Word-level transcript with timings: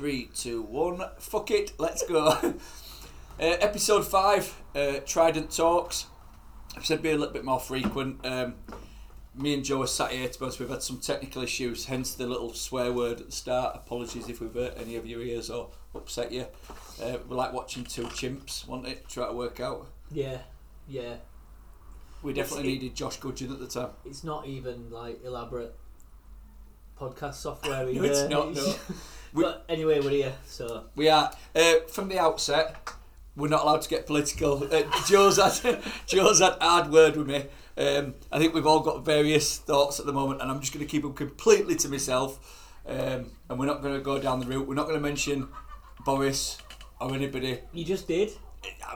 Three, 0.00 0.30
two, 0.34 0.62
one. 0.62 1.02
Fuck 1.18 1.50
it, 1.50 1.72
let's 1.76 2.02
go. 2.08 2.24
uh, 2.32 2.54
episode 3.38 4.06
five, 4.06 4.56
uh, 4.74 5.00
Trident 5.04 5.54
Talks. 5.54 6.06
I've 6.74 6.86
said 6.86 7.02
be 7.02 7.10
a 7.10 7.18
little 7.18 7.34
bit 7.34 7.44
more 7.44 7.60
frequent. 7.60 8.24
Um, 8.24 8.54
me 9.34 9.52
and 9.52 9.62
Joe 9.62 9.82
are 9.82 9.86
sat 9.86 10.12
here, 10.12 10.26
to 10.26 10.38
be 10.38 10.42
honest, 10.42 10.58
we've 10.58 10.70
had 10.70 10.82
some 10.82 11.00
technical 11.00 11.42
issues, 11.42 11.84
hence 11.84 12.14
the 12.14 12.26
little 12.26 12.54
swear 12.54 12.90
word 12.90 13.20
at 13.20 13.26
the 13.26 13.32
start. 13.32 13.76
Apologies 13.76 14.30
if 14.30 14.40
we've 14.40 14.54
hurt 14.54 14.72
any 14.78 14.96
of 14.96 15.04
your 15.04 15.20
ears 15.20 15.50
or 15.50 15.68
upset 15.94 16.32
you. 16.32 16.46
Uh, 17.02 17.18
we're 17.28 17.36
like 17.36 17.52
watching 17.52 17.84
two 17.84 18.04
chimps, 18.04 18.66
wasn't 18.66 18.88
it? 18.88 19.06
Try 19.06 19.28
to 19.28 19.34
work 19.34 19.60
out. 19.60 19.86
Yeah, 20.10 20.38
yeah. 20.88 21.16
We 22.22 22.32
definitely 22.32 22.70
it- 22.70 22.80
needed 22.80 22.96
Josh 22.96 23.18
Gudgeon 23.18 23.52
at 23.52 23.58
the 23.60 23.68
time. 23.68 23.90
It's 24.06 24.24
not 24.24 24.46
even 24.46 24.88
like 24.88 25.22
elaborate 25.22 25.74
podcast 27.00 27.34
software 27.34 27.86
No, 27.86 28.02
it's 28.04 28.28
not, 28.28 28.54
no. 28.54 28.74
We- 29.32 29.44
but 29.44 29.64
anyway, 29.68 30.00
we're 30.00 30.10
here, 30.10 30.32
so 30.44 30.84
We 30.96 31.08
are 31.08 31.30
uh, 31.54 31.74
from 31.88 32.08
the 32.08 32.18
outset. 32.18 32.76
We're 33.36 33.48
not 33.48 33.62
allowed 33.62 33.82
to 33.82 33.88
get 33.88 34.06
political. 34.06 34.64
Uh, 34.64 34.82
Joe's 35.06 35.36
had 35.38 35.80
Joe's 36.06 36.40
had 36.40 36.54
hard 36.60 36.90
word 36.90 37.16
with 37.16 37.28
me. 37.28 37.44
Um, 37.78 38.14
I 38.32 38.38
think 38.38 38.54
we've 38.54 38.66
all 38.66 38.80
got 38.80 39.04
various 39.04 39.56
thoughts 39.58 40.00
at 40.00 40.06
the 40.06 40.12
moment, 40.12 40.42
and 40.42 40.50
I'm 40.50 40.60
just 40.60 40.72
going 40.74 40.84
to 40.84 40.90
keep 40.90 41.02
them 41.02 41.14
completely 41.14 41.76
to 41.76 41.88
myself. 41.88 42.66
Um, 42.86 43.30
and 43.48 43.58
we're 43.58 43.66
not 43.66 43.82
going 43.82 43.94
to 43.94 44.00
go 44.00 44.18
down 44.20 44.40
the 44.40 44.46
route. 44.46 44.66
We're 44.66 44.74
not 44.74 44.86
going 44.88 44.98
to 44.98 45.02
mention 45.02 45.48
Boris 46.04 46.58
or 47.00 47.14
anybody. 47.14 47.60
you 47.72 47.84
just 47.84 48.08
did. 48.08 48.32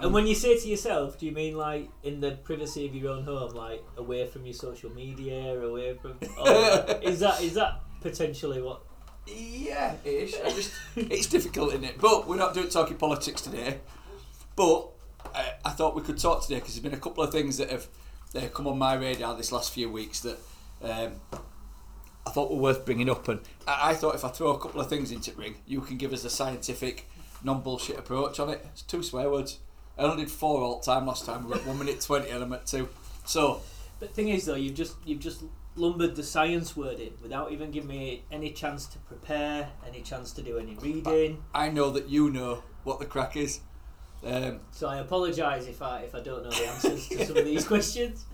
And 0.03 0.13
when 0.13 0.27
you 0.27 0.35
say 0.35 0.59
to 0.59 0.69
yourself, 0.69 1.19
do 1.19 1.25
you 1.27 1.33
mean 1.33 1.57
like 1.57 1.89
in 2.03 2.21
the 2.21 2.33
privacy 2.33 2.87
of 2.87 2.95
your 2.95 3.13
own 3.13 3.25
home, 3.25 3.55
like 3.55 3.83
away 3.97 4.27
from 4.27 4.45
your 4.45 4.53
social 4.55 4.91
media, 4.91 5.59
away 5.59 5.95
from? 5.95 6.19
Or 6.39 6.99
is 7.03 7.21
that 7.21 7.41
is 7.41 7.55
that 7.55 7.81
potentially 8.05 8.61
what? 8.61 8.83
Yeah, 9.27 9.95
it 10.05 10.09
is. 10.09 10.37
I 10.45 10.51
just, 10.51 10.73
it's 10.97 11.27
difficult, 11.27 11.71
isn't 11.71 11.85
it? 11.85 11.99
But 11.99 12.29
we're 12.29 12.37
not 12.37 12.53
doing 12.53 12.69
talking 12.69 12.99
politics 12.99 13.41
today. 13.41 13.81
But 14.55 14.91
uh, 15.35 15.45
I 15.65 15.71
thought 15.71 15.97
we 15.97 16.03
could 16.03 16.19
talk 16.19 16.43
today 16.43 16.57
because 16.57 16.75
there's 16.75 16.83
been 16.83 16.93
a 16.93 17.01
couple 17.01 17.25
of 17.25 17.33
things 17.33 17.57
that 17.57 17.71
have 17.71 17.89
come 18.53 18.67
on 18.67 18.79
my 18.79 18.95
radar 18.95 19.35
this 19.37 19.51
last 19.51 19.73
few 19.73 19.91
weeks 19.91 20.21
that 20.21 20.39
um, 20.83 21.13
I 22.27 22.31
thought 22.31 22.51
were 22.51 22.59
worth 22.59 22.85
bringing 22.85 23.09
up. 23.09 23.27
And 23.29 23.41
I, 23.67 23.91
I 23.91 23.95
thought 23.95 24.15
if 24.15 24.25
I 24.25 24.29
throw 24.29 24.51
a 24.51 24.59
couple 24.59 24.83
of 24.83 24.89
things 24.89 25.11
into 25.11 25.31
the 25.31 25.39
ring, 25.39 25.57
you 25.67 25.81
can 25.81 25.97
give 25.97 26.13
us 26.13 26.25
a 26.25 26.31
scientific, 26.31 27.09
non 27.43 27.63
bullshit 27.63 27.99
approach 27.99 28.39
on 28.39 28.51
it. 28.51 28.65
It's 28.73 28.83
two 28.83 29.03
swear 29.03 29.31
words. 29.31 29.59
I 29.97 30.03
only 30.03 30.25
did 30.25 30.31
four 30.31 30.61
all 30.61 30.81
time 30.81 31.07
last 31.07 31.25
time. 31.25 31.45
We 31.45 31.51
were 31.51 31.57
at 31.57 31.67
one 31.67 31.79
minute 31.79 32.03
twenty, 32.03 32.29
and 32.29 32.43
I'm 32.43 32.53
at 32.53 32.67
two. 32.67 32.91
So 33.25 33.63
But 33.99 34.11
the 34.11 34.15
thing 34.15 34.29
is 34.29 34.45
though, 34.45 34.57
you've 34.57 34.75
just 34.75 34.97
you've 35.07 35.21
just 35.21 35.45
lumbered 35.77 36.15
the 36.17 36.23
science 36.23 36.77
word 36.77 37.01
in 37.01 37.13
without 37.23 37.53
even 37.53 37.71
giving 37.71 37.89
me 37.89 38.25
any 38.31 38.51
chance 38.53 38.87
to 38.87 38.99
prepare, 38.99 39.71
any 39.87 40.03
chance 40.03 40.33
to 40.33 40.43
do 40.43 40.59
any 40.59 40.75
reading. 40.77 41.43
I 41.55 41.69
know 41.69 41.91
that 41.91 42.09
you 42.09 42.31
know 42.31 42.63
what 42.85 42.99
the 43.01 43.07
crack 43.07 43.37
is. 43.37 43.61
Um, 44.25 44.61
So 44.71 44.89
I 44.89 44.99
apologise 44.99 45.67
if 45.67 45.83
I 45.83 46.01
if 46.01 46.15
I 46.15 46.21
don't 46.21 46.45
know 46.45 46.51
the 46.51 46.67
answers 46.67 47.09
to 47.09 47.27
some 47.27 47.37
of 47.37 47.45
these 47.45 47.67
questions. 47.73 48.25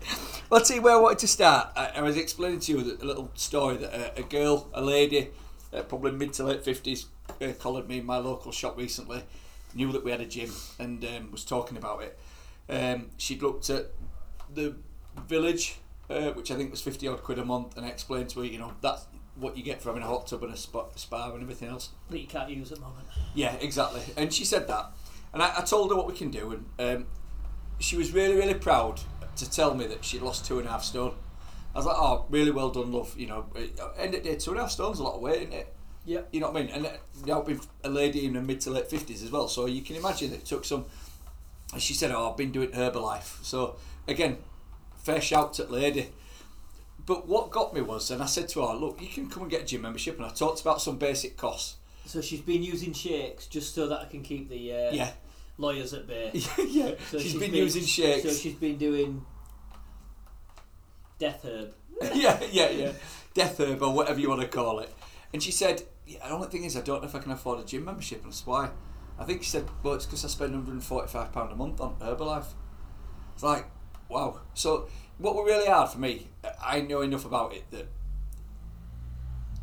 Tell 0.49 0.75
you 0.75 0.81
where 0.81 0.95
I 0.95 0.99
wanted 0.99 1.19
to 1.19 1.27
start. 1.27 1.69
I, 1.75 1.87
I 1.95 2.01
was 2.01 2.17
explaining 2.17 2.59
to 2.61 2.71
you 2.71 2.79
a 3.01 3.05
little 3.05 3.31
story 3.35 3.77
that 3.77 3.93
a, 3.93 4.19
a 4.19 4.23
girl, 4.23 4.69
a 4.73 4.81
lady, 4.81 5.29
uh, 5.73 5.81
probably 5.83 6.11
mid 6.11 6.33
to 6.33 6.43
late 6.43 6.63
50s, 6.63 7.05
uh, 7.41 7.51
collared 7.59 7.87
me 7.89 7.99
in 7.99 8.05
my 8.05 8.17
local 8.17 8.51
shop 8.51 8.77
recently, 8.77 9.23
knew 9.73 9.91
that 9.91 10.03
we 10.03 10.11
had 10.11 10.21
a 10.21 10.25
gym 10.25 10.51
and 10.79 11.03
um, 11.03 11.31
was 11.31 11.43
talking 11.43 11.77
about 11.77 12.03
it. 12.03 12.17
Um, 12.69 13.09
she'd 13.17 13.41
looked 13.41 13.69
at 13.69 13.87
the 14.53 14.75
village, 15.27 15.79
uh, 16.11 16.33
which 16.33 16.51
I 16.51 16.55
think 16.55 16.71
was 16.71 16.81
50 16.81 17.07
odd 17.07 17.23
quid 17.23 17.39
a 17.39 17.45
month, 17.45 17.77
and 17.77 17.85
I 17.85 17.89
explained 17.89 18.29
to 18.29 18.39
her, 18.39 18.45
you 18.45 18.59
know, 18.59 18.73
that's 18.81 19.05
what 19.35 19.57
you 19.57 19.63
get 19.63 19.81
for 19.81 19.89
having 19.89 20.03
a 20.03 20.07
hot 20.07 20.27
tub 20.27 20.43
and 20.43 20.53
a 20.53 20.57
spa, 20.57 20.85
spa 20.95 21.31
and 21.31 21.41
everything 21.41 21.69
else. 21.69 21.89
that 22.09 22.19
you 22.19 22.27
can't 22.27 22.49
use 22.49 22.71
at 22.71 22.79
the 22.79 22.83
moment. 22.83 23.07
Yeah, 23.33 23.55
exactly. 23.61 24.01
And 24.17 24.33
she 24.33 24.45
said 24.45 24.67
that. 24.67 24.91
And 25.33 25.41
I, 25.41 25.59
I 25.59 25.61
told 25.61 25.89
her 25.91 25.95
what 25.95 26.07
we 26.07 26.13
can 26.13 26.29
do, 26.29 26.51
and 26.77 26.97
um, 26.97 27.07
she 27.79 27.95
was 27.95 28.11
really, 28.11 28.35
really 28.35 28.53
proud 28.53 28.99
to 29.37 29.49
tell 29.49 29.73
me 29.73 29.87
that 29.87 30.03
she'd 30.03 30.21
lost 30.21 30.45
two 30.45 30.59
and 30.59 30.67
a 30.67 30.71
half 30.71 30.83
stone. 30.83 31.15
I 31.73 31.77
was 31.77 31.85
like, 31.85 31.95
oh, 31.97 32.25
really 32.29 32.51
well 32.51 32.69
done, 32.69 32.91
love. 32.91 33.15
You 33.17 33.27
know, 33.27 33.45
uh, 33.55 33.87
end 33.97 34.13
of 34.13 34.23
day, 34.23 34.35
two 34.35 34.51
and 34.51 34.59
a 34.59 34.63
half 34.63 34.71
stone's 34.71 34.99
a 34.99 35.03
lot 35.03 35.15
of 35.15 35.21
weight, 35.21 35.43
isn't 35.43 35.53
it? 35.53 35.73
Yeah. 36.05 36.21
You 36.31 36.41
know 36.41 36.51
what 36.51 36.57
I 36.57 36.65
mean? 36.65 36.73
And 36.73 36.85
uh, 36.85 36.89
now 37.25 37.41
being 37.41 37.61
a 37.83 37.89
lady 37.89 38.25
in 38.25 38.35
her 38.35 38.41
mid 38.41 38.59
to 38.61 38.71
late 38.71 38.89
50s 38.89 39.23
as 39.23 39.31
well, 39.31 39.47
so 39.47 39.65
you 39.67 39.81
can 39.81 39.95
imagine 39.95 40.33
it 40.33 40.45
took 40.45 40.65
some. 40.65 40.85
And 41.71 41.81
she 41.81 41.93
said, 41.93 42.11
oh, 42.11 42.29
I've 42.29 42.37
been 42.37 42.51
doing 42.51 42.71
Herbalife. 42.71 43.43
So, 43.43 43.77
again, 44.07 44.37
fair 45.03 45.21
shout 45.21 45.53
to 45.55 45.63
the 45.63 45.73
lady. 45.73 46.09
But 47.05 47.27
what 47.27 47.49
got 47.51 47.73
me 47.73 47.81
was, 47.81 48.11
and 48.11 48.21
I 48.21 48.27
said 48.27 48.47
to 48.49 48.61
her, 48.65 48.73
look, 48.75 49.01
you 49.01 49.07
can 49.07 49.29
come 49.29 49.43
and 49.43 49.51
get 49.51 49.63
a 49.63 49.65
gym 49.65 49.81
membership, 49.81 50.17
and 50.17 50.25
I 50.25 50.29
talked 50.29 50.61
about 50.61 50.81
some 50.81 50.97
basic 50.97 51.35
costs. 51.35 51.77
So 52.05 52.21
she's 52.21 52.41
been 52.41 52.63
using 52.63 52.93
shakes 52.93 53.47
just 53.47 53.73
so 53.73 53.87
that 53.87 54.01
I 54.01 54.05
can 54.05 54.21
keep 54.21 54.49
the 54.49 54.71
uh, 54.73 54.91
Yeah. 54.91 55.11
lawyers 55.57 55.93
at 55.93 56.07
bay. 56.07 56.31
yeah, 56.67 56.91
So 57.09 57.19
she's 57.19 57.35
been 57.35 57.53
using 57.53 57.83
shakes. 57.83 58.23
So 58.23 58.33
she's 58.33 58.55
been 58.55 58.77
doing 58.77 59.25
death 61.19 61.45
herb. 61.45 61.73
yeah, 62.13 62.39
yeah, 62.51 62.69
yeah. 62.69 62.91
Death 63.33 63.59
herb 63.59 63.81
or 63.81 63.93
whatever 63.93 64.19
you 64.19 64.29
want 64.29 64.41
to 64.41 64.47
call 64.47 64.79
it. 64.79 64.93
And 65.33 65.41
she 65.41 65.51
said, 65.51 65.83
yeah, 66.05 66.19
the 66.27 66.33
only 66.33 66.47
thing 66.47 66.63
is, 66.63 66.75
I 66.75 66.81
don't 66.81 67.01
know 67.01 67.07
if 67.07 67.15
I 67.15 67.19
can 67.19 67.31
afford 67.31 67.59
a 67.59 67.63
gym 67.63 67.85
membership. 67.85 68.23
And 68.23 68.31
that's 68.31 68.45
why. 68.45 68.69
I 69.19 69.23
think 69.23 69.43
she 69.43 69.49
said, 69.49 69.65
well, 69.83 69.93
it's 69.93 70.05
because 70.05 70.25
I 70.25 70.27
spend 70.27 70.53
£145 70.67 71.51
a 71.51 71.55
month 71.55 71.79
on 71.79 71.95
Herbalife. 71.99 72.47
It's 73.35 73.43
like, 73.43 73.65
wow. 74.11 74.39
So, 74.53 74.87
what 75.17 75.35
were 75.35 75.45
really 75.45 75.67
hard 75.67 75.89
for 75.89 75.99
me, 75.99 76.27
I 76.63 76.81
know 76.81 77.01
enough 77.01 77.25
about 77.25 77.53
it 77.53 77.69
that 77.71 77.87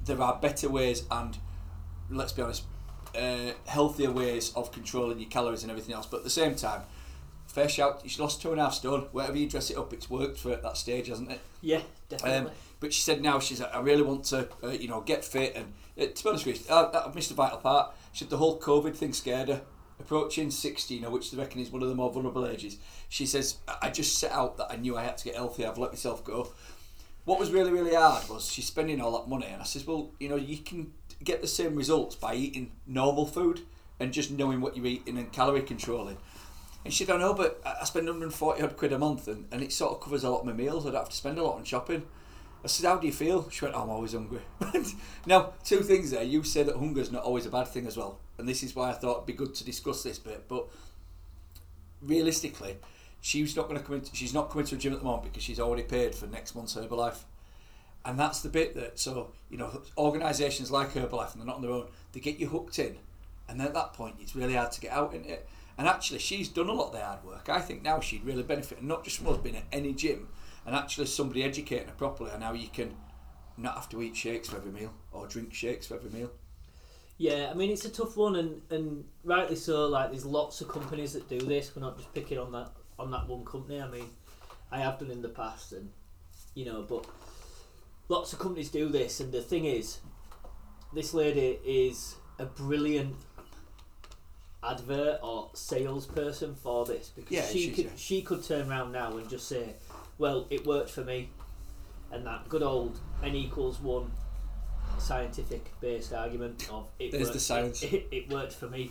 there 0.04 0.20
are 0.20 0.38
better 0.40 0.68
ways 0.68 1.04
and, 1.10 1.36
let's 2.10 2.32
be 2.32 2.42
honest, 2.42 2.64
uh, 3.16 3.52
healthier 3.66 4.10
ways 4.10 4.52
of 4.54 4.72
controlling 4.72 5.18
your 5.18 5.28
calories 5.28 5.62
and 5.62 5.70
everything 5.70 5.94
else. 5.94 6.06
But 6.06 6.18
at 6.18 6.24
the 6.24 6.30
same 6.30 6.54
time, 6.54 6.82
fair 7.46 7.68
shout, 7.68 8.02
she's 8.02 8.18
lost 8.18 8.42
two 8.42 8.52
and 8.52 8.60
a 8.60 8.64
half 8.64 8.74
stone. 8.74 9.08
Whatever 9.12 9.36
you 9.36 9.48
dress 9.48 9.70
it 9.70 9.76
up, 9.76 9.92
it's 9.92 10.08
worked 10.08 10.38
for 10.38 10.52
at 10.52 10.62
that 10.62 10.76
stage, 10.76 11.08
hasn't 11.08 11.30
it? 11.30 11.40
Yeah, 11.60 11.80
definitely. 12.08 12.50
Um, 12.50 12.56
but 12.80 12.92
she 12.92 13.00
said 13.00 13.20
now 13.20 13.40
she's 13.40 13.60
like, 13.60 13.74
I 13.74 13.80
really 13.80 14.02
want 14.02 14.24
to, 14.26 14.48
uh, 14.62 14.68
you 14.68 14.88
know, 14.88 15.00
get 15.00 15.24
fit. 15.24 15.56
And 15.56 15.72
uh, 16.00 16.12
to 16.12 16.24
be 16.24 16.28
honest 16.28 16.46
with 16.46 16.68
you, 16.68 16.74
I, 16.74 17.06
I've 17.06 17.14
missed 17.14 17.30
a 17.30 17.34
vital 17.34 17.58
part. 17.58 17.92
She 18.12 18.20
said 18.20 18.30
the 18.30 18.36
whole 18.36 18.58
COVID 18.58 18.94
thing 18.94 19.12
scared 19.12 19.48
her. 19.48 19.62
Approaching 20.00 20.50
60, 20.50 20.94
you 20.94 21.00
know, 21.00 21.10
which 21.10 21.30
they 21.30 21.36
reckon 21.36 21.60
is 21.60 21.70
one 21.70 21.82
of 21.82 21.88
the 21.88 21.94
more 21.94 22.12
vulnerable 22.12 22.46
ages. 22.46 22.78
She 23.08 23.26
says, 23.26 23.58
I 23.82 23.90
just 23.90 24.18
set 24.18 24.32
out 24.32 24.56
that 24.58 24.70
I 24.70 24.76
knew 24.76 24.96
I 24.96 25.02
had 25.02 25.18
to 25.18 25.24
get 25.24 25.34
healthy. 25.34 25.66
I've 25.66 25.78
let 25.78 25.90
myself 25.90 26.24
go. 26.24 26.52
What 27.24 27.38
was 27.38 27.50
really, 27.50 27.72
really 27.72 27.94
hard 27.94 28.28
was 28.28 28.50
she's 28.50 28.66
spending 28.66 29.00
all 29.00 29.18
that 29.18 29.28
money. 29.28 29.46
And 29.46 29.60
I 29.60 29.64
says, 29.64 29.86
well, 29.86 30.10
you 30.20 30.28
know, 30.28 30.36
you 30.36 30.58
can 30.58 30.92
get 31.22 31.40
the 31.40 31.48
same 31.48 31.74
results 31.74 32.14
by 32.14 32.34
eating 32.34 32.72
normal 32.86 33.26
food 33.26 33.62
and 34.00 34.12
just 34.12 34.30
knowing 34.30 34.60
what 34.60 34.76
you're 34.76 34.86
eating 34.86 35.18
and 35.18 35.32
calorie 35.32 35.62
controlling. 35.62 36.16
And 36.84 36.94
she 36.94 37.04
said, 37.04 37.16
I 37.16 37.18
know, 37.18 37.34
but 37.34 37.60
I 37.64 37.84
spend 37.84 38.06
140 38.06 38.62
odd 38.62 38.76
quid 38.76 38.92
a 38.92 38.98
month 38.98 39.28
and, 39.28 39.46
and 39.50 39.62
it 39.62 39.72
sort 39.72 39.92
of 39.92 40.00
covers 40.00 40.24
a 40.24 40.30
lot 40.30 40.40
of 40.40 40.46
my 40.46 40.52
meals. 40.52 40.86
I 40.86 40.90
don't 40.90 41.00
have 41.00 41.08
to 41.10 41.16
spend 41.16 41.38
a 41.38 41.42
lot 41.42 41.56
on 41.56 41.64
shopping. 41.64 42.04
I 42.64 42.66
said, 42.66 42.86
How 42.86 42.96
do 42.96 43.06
you 43.06 43.12
feel? 43.12 43.48
She 43.50 43.64
went, 43.64 43.76
I'm 43.76 43.90
always 43.90 44.12
hungry. 44.12 44.40
now, 45.26 45.52
two 45.64 45.80
things 45.80 46.10
there. 46.10 46.22
You 46.22 46.42
say 46.42 46.62
that 46.62 46.76
hunger's 46.76 47.12
not 47.12 47.22
always 47.24 47.46
a 47.46 47.50
bad 47.50 47.68
thing 47.68 47.86
as 47.86 47.96
well. 47.96 48.20
And 48.38 48.48
this 48.48 48.62
is 48.62 48.74
why 48.74 48.90
I 48.90 48.92
thought 48.94 49.16
it'd 49.16 49.26
be 49.26 49.32
good 49.32 49.54
to 49.56 49.64
discuss 49.64 50.02
this 50.02 50.18
bit. 50.18 50.46
But 50.48 50.68
realistically, 52.00 52.76
she's 53.20 53.56
not 53.56 53.68
going 53.68 53.78
to 53.78 53.84
come 53.84 53.96
into, 53.96 54.14
she's 54.14 54.34
not 54.34 54.50
coming 54.50 54.66
to 54.66 54.76
a 54.76 54.78
gym 54.78 54.92
at 54.92 55.00
the 55.00 55.04
moment 55.04 55.24
because 55.24 55.42
she's 55.42 55.60
already 55.60 55.82
paid 55.82 56.14
for 56.14 56.26
next 56.26 56.54
month's 56.54 56.74
Herbalife. 56.74 57.24
And 58.04 58.18
that's 58.18 58.40
the 58.40 58.48
bit 58.48 58.74
that, 58.76 58.98
so, 58.98 59.32
you 59.50 59.58
know, 59.58 59.82
organisations 59.98 60.70
like 60.70 60.92
Herbalife, 60.94 61.32
and 61.32 61.40
they're 61.40 61.46
not 61.46 61.56
on 61.56 61.62
their 61.62 61.72
own, 61.72 61.88
they 62.12 62.20
get 62.20 62.38
you 62.38 62.46
hooked 62.46 62.78
in. 62.78 62.96
And 63.48 63.60
at 63.60 63.74
that 63.74 63.92
point, 63.92 64.16
it's 64.20 64.36
really 64.36 64.54
hard 64.54 64.72
to 64.72 64.80
get 64.80 64.92
out 64.92 65.14
in 65.14 65.24
it. 65.24 65.48
And 65.76 65.86
actually, 65.86 66.20
she's 66.20 66.48
done 66.48 66.68
a 66.68 66.72
lot 66.72 66.88
of 66.88 66.92
the 66.92 67.04
hard 67.04 67.24
work. 67.24 67.48
I 67.48 67.60
think 67.60 67.82
now 67.82 68.00
she'd 68.00 68.24
really 68.24 68.42
benefit, 68.42 68.78
and 68.78 68.88
not 68.88 69.04
just 69.04 69.18
from 69.18 69.28
us 69.28 69.38
being 69.38 69.56
at 69.56 69.64
any 69.72 69.92
gym, 69.92 70.28
and 70.64 70.74
actually 70.74 71.06
somebody 71.06 71.42
educating 71.42 71.88
her 71.88 71.94
properly 71.94 72.30
on 72.30 72.40
how 72.40 72.52
you 72.52 72.68
can 72.68 72.94
not 73.56 73.74
have 73.74 73.88
to 73.88 74.02
eat 74.02 74.16
shakes 74.16 74.48
for 74.48 74.56
every 74.56 74.70
meal 74.70 74.92
or 75.12 75.26
drink 75.26 75.52
shakes 75.52 75.86
for 75.86 75.94
every 75.94 76.10
meal. 76.10 76.30
Yeah, 77.18 77.48
I 77.50 77.54
mean 77.54 77.70
it's 77.70 77.84
a 77.84 77.90
tough 77.90 78.16
one, 78.16 78.36
and, 78.36 78.62
and 78.70 79.04
rightly 79.24 79.56
so. 79.56 79.88
Like 79.88 80.10
there's 80.10 80.24
lots 80.24 80.60
of 80.60 80.68
companies 80.68 81.12
that 81.14 81.28
do 81.28 81.40
this. 81.40 81.74
We're 81.74 81.82
not 81.82 81.96
just 81.96 82.14
picking 82.14 82.38
on 82.38 82.52
that 82.52 82.70
on 82.98 83.10
that 83.10 83.26
one 83.28 83.44
company. 83.44 83.80
I 83.82 83.88
mean, 83.88 84.06
I 84.70 84.78
have 84.78 84.98
done 85.00 85.10
in 85.10 85.20
the 85.20 85.28
past, 85.28 85.72
and 85.72 85.90
you 86.54 86.64
know, 86.64 86.82
but 86.88 87.04
lots 88.08 88.32
of 88.32 88.38
companies 88.38 88.70
do 88.70 88.88
this. 88.88 89.18
And 89.18 89.32
the 89.32 89.42
thing 89.42 89.64
is, 89.64 89.98
this 90.94 91.12
lady 91.12 91.58
is 91.66 92.14
a 92.38 92.44
brilliant 92.46 93.16
advert 94.62 95.18
or 95.22 95.50
salesperson 95.54 96.54
for 96.54 96.84
this 96.84 97.10
because 97.14 97.30
Yeah, 97.32 97.46
she 97.46 97.70
could 97.70 97.84
yeah. 97.86 97.90
she 97.96 98.22
could 98.22 98.44
turn 98.44 98.70
around 98.70 98.92
now 98.92 99.16
and 99.16 99.28
just 99.28 99.48
say, 99.48 99.74
"Well, 100.18 100.46
it 100.50 100.64
worked 100.64 100.90
for 100.90 101.02
me," 101.02 101.30
and 102.12 102.24
that 102.26 102.48
good 102.48 102.62
old 102.62 103.00
n 103.24 103.34
equals 103.34 103.80
one 103.80 104.12
scientific 104.98 105.72
based 105.80 106.12
argument 106.12 106.68
of 106.70 106.86
it 106.98 107.12
There's 107.12 107.24
worked, 107.24 107.34
the 107.34 107.40
science. 107.40 107.82
It, 107.82 108.08
it 108.12 108.30
worked 108.30 108.52
for 108.54 108.68
me, 108.68 108.90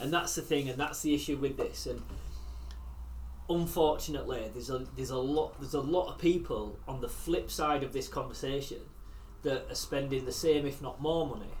and 0.00 0.12
that's 0.12 0.34
the 0.34 0.42
thing, 0.42 0.68
and 0.68 0.78
that's 0.78 1.02
the 1.02 1.14
issue 1.14 1.36
with 1.36 1.56
this. 1.56 1.86
And 1.86 2.02
unfortunately, 3.48 4.50
there's 4.52 4.70
a 4.70 4.86
there's 4.96 5.10
a 5.10 5.18
lot 5.18 5.60
there's 5.60 5.74
a 5.74 5.80
lot 5.80 6.12
of 6.12 6.18
people 6.18 6.78
on 6.86 7.00
the 7.00 7.08
flip 7.08 7.50
side 7.50 7.82
of 7.82 7.92
this 7.92 8.08
conversation 8.08 8.80
that 9.42 9.70
are 9.70 9.74
spending 9.74 10.24
the 10.24 10.32
same, 10.32 10.66
if 10.66 10.82
not 10.82 11.00
more, 11.00 11.26
money 11.26 11.52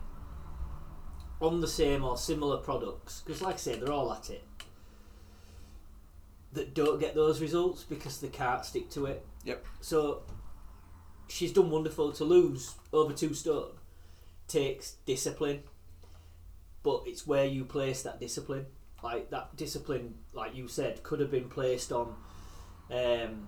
on 1.40 1.60
the 1.60 1.68
same 1.68 2.04
or 2.04 2.16
similar 2.16 2.56
products, 2.56 3.22
because 3.24 3.42
like 3.42 3.54
I 3.54 3.58
say, 3.58 3.78
they're 3.78 3.92
all 3.92 4.12
at 4.12 4.30
it, 4.30 4.44
that 6.52 6.74
don't 6.74 6.98
get 6.98 7.14
those 7.14 7.40
results 7.40 7.84
because 7.84 8.20
they 8.20 8.28
can't 8.28 8.64
stick 8.64 8.90
to 8.90 9.06
it. 9.06 9.24
Yep. 9.44 9.64
So 9.80 10.22
she's 11.28 11.52
done 11.52 11.70
wonderful 11.70 12.12
to 12.12 12.24
lose 12.24 12.74
over 12.92 13.12
two 13.12 13.34
stone. 13.34 13.70
Takes 14.48 14.92
discipline, 15.04 15.62
but 16.82 17.02
it's 17.06 17.26
where 17.26 17.44
you 17.44 17.64
place 17.64 18.02
that 18.02 18.18
discipline. 18.18 18.66
Like 19.02 19.30
that 19.30 19.54
discipline, 19.56 20.14
like 20.32 20.56
you 20.56 20.66
said, 20.68 21.02
could 21.02 21.20
have 21.20 21.30
been 21.30 21.48
placed 21.48 21.92
on 21.92 22.14
um, 22.90 23.46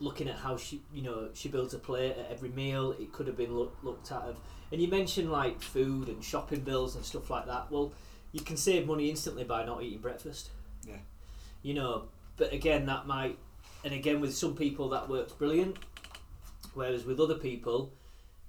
looking 0.00 0.28
at 0.28 0.36
how 0.36 0.56
she, 0.56 0.82
you 0.92 1.02
know, 1.02 1.30
she 1.32 1.48
builds 1.48 1.74
a 1.74 1.78
plate 1.78 2.16
at 2.18 2.30
every 2.30 2.50
meal. 2.50 2.92
It 2.92 3.12
could 3.12 3.26
have 3.26 3.36
been 3.36 3.54
look, 3.56 3.76
looked 3.82 4.12
at 4.12 4.22
of, 4.22 4.36
and 4.70 4.80
you 4.80 4.88
mentioned 4.88 5.30
like 5.32 5.62
food 5.62 6.08
and 6.08 6.22
shopping 6.22 6.60
bills 6.60 6.96
and 6.96 7.04
stuff 7.04 7.30
like 7.30 7.46
that. 7.46 7.70
Well, 7.70 7.92
you 8.32 8.40
can 8.40 8.56
save 8.56 8.86
money 8.86 9.10
instantly 9.10 9.44
by 9.44 9.64
not 9.64 9.82
eating 9.82 10.00
breakfast. 10.00 10.50
Yeah. 10.86 10.98
You 11.62 11.74
know, 11.74 12.04
but 12.36 12.52
again, 12.52 12.86
that 12.86 13.06
might, 13.06 13.38
and 13.84 13.94
again, 13.94 14.20
with 14.20 14.34
some 14.34 14.56
people 14.56 14.88
that 14.90 15.08
works 15.08 15.32
brilliant, 15.32 15.76
whereas 16.74 17.04
with 17.04 17.20
other 17.20 17.36
people, 17.36 17.92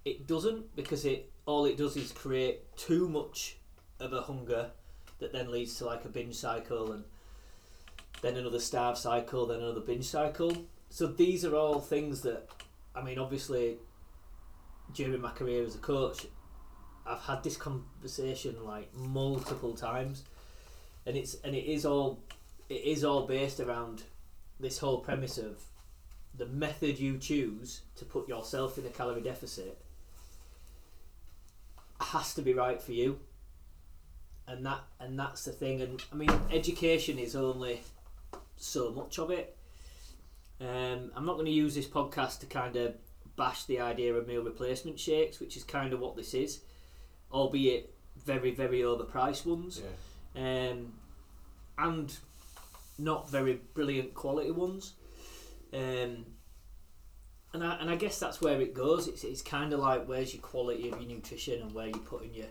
it 0.06 0.28
doesn't 0.28 0.76
because 0.76 1.06
it 1.06 1.32
all 1.46 1.66
it 1.66 1.78
does 1.78 1.96
is 1.98 2.12
create 2.12 2.76
too 2.78 3.08
much 3.08 3.58
of 4.00 4.14
a 4.14 4.22
hunger 4.22 4.72
that 5.20 5.32
then 5.32 5.52
leads 5.52 5.78
to 5.78 5.86
like 5.86 6.06
a 6.06 6.10
binge 6.10 6.36
cycle 6.36 6.92
and 6.92 7.04
then 8.22 8.38
another 8.38 8.60
starve 8.60 8.98
cycle, 8.98 9.46
then 9.46 9.60
another 9.60 9.82
binge 9.82 10.06
cycle. 10.06 10.66
So 10.90 11.08
these 11.08 11.44
are 11.44 11.56
all 11.56 11.80
things 11.80 12.22
that, 12.22 12.48
I 12.96 13.02
mean, 13.02 13.20
obviously, 13.20 13.78
during 14.94 15.20
my 15.20 15.32
career 15.32 15.64
as 15.64 15.76
a 15.76 15.80
coach, 15.80 16.26
I've 17.06 17.20
had 17.20 17.44
this 17.44 17.58
conversation 17.58 18.64
like 18.64 18.94
multiple 18.96 19.74
times, 19.74 20.24
and 21.06 21.18
it's 21.18 21.36
and 21.44 21.54
it 21.54 21.66
is 21.66 21.86
all 21.86 22.24
it 22.70 22.84
is 22.84 23.04
all 23.04 23.28
based 23.28 23.60
around 23.60 24.04
this 24.60 24.78
whole 24.78 25.00
premise 25.00 25.38
of 25.38 25.62
the 26.36 26.46
method 26.46 26.98
you 27.00 27.18
choose 27.18 27.82
to 27.96 28.06
put 28.06 28.30
yourself 28.30 28.78
in 28.78 28.86
a 28.86 28.90
calorie 28.90 29.22
deficit 29.22 29.84
has 32.04 32.34
to 32.34 32.42
be 32.42 32.54
right 32.54 32.82
for 32.82 32.92
you 32.92 33.20
and 34.48 34.66
that 34.66 34.82
and 35.00 35.18
that's 35.18 35.46
the 35.46 35.52
thing 35.52 35.82
and 35.82 36.04
i 36.12 36.16
mean 36.16 36.30
education 36.52 37.18
is 37.18 37.36
only 37.36 37.82
so 38.58 38.92
much 38.92 39.18
of 39.20 39.32
it 39.32 39.56
um, 40.62 41.12
i'm 41.16 41.26
not 41.26 41.34
going 41.34 41.46
to 41.46 41.52
use 41.52 41.76
this 41.76 41.88
podcast 41.88 42.40
to 42.40 42.46
kind 42.46 42.76
of 42.76 42.94
bash 43.36 43.64
the 43.66 43.80
idea 43.80 44.14
of 44.14 44.28
meal 44.28 44.44
replacement 44.44 45.00
shakes 45.00 45.40
which 45.40 45.58
is 45.58 45.64
kind 45.64 45.94
of 45.94 46.00
what 46.00 46.16
this 46.16 46.34
is 46.34 46.60
albeit 47.32 47.94
very 48.26 48.52
very 48.52 48.82
overpriced 48.82 49.46
ones 49.46 49.82
Yeah. 50.36 50.70
um, 50.72 50.94
and 51.78 52.16
not 53.00 53.28
very 53.30 53.60
brilliant 53.74 54.14
quality 54.14 54.52
ones. 54.52 54.94
Um, 55.74 56.26
and 57.54 57.64
I, 57.64 57.76
and 57.80 57.90
I 57.90 57.96
guess 57.96 58.20
that's 58.20 58.42
where 58.42 58.60
it 58.60 58.74
goes. 58.74 59.08
It's, 59.08 59.24
it's 59.24 59.42
kind 59.42 59.74
of 59.74 59.80
like 59.80 60.08
where's 60.08 60.34
your 60.34 60.42
quality 60.42 60.90
of 60.90 61.00
your 61.00 61.10
nutrition 61.10 61.62
and 61.62 61.74
where 61.74 61.88
you're 61.88 61.98
putting 62.00 62.34
your 62.34 62.48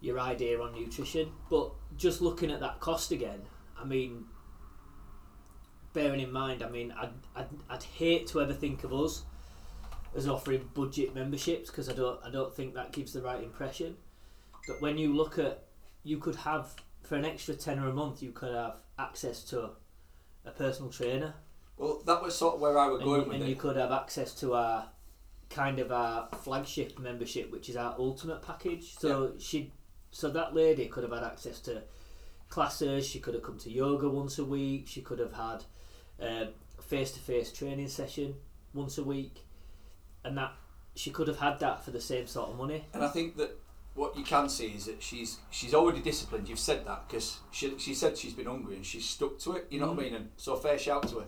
your 0.00 0.18
idea 0.18 0.60
on 0.60 0.72
nutrition. 0.74 1.30
But 1.48 1.72
just 1.96 2.20
looking 2.20 2.50
at 2.50 2.60
that 2.60 2.80
cost 2.80 3.12
again, 3.12 3.42
I 3.78 3.84
mean, 3.84 4.24
bearing 5.92 6.20
in 6.20 6.32
mind, 6.32 6.62
I 6.62 6.68
mean, 6.68 6.92
I'd, 6.92 7.10
I'd, 7.36 7.48
I'd 7.68 7.82
hate 7.82 8.26
to 8.28 8.40
ever 8.40 8.54
think 8.54 8.84
of 8.84 8.92
us 8.92 9.24
as 10.14 10.26
offering 10.26 10.68
budget 10.74 11.14
memberships 11.14 11.70
because 11.70 11.88
I 11.88 11.92
don't 11.92 12.18
I 12.24 12.30
don't 12.30 12.54
think 12.54 12.74
that 12.74 12.92
gives 12.92 13.12
the 13.12 13.22
right 13.22 13.42
impression. 13.42 13.96
But 14.66 14.80
when 14.80 14.98
you 14.98 15.14
look 15.14 15.38
at, 15.38 15.64
you 16.04 16.18
could 16.18 16.36
have 16.36 16.74
for 17.02 17.16
an 17.16 17.24
extra 17.24 17.54
tenner 17.54 17.88
a 17.88 17.92
month, 17.92 18.22
you 18.22 18.32
could 18.32 18.54
have 18.54 18.76
access 18.98 19.42
to 19.44 19.70
a 20.44 20.50
personal 20.50 20.90
trainer, 20.90 21.34
Well, 21.80 22.02
that 22.04 22.22
was 22.22 22.34
sort 22.36 22.56
of 22.56 22.60
where 22.60 22.76
I 22.78 22.88
was 22.88 23.00
and, 23.00 23.08
going 23.08 23.22
you, 23.22 23.26
with 23.28 23.34
and 23.36 23.44
it. 23.44 23.48
you 23.48 23.56
could 23.56 23.76
have 23.76 23.90
access 23.90 24.34
to 24.34 24.52
our 24.52 24.84
kind 25.48 25.78
of 25.78 25.90
our 25.90 26.28
flagship 26.42 26.98
membership, 26.98 27.50
which 27.50 27.70
is 27.70 27.76
our 27.76 27.94
ultimate 27.98 28.42
package. 28.42 28.98
So 28.98 29.32
she, 29.38 29.72
so 30.10 30.28
that 30.30 30.54
lady 30.54 30.86
could 30.88 31.04
have 31.04 31.12
had 31.12 31.24
access 31.24 31.58
to 31.60 31.82
classes. 32.50 33.08
She 33.08 33.18
could 33.18 33.32
have 33.32 33.42
come 33.42 33.56
to 33.60 33.70
yoga 33.70 34.10
once 34.10 34.38
a 34.38 34.44
week. 34.44 34.88
She 34.88 35.00
could 35.00 35.18
have 35.18 35.32
had 35.32 35.64
a 36.20 36.48
face-to-face 36.82 37.52
training 37.52 37.88
session 37.88 38.34
once 38.74 38.98
a 38.98 39.02
week, 39.02 39.40
and 40.22 40.36
that 40.36 40.52
she 40.94 41.10
could 41.10 41.28
have 41.28 41.38
had 41.38 41.60
that 41.60 41.82
for 41.82 41.92
the 41.92 42.00
same 42.00 42.26
sort 42.26 42.50
of 42.50 42.58
money. 42.58 42.84
And 42.92 43.02
I 43.02 43.08
think 43.08 43.38
that 43.38 43.56
what 43.94 44.18
you 44.18 44.22
can 44.22 44.50
see 44.50 44.66
is 44.66 44.84
that 44.84 45.02
she's 45.02 45.38
she's 45.50 45.72
already 45.72 46.00
disciplined. 46.00 46.46
You've 46.46 46.58
said 46.58 46.84
that 46.86 47.08
because 47.08 47.38
she 47.52 47.78
she 47.78 47.94
said 47.94 48.18
she's 48.18 48.34
been 48.34 48.46
hungry 48.46 48.76
and 48.76 48.84
she's 48.84 49.08
stuck 49.08 49.38
to 49.40 49.54
it. 49.54 49.66
You 49.70 49.80
know 49.80 49.86
what 49.92 49.98
I 49.98 50.02
Mhm. 50.02 50.04
mean? 50.04 50.14
And 50.14 50.28
so 50.36 50.56
fair 50.56 50.78
shout 50.78 51.08
to 51.08 51.20
her. 51.20 51.26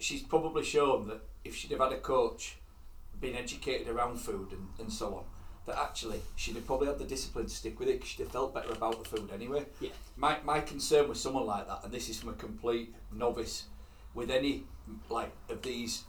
She's 0.00 0.22
probably 0.22 0.64
shown 0.64 1.08
that 1.08 1.20
if 1.44 1.54
she'd 1.54 1.70
have 1.70 1.80
had 1.80 1.92
a 1.92 1.98
coach, 1.98 2.56
been 3.20 3.34
educated 3.34 3.88
around 3.88 4.18
food 4.18 4.52
and, 4.52 4.68
and 4.78 4.92
so 4.92 5.14
on, 5.14 5.24
that 5.66 5.78
actually 5.78 6.20
she'd 6.36 6.56
have 6.56 6.66
probably 6.66 6.86
had 6.86 6.98
the 6.98 7.04
discipline 7.04 7.46
to 7.46 7.50
stick 7.50 7.78
with 7.78 7.88
it 7.88 7.94
because 7.94 8.08
she'd 8.08 8.22
have 8.22 8.32
felt 8.32 8.54
better 8.54 8.72
about 8.72 9.02
the 9.02 9.08
food 9.08 9.30
anyway. 9.32 9.64
Yeah. 9.80 9.90
My 10.16 10.38
my 10.44 10.60
concern 10.60 11.08
with 11.08 11.18
someone 11.18 11.46
like 11.46 11.66
that, 11.66 11.80
and 11.84 11.92
this 11.92 12.08
is 12.08 12.18
from 12.18 12.30
a 12.30 12.34
complete 12.34 12.94
novice, 13.12 13.64
with 14.14 14.30
any 14.30 14.64
like 15.08 15.32
of 15.48 15.62
these 15.62 16.04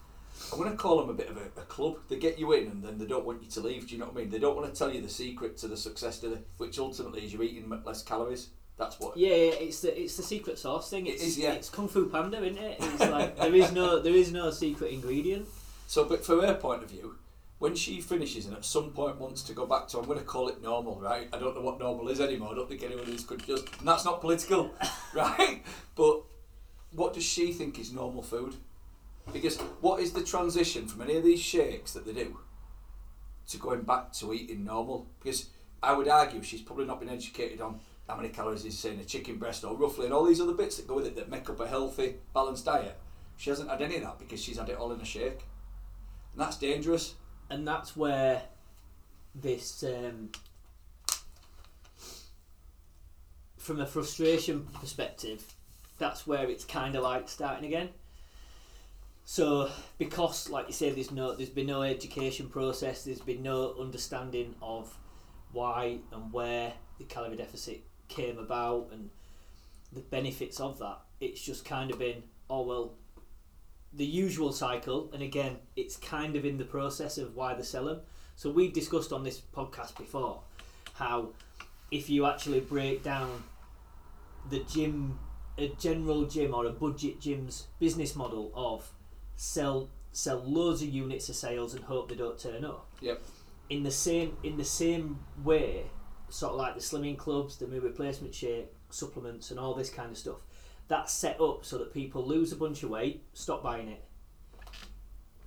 I'm 0.52 0.60
going 0.60 0.72
to 0.72 0.78
call 0.78 0.98
them 1.00 1.10
a 1.10 1.14
bit 1.14 1.30
of 1.30 1.38
a, 1.38 1.46
a 1.60 1.66
club. 1.66 1.98
They 2.08 2.18
get 2.18 2.40
you 2.40 2.54
in 2.54 2.68
and 2.68 2.84
then 2.84 2.98
they 2.98 3.06
don't 3.06 3.26
want 3.26 3.44
you 3.44 3.50
to 3.50 3.60
leave. 3.62 3.88
Do 3.88 3.94
you 3.94 4.00
know 4.00 4.06
what 4.06 4.16
I 4.16 4.20
mean? 4.20 4.30
They 4.30 4.40
don't 4.40 4.56
want 4.56 4.72
to 4.72 4.78
tell 4.78 4.94
you 4.94 5.02
the 5.02 5.10
secret 5.10 5.58
to 5.58 5.68
the 5.68 5.78
success, 5.78 6.20
do 6.20 6.30
they? 6.30 6.42
Which 6.58 6.80
ultimately 6.80 7.26
is 7.26 7.34
you're 7.34 7.44
eating 7.44 7.70
less 7.84 8.04
calories. 8.04 8.50
That's 8.78 9.00
what. 9.00 9.18
Yeah, 9.18 9.30
yeah, 9.30 9.52
it's 9.54 9.82
the 9.82 10.00
it's 10.00 10.18
the 10.18 10.24
secret 10.24 10.60
sauce 10.60 10.90
thing. 10.90 11.08
It 11.08 11.22
It's 11.22 11.38
yeah. 11.38 11.54
it's 11.54 11.70
Kung 11.70 11.88
Fu 11.88 12.08
Panda, 12.08 12.44
isn't 12.44 12.64
it? 12.64 12.78
It's 12.80 13.00
like 13.00 13.38
there 13.38 13.56
is 13.56 13.72
no 13.72 14.00
there 14.00 14.14
is 14.14 14.32
no 14.32 14.52
secret 14.52 14.92
ingredient. 14.92 15.48
So, 15.88 16.06
but 16.06 16.24
from 16.24 16.42
her 16.42 16.54
point 16.54 16.84
of 16.84 16.90
view, 16.90 17.16
when 17.60 17.76
she 17.76 18.02
finishes 18.02 18.46
and 18.46 18.56
at 18.56 18.66
some 18.66 18.92
point 18.92 19.18
wants 19.20 19.42
to 19.44 19.54
go 19.54 19.66
back 19.66 19.88
to, 19.88 19.98
I'm 19.98 20.06
going 20.06 20.20
to 20.20 20.26
call 20.26 20.50
it 20.50 20.62
normal, 20.62 21.00
right? 21.00 21.28
I 21.34 21.40
don't 21.40 21.56
know 21.56 21.62
what 21.62 21.80
normal 21.80 22.08
is 22.10 22.20
anymore. 22.20 22.50
I 22.52 22.56
don't 22.56 22.70
think 22.70 22.84
anyone 22.84 23.08
is 23.08 23.24
could 23.24 23.44
just. 23.44 23.68
And 23.80 23.88
that's 23.88 24.06
not 24.06 24.22
political, 24.22 24.72
right? 25.14 25.64
But 25.96 26.24
what 26.92 27.14
does 27.14 27.24
she 27.24 27.54
think 27.54 27.80
is 27.80 27.92
normal 27.92 28.22
food? 28.22 28.56
Because 29.34 29.58
what 29.82 30.00
is 30.02 30.14
the 30.14 30.24
transition 30.24 30.88
from 30.88 31.02
any 31.02 31.18
of 31.18 31.24
these 31.24 31.42
shakes 31.42 31.94
that 31.94 32.06
they 32.06 32.14
do 32.14 32.40
to 33.50 33.58
going 33.58 33.82
back 33.82 34.14
to 34.14 34.34
eating 34.34 34.64
normal? 34.64 35.08
Because 35.20 35.50
I 35.82 35.94
would 35.94 36.08
argue 36.08 36.44
she's 36.44 36.62
probably 36.62 36.86
not 36.86 37.00
been 37.00 37.10
educated 37.10 37.60
on 37.60 37.80
how 38.08 38.16
many 38.16 38.30
calories 38.30 38.66
is 38.66 38.84
in 38.86 39.00
a 39.00 39.04
chicken 39.04 39.38
breast 39.38 39.64
or 39.64 39.76
roughly 39.76 40.06
and 40.06 40.14
all 40.14 40.24
these 40.24 40.40
other 40.42 40.54
bits 40.54 40.78
that 40.78 40.88
go 40.88 40.96
with 40.96 41.08
it 41.08 41.16
that 41.16 41.30
make 41.30 41.50
up 41.50 41.60
a 41.60 41.68
healthy, 41.68 42.16
balanced 42.34 42.66
diet. 42.66 42.98
She 43.36 43.50
hasn't 43.50 43.70
had 43.70 43.82
any 43.82 43.98
of 43.98 44.04
that 44.04 44.20
because 44.20 44.42
she's 44.42 44.58
had 44.58 44.70
it 44.70 44.78
all 44.78 44.92
in 44.92 45.02
a 45.02 45.06
shake. 45.06 45.46
And 46.34 46.42
that's 46.42 46.58
dangerous. 46.58 47.16
and 47.50 47.68
that's 47.68 47.96
where 47.96 48.42
this 49.36 49.84
um, 49.84 50.30
from 53.58 53.80
a 53.80 53.86
frustration 53.86 54.66
perspective 54.80 55.54
that's 55.98 56.26
where 56.28 56.50
it's 56.50 56.64
kind 56.64 56.96
of 56.96 57.04
like 57.04 57.28
starting 57.28 57.66
again 57.66 57.90
so 59.26 59.70
because 59.98 60.50
like 60.50 60.68
you 60.68 60.74
say 60.74 60.90
there's 60.90 61.12
no 61.12 61.36
there's 61.36 61.50
been 61.50 61.68
no 61.68 61.82
education 61.82 62.48
process 62.50 63.04
there's 63.04 63.20
been 63.22 63.44
no 63.44 63.76
understanding 63.80 64.56
of 64.62 64.98
why 65.52 65.98
and 66.12 66.32
where 66.32 66.74
the 66.98 67.04
calorie 67.06 67.36
deficit 67.36 67.84
came 68.08 68.38
about 68.38 68.90
and 68.92 69.10
the 69.94 70.02
benefits 70.02 70.60
of 70.60 70.80
that 70.80 71.00
it's 71.20 71.42
just 71.42 71.66
kind 71.66 71.92
of 71.92 72.00
been 72.00 72.24
oh 72.50 72.62
well 72.62 72.94
the 73.94 74.06
usual 74.06 74.52
cycle, 74.52 75.10
and 75.14 75.22
again, 75.22 75.58
it's 75.76 75.96
kind 75.98 76.36
of 76.36 76.46
in 76.46 76.58
the 76.58 76.66
process 76.66 77.18
of 77.18 77.36
why 77.36 77.54
they 77.54 77.64
sell 77.64 77.86
them. 77.86 78.02
So 78.36 78.50
we've 78.50 78.74
discussed 78.74 79.12
on 79.12 79.24
this 79.24 79.42
podcast 79.56 79.98
before 79.98 80.42
how 80.94 81.30
if 81.90 82.10
you 82.10 82.26
actually 82.26 82.60
break 82.60 83.04
down 83.04 83.44
the 84.50 84.60
gym, 84.60 85.20
a 85.58 85.70
general 85.80 86.26
gym 86.26 86.54
or 86.54 86.66
a 86.66 86.70
budget 86.70 87.20
gym's 87.20 87.68
business 87.80 88.16
model 88.16 88.52
of 88.54 88.92
sell 89.36 89.90
sell 90.12 90.44
loads 90.46 90.82
of 90.82 90.90
units 90.90 91.30
of 91.30 91.36
sales 91.36 91.76
and 91.76 91.84
hope 91.86 92.10
they 92.10 92.16
don't 92.16 92.40
turn 92.40 92.66
up. 92.66 92.88
Yep. 93.02 93.22
In 93.70 93.84
the 93.84 93.92
same 93.92 94.38
in 94.44 94.58
the 94.58 94.66
same 94.66 95.20
way, 95.44 95.84
sort 96.30 96.54
of 96.54 96.60
like 96.60 96.76
the 96.76 96.82
slimming 96.82 97.18
clubs, 97.18 97.58
the 97.58 97.68
meal 97.68 97.82
replacement 97.82 98.34
shake, 98.36 98.72
supplements, 98.90 99.52
and 99.52 99.60
all 99.60 99.74
this 99.74 99.90
kind 99.90 100.12
of 100.12 100.18
stuff 100.18 100.42
that's 100.88 101.12
set 101.12 101.40
up 101.42 101.66
so 101.66 101.78
that 101.78 101.94
people 101.94 102.26
lose 102.26 102.52
a 102.52 102.56
bunch 102.56 102.82
of 102.84 102.90
weight, 102.90 103.22
stop 103.34 103.62
buying 103.62 103.90
it, 103.90 104.04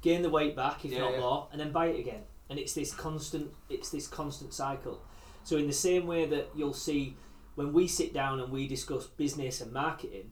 gain 0.02 0.22
the 0.22 0.30
weight 0.30 0.54
back 0.54 0.84
if 0.84 0.92
Yeah, 0.92 0.98
not 1.00 1.12
yeah. 1.12 1.20
more, 1.20 1.48
and 1.52 1.60
then 1.60 1.72
buy 1.72 1.86
it 1.86 1.98
again. 2.00 2.22
And 2.48 2.58
it's 2.58 2.74
this 2.74 2.92
constant, 2.92 3.50
it's 3.68 3.90
this 3.90 4.06
constant 4.06 4.52
cycle. 4.52 5.00
So 5.44 5.56
in 5.56 5.66
the 5.66 5.72
same 5.72 6.06
way 6.06 6.26
that 6.26 6.50
you'll 6.54 6.74
see 6.74 7.16
when 7.54 7.72
we 7.72 7.86
sit 7.88 8.12
down 8.12 8.40
and 8.40 8.52
we 8.52 8.66
discuss 8.66 9.06
business 9.06 9.60
and 9.60 9.72
marketing, 9.72 10.30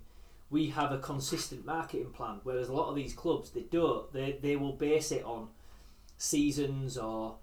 we 0.50 0.69
have 0.71 0.93
a 0.93 0.99
consistent 0.99 1.64
marketing 1.64 2.11
plan. 2.12 2.40
Whereas 2.43 2.69
a 2.69 2.73
lot 2.73 2.88
of 2.88 2.97
these 2.97 3.12
clubs, 3.14 3.50
they 3.50 3.62
don't. 3.62 4.11
They 4.12 4.38
they 4.43 4.57
will 4.57 4.73
base 4.73 5.12
it 5.12 5.25
on 5.25 5.49
seasons 6.17 6.99
or 6.99 7.37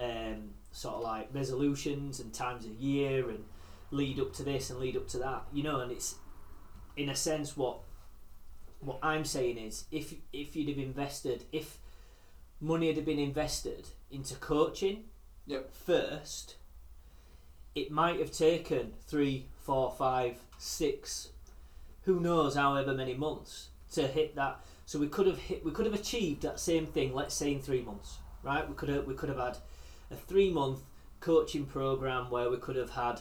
um, 0.00 0.50
sort 0.72 0.96
of 0.96 1.02
like 1.02 1.28
resolutions 1.32 2.20
and 2.20 2.32
times 2.32 2.64
of 2.64 2.72
year 2.72 3.28
and 3.28 3.44
lead 3.90 4.20
up 4.20 4.32
to 4.34 4.42
this 4.42 4.70
and 4.70 4.78
lead 4.78 4.96
up 4.96 5.08
to 5.08 5.18
that. 5.18 5.44
You 5.52 5.62
know, 5.62 5.80
and 5.80 5.92
it's 5.92 6.16
in 6.96 7.08
a 7.08 7.16
sense 7.16 7.56
what 7.56 7.78
what 8.80 8.98
I'm 9.02 9.24
saying 9.24 9.58
is 9.58 9.84
if 9.90 10.14
if 10.32 10.56
you'd 10.56 10.68
have 10.68 10.78
invested 10.78 11.44
if 11.52 11.78
money 12.60 12.92
had 12.92 13.04
been 13.04 13.18
invested 13.18 13.88
into 14.10 14.34
coaching 14.36 15.04
Yep. 15.46 15.72
first, 15.74 16.56
it 17.74 17.90
might 17.90 18.20
have 18.20 18.30
taken 18.30 18.92
three, 19.06 19.46
four, 19.62 19.90
five, 19.90 20.38
six, 20.58 21.30
who 22.02 22.20
knows, 22.20 22.54
however 22.54 22.94
many 22.94 23.14
months 23.14 23.68
to 23.92 24.06
hit 24.06 24.36
that. 24.36 24.60
So 24.86 24.98
we 25.00 25.08
could 25.08 25.26
have 25.26 25.38
hit, 25.38 25.64
we 25.64 25.72
could 25.72 25.86
have 25.86 25.94
achieved 25.94 26.42
that 26.42 26.60
same 26.60 26.86
thing. 26.86 27.14
Let's 27.14 27.34
say 27.34 27.52
in 27.52 27.60
three 27.60 27.82
months, 27.82 28.18
right? 28.44 28.68
We 28.68 28.74
could 28.74 28.88
have 28.90 29.06
we 29.06 29.14
could 29.14 29.28
have 29.28 29.38
had 29.38 29.58
a 30.10 30.16
three 30.16 30.50
month 30.50 30.80
coaching 31.20 31.66
program 31.66 32.30
where 32.30 32.50
we 32.50 32.56
could 32.56 32.76
have 32.76 32.90
had 32.90 33.20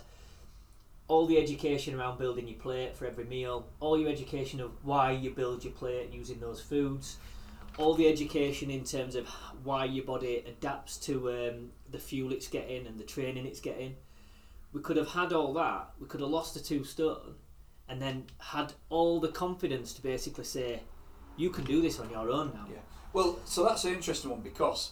all 1.07 1.25
the 1.25 1.37
education 1.37 1.99
around 1.99 2.17
building 2.19 2.47
your 2.47 2.59
plate 2.59 2.95
for 2.95 3.05
every 3.05 3.25
meal, 3.25 3.67
all 3.79 3.99
your 3.99 4.09
education 4.09 4.61
of 4.61 4.71
why 4.83 5.11
you 5.11 5.31
build 5.31 5.63
your 5.63 5.73
plate 5.73 6.13
using 6.13 6.39
those 6.39 6.61
foods, 6.61 7.17
all 7.77 7.95
the 7.95 8.07
education 8.07 8.69
in 8.69 8.83
terms 8.83 9.15
of 9.15 9.27
why 9.63 9.85
your 9.85 10.05
body 10.05 10.43
adapts 10.47 10.97
to 10.97 11.29
um, 11.31 11.69
the 11.91 11.97
fuel 11.97 12.31
it's 12.31 12.47
getting 12.47 12.85
and 12.85 12.99
the 12.99 13.03
training 13.03 13.45
it's 13.45 13.59
getting. 13.59 13.95
We 14.71 14.81
could 14.81 14.97
have 14.97 15.09
had 15.09 15.33
all 15.33 15.51
that. 15.53 15.89
We 15.99 16.07
could 16.07 16.21
have 16.21 16.29
lost 16.29 16.53
the 16.53 16.59
two 16.59 16.83
stone, 16.83 17.35
and 17.87 17.99
then 17.99 18.25
had 18.37 18.73
all 18.89 19.19
the 19.19 19.29
confidence 19.29 19.93
to 19.93 20.03
basically 20.03 20.43
say, 20.43 20.81
"You 21.37 21.49
can 21.49 21.63
do 21.63 21.81
this 21.81 21.99
on 21.99 22.11
your 22.11 22.29
own 22.29 22.51
now." 22.53 22.67
Yeah. 22.69 22.81
Well, 23.13 23.39
so 23.45 23.63
that's 23.63 23.83
an 23.85 23.95
interesting 23.95 24.29
one 24.29 24.41
because 24.41 24.91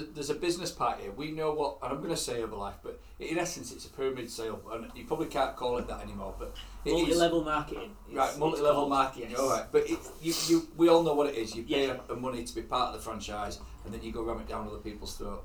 there's 0.00 0.30
a 0.30 0.34
business 0.34 0.70
part 0.70 1.00
here. 1.00 1.10
We 1.12 1.30
know 1.30 1.52
what, 1.52 1.78
and 1.82 1.92
I'm 1.92 1.98
going 1.98 2.10
to 2.10 2.16
say 2.16 2.40
Herbalife, 2.40 2.74
but 2.82 3.00
in 3.20 3.38
essence, 3.38 3.72
it's 3.72 3.86
a 3.86 3.90
pyramid 3.90 4.30
sale, 4.30 4.60
and 4.72 4.90
you 4.94 5.04
probably 5.04 5.26
can't 5.26 5.54
call 5.56 5.78
it 5.78 5.86
that 5.88 6.00
anymore. 6.02 6.34
But 6.38 6.54
it 6.84 6.90
is- 6.90 7.00
Multi-level 7.02 7.44
marketing. 7.44 7.96
It's- 8.10 8.16
Right, 8.16 8.38
multi-level 8.38 8.88
marketing. 8.88 9.30
yes. 9.30 9.38
All 9.40 9.48
right, 9.50 9.64
but 9.70 9.88
it, 9.88 9.98
you, 10.20 10.34
you, 10.48 10.68
we 10.76 10.88
all 10.88 11.02
know 11.02 11.14
what 11.14 11.28
it 11.28 11.36
is. 11.36 11.54
You 11.54 11.62
pay 11.64 11.86
Yeah. 11.86 11.96
a, 12.08 12.12
a 12.14 12.16
money 12.16 12.44
to 12.44 12.54
be 12.54 12.62
part 12.62 12.88
of 12.88 12.94
the 12.94 13.00
franchise, 13.00 13.58
and 13.84 13.92
then 13.94 14.02
you 14.02 14.12
go 14.12 14.22
ram 14.22 14.40
it 14.40 14.48
down 14.48 14.66
other 14.66 14.78
people's 14.78 15.16
throat. 15.16 15.44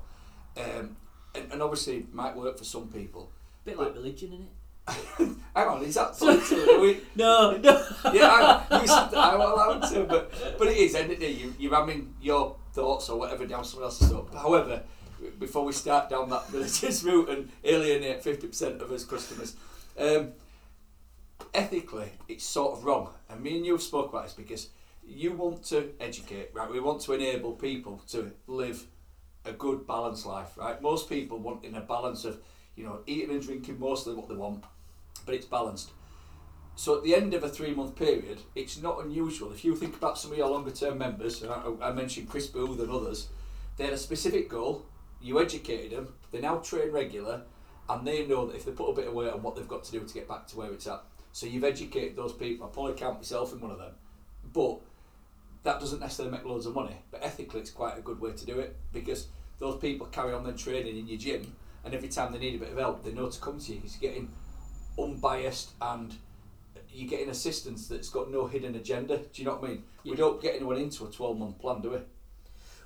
Um, 0.56 0.96
and, 1.34 1.52
and 1.52 1.62
obviously, 1.62 1.98
it 1.98 2.12
might 2.12 2.34
work 2.36 2.58
for 2.58 2.64
some 2.64 2.88
people. 2.88 3.30
A 3.62 3.70
bit 3.70 3.78
like 3.78 3.94
religion, 3.94 4.32
isn't 4.32 4.42
it? 4.46 4.50
Hang 5.54 5.68
on, 5.68 5.82
is 5.84 5.94
that 5.94 6.14
political? 6.18 6.80
we, 6.80 7.00
No, 7.14 7.56
no. 7.58 7.86
yeah, 8.12 8.64
I, 8.68 8.80
you 8.80 8.86
said 8.88 9.08
that, 9.10 9.16
I'm 9.16 9.40
allowed 9.40 9.80
to, 9.92 10.04
but 10.04 10.32
but 10.58 10.66
it 10.68 10.76
is. 10.78 10.94
End 10.96 11.12
of 11.12 11.20
the 11.20 11.26
day, 11.26 11.32
you, 11.32 11.54
you're 11.58 11.70
ramming 11.70 12.12
your 12.20 12.56
thoughts 12.72 13.08
or 13.08 13.18
whatever 13.18 13.46
down 13.46 13.64
someone 13.64 13.86
else's 13.86 14.08
throat. 14.08 14.30
However, 14.32 14.82
before 15.38 15.64
we 15.64 15.72
start 15.72 16.08
down 16.08 16.30
that 16.30 16.44
religious 16.52 17.02
route 17.04 17.28
and 17.28 17.50
alienate 17.64 18.22
fifty 18.22 18.46
percent 18.46 18.80
of 18.80 18.90
us 18.90 19.04
customers, 19.04 19.56
um, 19.98 20.32
ethically, 21.54 22.10
it's 22.28 22.44
sort 22.44 22.78
of 22.78 22.84
wrong. 22.84 23.10
And 23.28 23.42
me 23.42 23.56
and 23.56 23.66
you 23.66 23.72
have 23.72 23.82
spoke 23.82 24.10
about 24.10 24.24
this 24.24 24.32
because 24.34 24.68
you 25.04 25.32
want 25.32 25.64
to 25.64 25.90
educate, 26.00 26.50
right? 26.54 26.70
We 26.70 26.80
want 26.80 27.00
to 27.02 27.12
enable 27.12 27.52
people 27.52 28.02
to 28.08 28.32
live 28.46 28.86
a 29.44 29.52
good 29.52 29.86
balanced 29.86 30.26
life, 30.26 30.56
right? 30.56 30.80
Most 30.80 31.08
people 31.08 31.38
want 31.38 31.64
in 31.64 31.74
a 31.74 31.80
balance 31.80 32.24
of, 32.24 32.38
you 32.76 32.84
know, 32.84 33.00
eating 33.06 33.30
and 33.30 33.42
drinking 33.42 33.80
mostly 33.80 34.14
what 34.14 34.28
they 34.28 34.34
want, 34.34 34.64
but 35.24 35.34
it's 35.34 35.46
balanced. 35.46 35.90
So 36.80 36.96
at 36.96 37.02
the 37.02 37.14
end 37.14 37.34
of 37.34 37.44
a 37.44 37.48
three 37.50 37.74
month 37.74 37.94
period, 37.94 38.40
it's 38.54 38.80
not 38.80 39.04
unusual. 39.04 39.52
If 39.52 39.66
you 39.66 39.76
think 39.76 39.96
about 39.96 40.16
some 40.16 40.32
of 40.32 40.38
your 40.38 40.48
longer 40.48 40.70
term 40.70 40.96
members, 40.96 41.42
and 41.42 41.52
I, 41.52 41.88
I 41.88 41.92
mentioned 41.92 42.30
Chris 42.30 42.46
Booth 42.46 42.80
and 42.80 42.90
others, 42.90 43.28
they 43.76 43.84
had 43.84 43.92
a 43.92 43.98
specific 43.98 44.48
goal, 44.48 44.86
you 45.20 45.42
educated 45.42 45.90
them, 45.90 46.14
they 46.32 46.40
now 46.40 46.56
train 46.56 46.90
regular, 46.90 47.42
and 47.90 48.06
they 48.06 48.26
know 48.26 48.46
that 48.46 48.56
if 48.56 48.64
they 48.64 48.72
put 48.72 48.88
a 48.88 48.94
bit 48.94 49.08
of 49.08 49.12
weight 49.12 49.30
on 49.30 49.42
what 49.42 49.56
they've 49.56 49.68
got 49.68 49.84
to 49.84 49.92
do 49.92 50.00
to 50.00 50.14
get 50.14 50.26
back 50.26 50.46
to 50.46 50.56
where 50.56 50.72
it's 50.72 50.86
at. 50.86 51.02
So 51.32 51.44
you've 51.44 51.64
educated 51.64 52.16
those 52.16 52.32
people. 52.32 52.66
I 52.66 52.70
probably 52.70 52.94
count 52.94 53.16
myself 53.16 53.52
in 53.52 53.60
one 53.60 53.72
of 53.72 53.78
them. 53.78 53.92
But 54.50 54.80
that 55.64 55.80
doesn't 55.80 56.00
necessarily 56.00 56.34
make 56.34 56.46
loads 56.46 56.64
of 56.64 56.74
money. 56.74 56.96
But 57.10 57.22
ethically, 57.22 57.60
it's 57.60 57.68
quite 57.68 57.98
a 57.98 58.00
good 58.00 58.22
way 58.22 58.32
to 58.32 58.46
do 58.46 58.58
it 58.58 58.74
because 58.90 59.26
those 59.58 59.76
people 59.76 60.06
carry 60.06 60.32
on 60.32 60.44
their 60.44 60.54
training 60.54 60.96
in 60.96 61.08
your 61.08 61.18
gym, 61.18 61.54
and 61.84 61.92
every 61.92 62.08
time 62.08 62.32
they 62.32 62.38
need 62.38 62.54
a 62.54 62.58
bit 62.58 62.72
of 62.72 62.78
help, 62.78 63.04
they 63.04 63.12
know 63.12 63.28
to 63.28 63.38
come 63.38 63.58
to 63.60 63.70
you. 63.70 63.82
You're 63.84 64.10
getting 64.10 64.30
unbiased 64.98 65.72
and 65.82 66.16
you're 66.92 67.08
getting 67.08 67.30
assistance 67.30 67.86
that's 67.88 68.08
got 68.08 68.30
no 68.30 68.46
hidden 68.46 68.74
agenda. 68.74 69.18
Do 69.18 69.42
you 69.42 69.44
know 69.44 69.56
what 69.56 69.64
I 69.64 69.72
mean? 69.72 69.84
We 70.04 70.14
don't 70.16 70.40
get 70.40 70.54
anyone 70.56 70.76
into 70.76 71.06
a 71.06 71.10
12 71.10 71.38
month 71.38 71.58
plan, 71.58 71.80
do 71.80 71.90
we? 71.90 71.98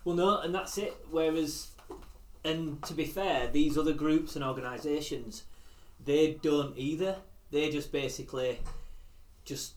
Well, 0.05 0.17
no, 0.17 0.41
and 0.41 0.55
that's 0.55 0.77
it. 0.79 0.95
Whereas, 1.11 1.69
and 2.45 2.83
to 2.85 2.95
be 2.95 3.05
fair, 3.07 3.49
these 3.49 3.79
other 3.79 3.95
groups 3.95 4.37
and 4.37 4.45
organisations, 4.45 5.45
they 6.05 6.35
don't 6.43 6.77
either. 6.77 7.17
They 7.51 7.71
just 7.71 7.93
basically 7.93 8.59
just 9.45 9.75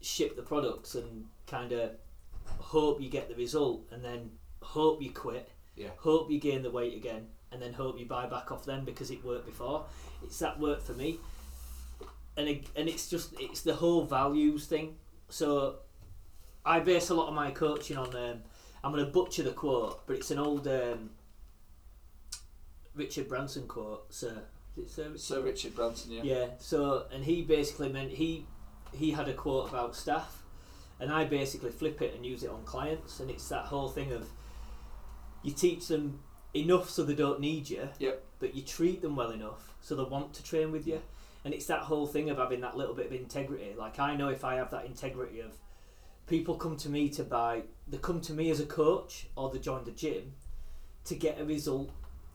ship 0.00 0.36
the 0.36 0.42
products 0.42 0.94
and 0.94 1.26
kind 1.46 1.72
of 1.72 1.90
hope 2.58 3.00
you 3.00 3.10
get 3.10 3.28
the 3.28 3.34
result, 3.34 3.86
and 3.90 4.04
then 4.04 4.30
hope 4.62 5.02
you 5.02 5.10
quit, 5.10 5.48
Yeah. 5.76 5.90
hope 5.98 6.30
you 6.30 6.38
gain 6.38 6.62
the 6.62 6.70
weight 6.70 6.94
again, 6.94 7.28
and 7.50 7.60
then 7.60 7.72
hope 7.72 7.98
you 7.98 8.06
buy 8.06 8.26
back 8.26 8.52
off 8.52 8.64
them 8.64 8.84
because 8.84 9.10
it 9.10 9.24
worked 9.24 9.46
before. 9.46 9.86
It's 10.22 10.38
that 10.38 10.58
work 10.60 10.82
for 10.82 10.92
me, 10.92 11.18
and 12.40 12.48
it, 12.48 12.66
and 12.76 12.88
it's 12.88 13.08
just 13.08 13.34
it's 13.38 13.60
the 13.60 13.74
whole 13.74 14.04
values 14.04 14.66
thing. 14.66 14.96
So, 15.28 15.76
I 16.64 16.80
base 16.80 17.10
a 17.10 17.14
lot 17.14 17.28
of 17.28 17.34
my 17.34 17.50
coaching 17.50 17.96
on. 17.96 18.14
Um, 18.16 18.38
I'm 18.82 18.92
going 18.92 19.04
to 19.04 19.10
butcher 19.10 19.42
the 19.42 19.50
quote, 19.52 20.06
but 20.06 20.16
it's 20.16 20.30
an 20.30 20.38
old 20.38 20.66
um, 20.66 21.10
Richard 22.94 23.28
Branson 23.28 23.66
quote. 23.66 24.12
Sir, 24.12 24.42
Sir 24.86 25.02
Richard? 25.04 25.20
Sir 25.20 25.40
Richard 25.42 25.74
Branson, 25.76 26.12
yeah. 26.12 26.22
Yeah. 26.22 26.46
So, 26.58 27.04
and 27.12 27.24
he 27.24 27.42
basically 27.42 27.90
meant 27.90 28.10
he 28.10 28.46
he 28.92 29.10
had 29.12 29.28
a 29.28 29.32
quote 29.34 29.68
about 29.68 29.94
staff, 29.94 30.42
and 30.98 31.12
I 31.12 31.24
basically 31.24 31.70
flip 31.70 32.02
it 32.02 32.14
and 32.14 32.24
use 32.26 32.42
it 32.42 32.50
on 32.50 32.62
clients, 32.64 33.20
and 33.20 33.30
it's 33.30 33.48
that 33.48 33.66
whole 33.66 33.88
thing 33.88 34.12
of 34.12 34.26
you 35.42 35.52
teach 35.52 35.86
them 35.88 36.20
enough 36.54 36.90
so 36.90 37.04
they 37.04 37.14
don't 37.14 37.40
need 37.40 37.70
you, 37.70 37.88
Yep. 37.98 38.24
but 38.40 38.54
you 38.54 38.62
treat 38.62 39.00
them 39.02 39.14
well 39.16 39.30
enough 39.30 39.72
so 39.80 39.94
they 39.94 40.02
want 40.02 40.34
to 40.34 40.42
train 40.42 40.72
with 40.72 40.86
you, 40.86 41.00
and 41.44 41.54
it's 41.54 41.66
that 41.66 41.80
whole 41.80 42.06
thing 42.06 42.30
of 42.30 42.38
having 42.38 42.60
that 42.60 42.76
little 42.76 42.94
bit 42.94 43.06
of 43.06 43.12
integrity. 43.12 43.74
Like 43.76 43.98
I 43.98 44.16
know 44.16 44.28
if 44.28 44.44
I 44.44 44.56
have 44.56 44.70
that 44.70 44.86
integrity 44.86 45.40
of 45.40 45.52
people 46.26 46.56
come 46.56 46.76
to 46.78 46.88
me 46.88 47.08
to 47.10 47.24
buy, 47.24 47.62
they 47.88 47.98
come 47.98 48.20
to 48.22 48.32
me 48.32 48.50
as 48.50 48.60
a 48.60 48.66
coach 48.66 49.26
or 49.36 49.50
they 49.50 49.58
join 49.58 49.84
the 49.84 49.90
gym 49.90 50.32
to 51.04 51.14
get 51.14 51.40
a 51.40 51.44
result, 51.44 51.90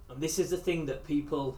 and 0.10 0.22
this 0.22 0.40
is 0.40 0.50
the 0.50 0.58
thing 0.58 0.86
that 0.88 1.06
people 1.06 1.58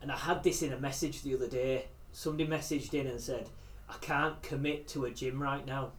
and 0.00 0.10
I 0.10 0.16
had 0.16 0.42
this 0.42 0.62
in 0.62 0.72
a 0.72 0.78
message 0.78 1.22
the 1.22 1.34
other 1.34 1.48
day. 1.48 1.86
Somebody 2.12 2.48
messaged 2.48 2.94
in 2.94 3.06
and 3.06 3.20
said, 3.20 3.48
I 3.88 3.94
can't 4.00 4.40
commit 4.42 4.88
to 4.88 5.04
a 5.04 5.10
gym 5.10 5.42
right 5.42 5.64
now. 5.66 5.92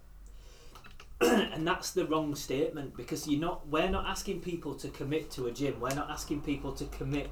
and 1.21 1.67
that's 1.67 1.91
the 1.91 2.05
wrong 2.05 2.33
statement 2.33 2.97
because 2.97 3.27
you're 3.27 3.39
not 3.39 3.67
we're 3.67 3.89
not 3.89 4.07
asking 4.07 4.41
people 4.41 4.73
to 4.75 4.89
commit 4.89 5.29
to 5.31 5.45
a 5.45 5.51
gym. 5.51 5.79
We're 5.79 5.93
not 5.93 6.09
asking 6.09 6.41
people 6.41 6.71
to 6.73 6.85
commit 6.85 7.29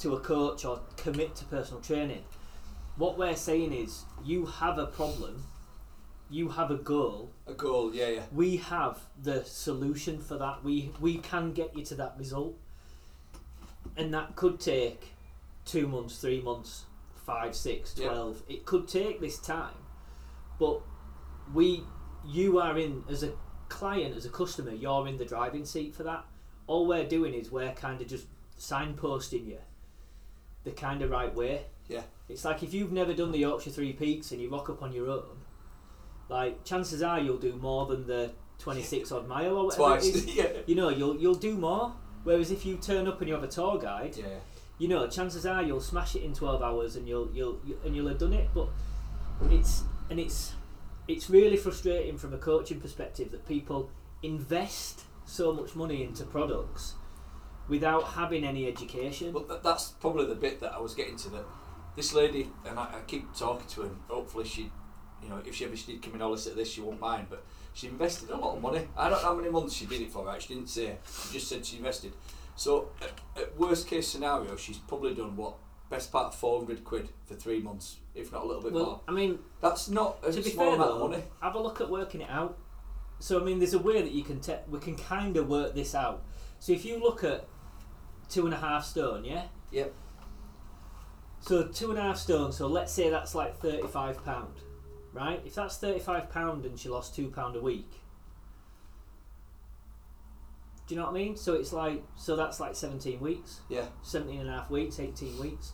to 0.00 0.14
a 0.14 0.20
coach 0.20 0.64
or 0.64 0.80
commit 0.96 1.34
to 1.36 1.44
personal 1.46 1.80
training. 1.80 2.24
What 2.96 3.18
we're 3.18 3.36
saying 3.36 3.72
is 3.72 4.04
you 4.24 4.46
have 4.46 4.78
a 4.78 4.86
problem, 4.86 5.44
you 6.30 6.48
have 6.50 6.70
a 6.70 6.76
goal, 6.76 7.30
A 7.46 7.52
goal, 7.52 7.94
yeah, 7.94 8.08
yeah. 8.08 8.22
we 8.32 8.56
have 8.56 8.98
the 9.22 9.44
solution 9.44 10.18
for 10.18 10.36
that. 10.38 10.64
We 10.64 10.90
we 11.00 11.18
can 11.18 11.52
get 11.52 11.76
you 11.76 11.84
to 11.86 11.94
that 11.96 12.14
result, 12.18 12.56
and 13.96 14.12
that 14.14 14.34
could 14.36 14.60
take 14.60 15.12
two 15.64 15.86
months, 15.86 16.18
three 16.18 16.40
months, 16.40 16.84
five, 17.26 17.54
six, 17.54 17.92
twelve. 17.94 18.42
It 18.48 18.64
could 18.64 18.88
take 18.88 19.20
this 19.20 19.38
time, 19.38 19.74
but 20.58 20.80
we, 21.54 21.84
you 22.26 22.58
are 22.58 22.76
in 22.78 23.04
as 23.08 23.22
a 23.22 23.32
client, 23.68 24.16
as 24.16 24.24
a 24.26 24.30
customer, 24.30 24.72
you're 24.72 25.06
in 25.06 25.18
the 25.18 25.24
driving 25.24 25.64
seat 25.64 25.94
for 25.94 26.02
that. 26.04 26.24
All 26.66 26.86
we're 26.86 27.06
doing 27.06 27.34
is 27.34 27.50
we're 27.50 27.72
kind 27.72 28.00
of 28.00 28.08
just 28.08 28.26
signposting 28.58 29.46
you 29.46 29.58
the 30.66 30.72
kind 30.72 31.00
of 31.00 31.10
right 31.10 31.34
way. 31.34 31.62
Yeah. 31.88 32.02
It's 32.28 32.44
like 32.44 32.62
if 32.62 32.74
you've 32.74 32.92
never 32.92 33.14
done 33.14 33.30
the 33.32 33.38
Yorkshire 33.38 33.70
Three 33.70 33.92
Peaks 33.92 34.32
and 34.32 34.40
you 34.42 34.50
rock 34.50 34.68
up 34.68 34.82
on 34.82 34.92
your 34.92 35.08
own, 35.08 35.38
like 36.28 36.64
chances 36.64 37.02
are 37.02 37.20
you'll 37.20 37.38
do 37.38 37.54
more 37.56 37.86
than 37.86 38.06
the 38.06 38.32
26 38.58 39.12
odd 39.12 39.28
mile 39.28 39.56
or 39.56 39.64
whatever 39.66 39.82
Twice. 39.84 40.04
is. 40.06 40.26
yeah. 40.36 40.48
You 40.66 40.74
know, 40.74 40.88
you'll 40.90 41.16
you'll 41.16 41.34
do 41.36 41.56
more. 41.56 41.92
Whereas 42.24 42.50
if 42.50 42.66
you 42.66 42.76
turn 42.76 43.06
up 43.06 43.20
and 43.20 43.28
you 43.28 43.34
have 43.34 43.44
a 43.44 43.48
tour 43.48 43.78
guide, 43.78 44.16
Yeah. 44.16 44.40
you 44.78 44.88
know, 44.88 45.06
chances 45.06 45.46
are 45.46 45.62
you'll 45.62 45.80
smash 45.80 46.16
it 46.16 46.22
in 46.24 46.34
12 46.34 46.60
hours 46.62 46.96
and 46.96 47.06
you'll 47.08 47.30
you'll 47.32 47.60
you- 47.64 47.78
and 47.84 47.94
you'll 47.94 48.08
have 48.08 48.18
done 48.18 48.32
it. 48.32 48.48
But 48.52 48.68
it's 49.50 49.84
and 50.10 50.18
it's 50.18 50.54
it's 51.06 51.30
really 51.30 51.56
frustrating 51.56 52.18
from 52.18 52.34
a 52.34 52.38
coaching 52.38 52.80
perspective 52.80 53.30
that 53.30 53.46
people 53.46 53.88
invest 54.24 55.02
so 55.24 55.52
much 55.52 55.76
money 55.76 56.02
into 56.02 56.24
products 56.24 56.94
without 57.68 58.04
having 58.04 58.44
any 58.44 58.66
education. 58.66 59.32
But 59.32 59.48
th- 59.48 59.60
that's 59.62 59.88
probably 59.92 60.26
the 60.26 60.34
bit 60.34 60.60
that 60.60 60.72
I 60.72 60.78
was 60.80 60.94
getting 60.94 61.16
to. 61.16 61.28
That 61.30 61.44
this 61.96 62.12
lady, 62.14 62.50
and 62.68 62.78
I, 62.78 62.82
I 62.84 63.00
keep 63.06 63.34
talking 63.34 63.66
to 63.68 63.82
her, 63.82 63.86
and 63.88 63.96
hopefully 64.08 64.44
she, 64.44 64.70
you 65.22 65.28
know, 65.28 65.40
if 65.46 65.54
she 65.54 65.64
ever 65.64 65.76
she 65.76 65.92
did 65.92 66.02
come 66.02 66.20
in 66.20 66.30
listen 66.30 66.52
to 66.52 66.58
this, 66.58 66.70
she 66.70 66.80
won't 66.80 67.00
mind. 67.00 67.26
But 67.30 67.44
she 67.74 67.86
invested 67.88 68.30
a 68.30 68.36
lot 68.36 68.56
of 68.56 68.62
money. 68.62 68.86
I 68.96 69.08
don't 69.08 69.22
know 69.22 69.28
how 69.28 69.34
many 69.34 69.50
months 69.50 69.74
she 69.74 69.86
did 69.86 70.00
it 70.02 70.10
for. 70.12 70.24
Right, 70.24 70.40
she 70.40 70.54
didn't 70.54 70.68
say. 70.68 70.96
She 71.28 71.34
just 71.38 71.48
said 71.48 71.64
she 71.64 71.76
invested. 71.78 72.12
So, 72.58 72.88
at, 73.02 73.12
at 73.42 73.58
worst 73.58 73.86
case 73.86 74.08
scenario, 74.08 74.56
she's 74.56 74.78
probably 74.78 75.14
done 75.14 75.36
what 75.36 75.54
best 75.90 76.10
part 76.10 76.26
of 76.28 76.34
four 76.34 76.58
hundred 76.58 76.82
quid 76.84 77.08
for 77.26 77.34
three 77.34 77.60
months, 77.60 77.96
if 78.14 78.32
not 78.32 78.42
a 78.44 78.46
little 78.46 78.62
bit 78.62 78.72
more. 78.72 79.00
I 79.06 79.12
mean, 79.12 79.38
That's 79.60 79.88
not 79.88 80.18
a 80.24 80.32
to 80.32 80.42
be 80.42 80.50
small 80.50 80.64
fair 80.66 80.74
amount 80.74 80.90
though, 80.90 81.04
of 81.04 81.10
money. 81.10 81.22
have 81.42 81.54
a 81.54 81.60
look 81.60 81.80
at 81.80 81.88
working 81.90 82.22
it 82.22 82.30
out. 82.30 82.58
So 83.18 83.40
I 83.40 83.44
mean, 83.44 83.58
there's 83.58 83.74
a 83.74 83.78
way 83.78 84.00
that 84.02 84.12
you 84.12 84.24
can 84.24 84.40
te- 84.40 84.64
we 84.68 84.78
can 84.78 84.96
kind 84.96 85.36
of 85.36 85.48
work 85.48 85.74
this 85.74 85.94
out. 85.94 86.24
So 86.58 86.72
if 86.72 86.84
you 86.84 86.98
look 86.98 87.24
at 87.24 87.46
two 88.28 88.44
and 88.44 88.54
a 88.54 88.58
half 88.58 88.84
stone, 88.84 89.24
yeah. 89.24 89.44
Yep. 89.70 89.94
So 91.40 91.64
two 91.68 91.90
and 91.90 91.98
a 91.98 92.02
half 92.02 92.18
stone. 92.18 92.52
So 92.52 92.66
let's 92.66 92.92
say 92.92 93.10
that's 93.10 93.34
like 93.34 93.58
thirty-five 93.58 94.24
pound, 94.24 94.54
right? 95.12 95.40
If 95.44 95.54
that's 95.54 95.76
thirty-five 95.78 96.30
pound 96.30 96.64
and 96.64 96.78
she 96.78 96.88
lost 96.88 97.14
two 97.14 97.28
pound 97.28 97.56
a 97.56 97.60
week, 97.60 97.90
do 100.86 100.94
you 100.94 101.00
know 101.00 101.06
what 101.06 101.12
I 101.12 101.18
mean? 101.18 101.36
So 101.36 101.54
it's 101.54 101.72
like 101.72 102.02
so 102.16 102.36
that's 102.36 102.60
like 102.60 102.74
seventeen 102.74 103.20
weeks. 103.20 103.60
Yeah. 103.68 103.86
17 104.02 104.40
and 104.40 104.48
a 104.48 104.52
half 104.52 104.70
weeks, 104.70 105.00
18 105.00 105.38
weeks. 105.38 105.72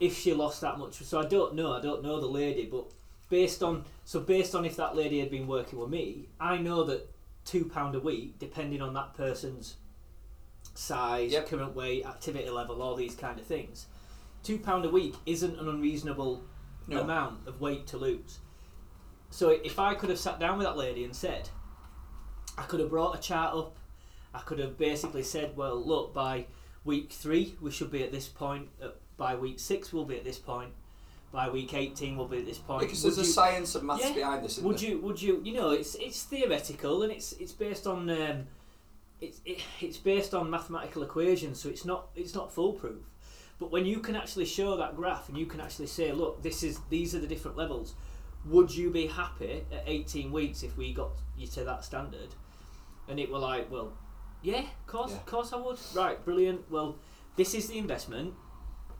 If 0.00 0.18
she 0.18 0.34
lost 0.34 0.60
that 0.62 0.78
much, 0.78 0.94
so 0.94 1.20
I 1.20 1.26
don't 1.26 1.54
know, 1.54 1.72
I 1.72 1.80
don't 1.80 2.02
know 2.02 2.20
the 2.20 2.26
lady, 2.26 2.66
but 2.66 2.86
based 3.28 3.62
on 3.62 3.84
so 4.04 4.20
based 4.20 4.54
on 4.54 4.64
if 4.64 4.76
that 4.76 4.96
lady 4.96 5.20
had 5.20 5.30
been 5.30 5.46
working 5.46 5.78
with 5.78 5.88
me, 5.88 6.28
I 6.40 6.58
know 6.58 6.84
that 6.84 7.08
two 7.44 7.64
pound 7.64 7.94
a 7.94 8.00
week, 8.00 8.38
depending 8.38 8.82
on 8.82 8.94
that 8.94 9.14
person's 9.14 9.76
size, 10.74 11.32
Yep. 11.32 11.48
current 11.48 11.74
weight, 11.74 12.04
activity 12.06 12.48
level, 12.50 12.82
all 12.82 12.94
these 12.94 13.14
kind 13.14 13.38
of 13.38 13.46
things, 13.46 13.86
two 14.42 14.58
pound 14.58 14.84
a 14.84 14.90
week 14.90 15.14
isn't 15.26 15.58
an 15.58 15.68
unreasonable 15.68 16.44
No. 16.88 17.00
amount 17.00 17.46
of 17.46 17.60
weight 17.60 17.86
to 17.88 17.96
lose. 17.98 18.38
So 19.30 19.50
if 19.50 19.78
I 19.78 19.94
could 19.94 20.10
have 20.10 20.18
sat 20.18 20.38
down 20.40 20.58
with 20.58 20.66
that 20.66 20.76
lady 20.76 21.04
and 21.04 21.14
said, 21.14 21.48
I 22.58 22.62
could 22.62 22.80
have 22.80 22.90
brought 22.90 23.16
a 23.16 23.20
chart 23.20 23.54
up, 23.56 23.76
I 24.34 24.40
could 24.40 24.58
have 24.58 24.76
basically 24.78 25.22
said, 25.22 25.56
well, 25.56 25.76
look, 25.76 26.12
by 26.12 26.46
week 26.84 27.12
three 27.12 27.54
we 27.60 27.70
should 27.70 27.90
be 27.90 28.02
at 28.02 28.12
this 28.12 28.28
point, 28.28 28.68
uh, 28.82 28.88
by 29.16 29.34
week 29.34 29.60
six 29.60 29.92
we'll 29.92 30.04
be 30.04 30.16
at 30.16 30.24
this 30.24 30.38
point, 30.38 30.72
by 31.30 31.48
week 31.48 31.72
eighteen 31.74 32.16
we'll 32.16 32.28
be 32.28 32.38
at 32.38 32.46
this 32.46 32.58
point. 32.58 32.80
Because 32.80 33.04
Would 33.04 33.14
there's 33.16 33.28
a 33.28 33.32
science 33.32 33.74
and 33.74 33.86
maths 33.86 34.02
Yeah. 34.04 34.12
behind 34.14 34.44
this. 34.44 34.52
Isn't 34.52 34.64
would 34.64 34.78
there? 34.78 34.90
you? 34.90 34.98
Would 35.00 35.22
you? 35.22 35.40
You 35.44 35.54
know, 35.54 35.70
it's 35.70 35.94
it's 35.94 36.24
theoretical 36.24 37.02
and 37.02 37.12
it's 37.12 37.32
it's 37.34 37.52
based 37.52 37.86
on 37.86 38.10
um, 38.10 38.46
it's 39.22 39.40
it, 39.46 39.60
it's 39.80 39.96
based 39.96 40.34
on 40.34 40.50
mathematical 40.50 41.02
equations, 41.02 41.60
so 41.60 41.68
it's 41.70 41.84
not 41.84 42.08
it's 42.14 42.34
not 42.34 42.52
foolproof. 42.52 43.02
But 43.58 43.70
when 43.70 43.86
you 43.86 44.00
can 44.00 44.16
actually 44.16 44.46
show 44.46 44.76
that 44.76 44.96
graph 44.96 45.28
and 45.28 45.38
you 45.38 45.46
can 45.46 45.60
actually 45.60 45.86
say, 45.86 46.10
look, 46.12 46.42
this 46.42 46.62
is 46.62 46.80
these 46.90 47.14
are 47.14 47.20
the 47.20 47.26
different 47.28 47.56
levels. 47.56 47.94
Would 48.46 48.74
you 48.74 48.90
be 48.90 49.06
happy 49.06 49.64
at 49.72 49.84
18 49.86 50.32
weeks 50.32 50.64
if 50.64 50.76
we 50.76 50.92
got 50.92 51.10
you 51.38 51.46
to 51.46 51.62
that 51.64 51.84
standard? 51.84 52.34
And 53.08 53.20
it 53.20 53.30
were 53.30 53.38
like, 53.38 53.70
well, 53.70 53.92
yeah, 54.42 54.62
of 54.62 54.86
course, 54.88 55.12
Yeah. 55.12 55.18
of 55.18 55.26
course 55.26 55.52
I 55.52 55.56
would. 55.56 55.78
Right, 55.94 56.22
brilliant. 56.24 56.68
Well, 56.68 56.96
this 57.36 57.54
is 57.54 57.68
the 57.68 57.78
investment 57.78 58.34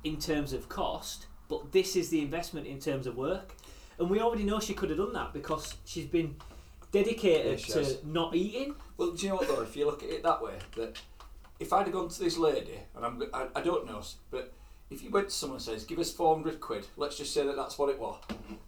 in 0.04 0.18
terms 0.18 0.52
of 0.52 0.68
cost, 0.68 1.26
but 1.48 1.72
this 1.72 1.96
is 1.96 2.08
the 2.10 2.20
investment 2.22 2.68
in 2.68 2.78
terms 2.78 3.08
of 3.08 3.16
work. 3.16 3.56
And 3.98 4.08
we 4.08 4.20
already 4.20 4.44
know 4.44 4.60
she 4.60 4.74
could 4.74 4.90
have 4.90 4.98
done 4.98 5.12
that 5.14 5.32
because 5.32 5.74
she's 5.84 6.06
been 6.06 6.36
dedicated 6.92 7.58
to 7.58 7.98
not 8.06 8.34
eating. 8.36 8.76
Well, 8.96 9.12
do 9.12 9.22
you 9.26 9.30
know 9.30 9.36
what 9.36 9.48
though? 9.48 9.62
If 9.62 9.74
you 9.76 9.86
look 9.86 10.02
at 10.02 10.10
it 10.10 10.22
that 10.22 10.40
way, 10.42 10.54
that 10.76 11.00
if 11.58 11.72
I'd 11.72 11.86
have 11.86 11.92
gone 11.92 12.08
to 12.08 12.20
this 12.20 12.38
lady, 12.38 12.78
and 12.94 13.04
I'm, 13.04 13.22
I, 13.34 13.48
I 13.56 13.60
don't 13.62 13.86
know, 13.86 14.02
but 14.30 14.52
if 14.90 15.02
you 15.02 15.10
went 15.10 15.28
to 15.30 15.34
someone 15.34 15.56
and 15.56 15.64
says, 15.64 15.84
"Give 15.84 15.98
us 15.98 16.12
four 16.12 16.34
hundred 16.36 16.60
quid," 16.60 16.86
let's 16.96 17.16
just 17.16 17.32
say 17.32 17.46
that 17.46 17.56
that's 17.56 17.78
what 17.78 17.88
it 17.88 17.98
was, 17.98 18.20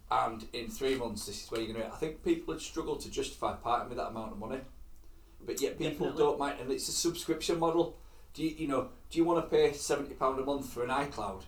and 0.09 0.45
in 0.53 0.69
three 0.69 0.95
months 0.95 1.25
this 1.27 1.43
is 1.43 1.51
where 1.51 1.61
you're 1.61 1.73
going 1.73 1.85
to. 1.85 1.93
I 1.93 1.97
think 1.97 2.23
people 2.23 2.53
would 2.53 2.61
struggle 2.61 2.95
to 2.97 3.09
justify 3.09 3.53
parting 3.53 3.89
with 3.89 3.97
that 3.97 4.07
amount 4.07 4.31
of 4.31 4.39
money, 4.39 4.61
but 5.45 5.61
yet 5.61 5.77
people 5.77 6.07
Definitely. 6.07 6.23
don't 6.23 6.39
mind, 6.39 6.59
and 6.59 6.71
it's 6.71 6.89
a 6.89 6.93
subscription 6.93 7.59
model. 7.59 7.95
Do 8.33 8.43
you, 8.43 8.55
you 8.57 8.67
know? 8.67 8.89
Do 9.09 9.17
you 9.19 9.23
want 9.23 9.45
to 9.45 9.55
pay 9.55 9.71
seventy 9.73 10.15
pound 10.15 10.39
a 10.39 10.43
month 10.43 10.73
for 10.73 10.83
an 10.83 10.89
iCloud? 10.89 11.43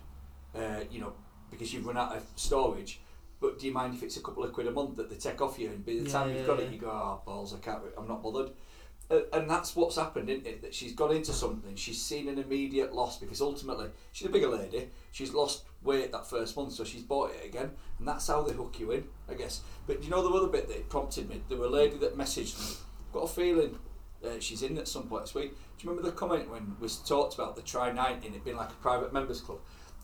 Uh, 0.54 0.84
you 0.90 1.00
know, 1.00 1.12
because 1.50 1.74
you've 1.74 1.86
run 1.86 1.96
out 1.96 2.16
of 2.16 2.24
storage. 2.36 3.00
But 3.40 3.58
do 3.58 3.66
you 3.66 3.72
mind 3.72 3.94
if 3.94 4.02
it's 4.02 4.16
a 4.16 4.22
couple 4.22 4.42
of 4.44 4.52
quid 4.52 4.66
a 4.66 4.70
month 4.70 4.96
that 4.96 5.08
they 5.08 5.16
take 5.16 5.40
off 5.40 5.58
you, 5.58 5.68
and 5.68 5.84
by 5.84 5.92
the 5.92 5.98
Yeah, 5.98 6.10
time 6.12 6.34
you've 6.34 6.46
got 6.46 6.58
yeah. 6.58 6.64
it, 6.64 6.72
you 6.72 6.78
go, 6.78 6.90
"Oh 6.90 7.22
balls, 7.24 7.54
I 7.54 7.58
can't. 7.58 7.82
I'm 7.96 8.08
not 8.08 8.22
bothered." 8.22 8.50
Uh, 9.10 9.20
and 9.32 9.48
that's 9.48 9.74
what's 9.74 9.96
happened, 9.96 10.28
isn't 10.28 10.46
it? 10.46 10.60
That 10.60 10.74
she's 10.74 10.92
gone 10.92 11.16
into 11.16 11.32
something, 11.32 11.74
she's 11.76 12.02
seen 12.02 12.28
an 12.28 12.38
immediate 12.38 12.94
loss 12.94 13.16
because 13.18 13.40
ultimately 13.40 13.88
she's 14.12 14.26
a 14.26 14.30
bigger 14.30 14.48
lady. 14.48 14.90
She's 15.12 15.32
lost 15.32 15.62
weight 15.82 16.12
that 16.12 16.28
first 16.28 16.54
month, 16.56 16.72
so 16.72 16.84
she's 16.84 17.02
bought 17.02 17.30
it 17.30 17.46
again, 17.46 17.70
and 17.98 18.06
that's 18.06 18.26
how 18.26 18.42
they 18.42 18.52
hook 18.52 18.78
you 18.78 18.90
in, 18.90 19.04
I 19.30 19.34
guess. 19.34 19.62
But 19.86 20.04
you 20.04 20.10
know 20.10 20.22
the 20.22 20.36
other 20.36 20.48
bit 20.48 20.68
that 20.68 20.90
prompted 20.90 21.28
me? 21.28 21.40
There 21.48 21.56
were 21.56 21.66
a 21.66 21.70
lady 21.70 21.96
that 21.98 22.18
messaged 22.18 22.58
me. 22.60 22.76
Got 23.12 23.20
a 23.20 23.28
feeling 23.28 23.78
uh, 24.22 24.40
she's 24.40 24.62
in 24.62 24.76
at 24.76 24.88
some 24.88 25.04
point 25.04 25.24
this 25.24 25.34
week. 25.34 25.52
Do 25.52 25.84
you 25.84 25.90
remember 25.90 26.10
the 26.10 26.14
comment 26.14 26.50
when 26.50 26.76
was 26.78 26.96
talked 26.96 27.34
about 27.34 27.56
the 27.56 27.62
Try 27.62 27.92
90 27.92 28.26
and 28.26 28.36
it 28.36 28.44
being 28.44 28.56
like 28.56 28.70
a 28.70 28.74
private 28.74 29.12
members 29.12 29.40
club? 29.40 29.60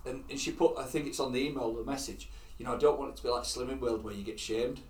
And, 0.07 0.25
and 0.31 0.39
she 0.39 0.53
put, 0.53 0.79
I 0.79 0.85
think 0.85 1.07
it's 1.07 1.21
on 1.21 1.33
the 1.33 1.41
email, 1.41 1.75
the 1.75 1.85
message. 1.85 2.31
You 2.59 2.67
know, 2.67 2.75
I 2.75 2.79
don't 2.79 2.99
want 2.99 3.11
it 3.11 3.17
to 3.17 3.23
be 3.23 3.29
like 3.29 3.45
Slimming 3.45 3.81
World 3.81 4.05
where 4.05 4.15
you 4.15 4.23
get 4.25 4.39
shamed 4.39 4.81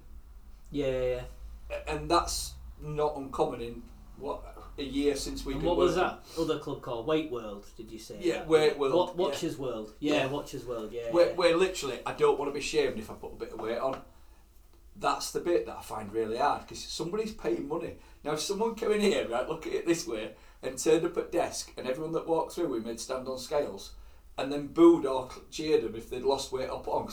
Yeah, 0.70 0.86
yeah. 0.86 1.20
yeah. 1.70 1.76
and 1.88 2.10
that's 2.10 2.52
not 2.82 3.16
uncommon 3.16 3.60
in 3.60 3.82
what 4.18 4.42
a 4.78 4.82
year 4.82 5.16
since 5.16 5.44
we've 5.44 5.56
And 5.56 5.64
what 5.64 5.76
was 5.76 5.94
that 5.96 6.24
other 6.38 6.58
club 6.58 6.82
called? 6.82 7.06
Weight 7.06 7.30
World, 7.30 7.66
did 7.76 7.90
you 7.90 7.98
say? 7.98 8.16
Yeah, 8.20 8.44
Weight 8.44 8.78
World, 8.78 9.10
yeah. 9.16 9.22
Watchers 9.24 9.58
World. 9.58 9.92
Yeah, 10.00 10.14
Yeah. 10.14 10.26
Watchers 10.26 10.64
World. 10.64 10.92
Yeah. 10.92 11.10
Where, 11.10 11.28
yeah. 11.30 11.34
where 11.34 11.56
literally 11.56 11.98
I 12.04 12.12
don't 12.12 12.38
want 12.38 12.50
to 12.50 12.54
be 12.54 12.60
shamed 12.60 12.98
if 12.98 13.10
I 13.10 13.14
put 13.14 13.32
a 13.32 13.36
bit 13.36 13.52
of 13.52 13.60
weight 13.60 13.78
on. 13.78 14.00
That's 14.96 15.32
the 15.32 15.40
bit 15.40 15.66
that 15.66 15.76
I 15.78 15.82
find 15.82 16.12
really 16.12 16.36
hard 16.36 16.62
because 16.62 16.78
somebody's 16.78 17.32
paying 17.32 17.66
money. 17.66 17.94
Now, 18.22 18.32
if 18.32 18.40
someone 18.40 18.74
came 18.76 18.92
in 18.92 19.00
here, 19.00 19.26
right, 19.28 19.48
look 19.48 19.66
at 19.66 19.72
it 19.72 19.86
this 19.86 20.06
way, 20.06 20.32
and 20.62 20.78
turned 20.78 21.04
up 21.04 21.16
at 21.18 21.32
desk, 21.32 21.72
and 21.76 21.88
everyone 21.88 22.12
that 22.12 22.28
walked 22.28 22.52
through 22.52 22.68
we 22.68 22.80
made 22.80 23.00
stand 23.00 23.26
on 23.26 23.38
scales, 23.38 23.92
and 24.38 24.52
then 24.52 24.68
booed 24.68 25.04
or 25.04 25.28
cheered 25.50 25.82
them 25.82 25.96
if 25.96 26.10
they'd 26.10 26.22
lost 26.22 26.52
weight 26.52 26.70
or 26.70 26.80
put 26.80 26.92
on, 26.92 27.08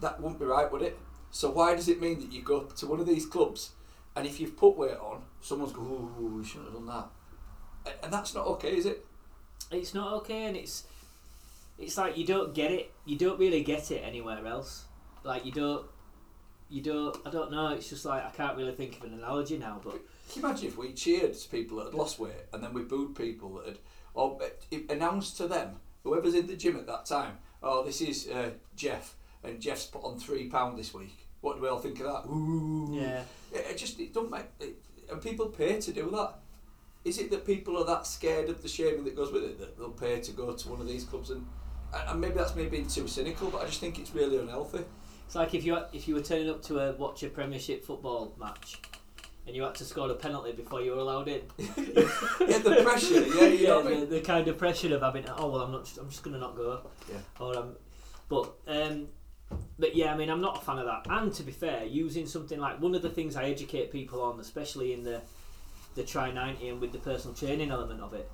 that 0.00 0.20
wouldn't 0.20 0.40
be 0.40 0.46
right, 0.46 0.70
would 0.70 0.82
it? 0.82 0.98
So 1.30 1.50
why 1.50 1.74
does 1.74 1.88
it 1.88 2.00
mean 2.00 2.20
that 2.20 2.32
you 2.32 2.42
go 2.42 2.60
to 2.60 2.86
one 2.86 3.00
of 3.00 3.06
these 3.06 3.26
clubs, 3.26 3.70
and 4.14 4.26
if 4.26 4.38
you've 4.40 4.56
put 4.56 4.76
weight 4.76 4.96
on, 4.96 5.22
someone's 5.40 5.72
go, 5.72 5.82
"Oh, 5.82 6.36
you 6.36 6.44
shouldn't 6.44 6.66
have 6.66 6.74
done 6.74 6.86
that," 6.86 8.00
and 8.02 8.12
that's 8.12 8.34
not 8.34 8.46
okay, 8.46 8.76
is 8.76 8.86
it? 8.86 9.04
It's 9.70 9.94
not 9.94 10.12
okay, 10.14 10.44
and 10.44 10.56
it's 10.56 10.84
it's 11.78 11.96
like 11.96 12.16
you 12.16 12.24
don't 12.24 12.54
get 12.54 12.70
it. 12.70 12.92
You 13.04 13.18
don't 13.18 13.38
really 13.38 13.62
get 13.62 13.90
it 13.90 14.02
anywhere 14.04 14.46
else. 14.46 14.84
Like 15.22 15.44
you 15.44 15.52
don't. 15.52 15.86
You 16.70 16.82
don't. 16.82 17.16
I 17.26 17.30
don't 17.30 17.50
know. 17.50 17.68
It's 17.68 17.88
just 17.88 18.04
like 18.04 18.24
I 18.24 18.30
can't 18.30 18.56
really 18.56 18.72
think 18.72 18.98
of 18.98 19.04
an 19.04 19.14
analogy 19.14 19.58
now, 19.58 19.80
but 19.82 19.94
Can 20.30 20.42
you 20.42 20.48
imagine 20.48 20.68
if 20.68 20.78
we 20.78 20.92
cheered 20.92 21.34
to 21.34 21.48
people 21.48 21.78
that 21.78 21.86
had 21.86 21.94
lost 21.94 22.18
weight 22.18 22.46
and 22.52 22.62
then 22.62 22.72
we 22.72 22.82
booed 22.82 23.14
people 23.14 23.54
that 23.54 23.66
had, 23.66 23.78
or 24.14 24.38
it 24.70 24.90
announced 24.90 25.36
to 25.38 25.48
them, 25.48 25.76
whoever's 26.02 26.34
in 26.34 26.46
the 26.46 26.56
gym 26.56 26.76
at 26.76 26.86
that 26.86 27.06
time, 27.06 27.38
oh, 27.62 27.84
this 27.84 28.00
is 28.00 28.28
uh, 28.28 28.50
Jeff, 28.76 29.14
and 29.44 29.60
Jeff's 29.60 29.86
put 29.86 30.04
on 30.04 30.18
three 30.18 30.48
pound 30.48 30.78
this 30.78 30.94
week. 30.94 31.26
What 31.40 31.56
do 31.56 31.62
we 31.62 31.68
all 31.68 31.78
think 31.78 32.00
of 32.00 32.06
that? 32.06 32.28
Ooh. 32.28 32.88
yeah. 32.92 33.22
It, 33.52 33.66
it 33.70 33.78
just 33.78 34.00
it 34.00 34.14
don't 34.14 34.30
make, 34.30 34.46
it, 34.60 34.76
and 35.10 35.20
people 35.22 35.46
pay 35.46 35.80
to 35.80 35.92
do 35.92 36.10
that. 36.10 36.36
Is 37.04 37.18
it 37.18 37.30
that 37.30 37.44
people 37.46 37.76
are 37.78 37.84
that 37.84 38.06
scared 38.06 38.48
of 38.48 38.62
the 38.62 38.68
shaming 38.68 39.04
that 39.04 39.14
goes 39.14 39.30
with 39.30 39.44
it 39.44 39.58
that 39.58 39.76
they'll 39.76 39.90
pay 39.90 40.20
to 40.20 40.32
go 40.32 40.52
to 40.54 40.68
one 40.68 40.80
of 40.80 40.88
these 40.88 41.04
clubs 41.04 41.30
and, 41.30 41.46
and 42.08 42.20
maybe 42.20 42.34
that's 42.34 42.56
me 42.56 42.66
being 42.66 42.86
too 42.86 43.06
cynical, 43.06 43.50
but 43.50 43.62
I 43.62 43.66
just 43.66 43.80
think 43.80 43.98
it's 43.98 44.14
really 44.14 44.38
unhealthy. 44.38 44.84
It's 45.26 45.34
like 45.34 45.54
if 45.54 45.64
you 45.64 45.78
if 45.92 46.08
you 46.08 46.14
were 46.14 46.22
turning 46.22 46.50
up 46.50 46.62
to 46.62 46.78
a 46.78 46.92
watch 46.92 47.22
a 47.22 47.28
Premiership 47.28 47.84
football 47.84 48.34
match, 48.38 48.80
and 49.46 49.54
you 49.54 49.62
had 49.62 49.74
to 49.76 49.84
score 49.84 50.10
a 50.10 50.14
penalty 50.14 50.52
before 50.52 50.80
you 50.82 50.92
were 50.92 50.98
allowed 50.98 51.28
in. 51.28 51.42
Yeah, 52.46 52.58
the 52.58 52.80
pressure. 52.82 53.22
Yeah, 53.22 53.46
you 53.46 53.66
know 53.66 53.80
what 53.80 53.86
I 53.86 53.90
the, 53.90 54.00
mean? 54.00 54.10
the 54.10 54.20
kind 54.20 54.48
of 54.48 54.58
pressure 54.58 54.94
of 54.94 55.02
having 55.02 55.24
oh 55.28 55.48
well 55.48 55.62
I'm 55.62 55.72
not 55.72 55.90
I'm 55.98 56.08
just 56.08 56.22
gonna 56.22 56.38
not 56.38 56.56
go. 56.56 56.80
Yeah. 57.10 57.18
Or 57.40 57.56
um, 57.56 57.76
but 58.28 58.52
um, 58.66 59.08
but 59.78 59.94
yeah 59.94 60.12
I 60.12 60.16
mean 60.16 60.30
I'm 60.30 60.40
not 60.40 60.58
a 60.58 60.64
fan 60.64 60.78
of 60.78 60.86
that. 60.86 61.06
And 61.10 61.32
to 61.34 61.42
be 61.42 61.52
fair, 61.52 61.84
using 61.84 62.26
something 62.26 62.58
like 62.58 62.80
one 62.80 62.94
of 62.94 63.02
the 63.02 63.10
things 63.10 63.36
I 63.36 63.44
educate 63.44 63.90
people 63.92 64.22
on, 64.22 64.40
especially 64.40 64.92
in 64.92 65.02
the 65.04 65.20
the 65.94 66.02
try 66.02 66.30
ninety 66.32 66.68
and 66.68 66.80
with 66.80 66.92
the 66.92 66.98
personal 66.98 67.34
training 67.36 67.70
element 67.70 68.00
of 68.00 68.14
it, 68.14 68.28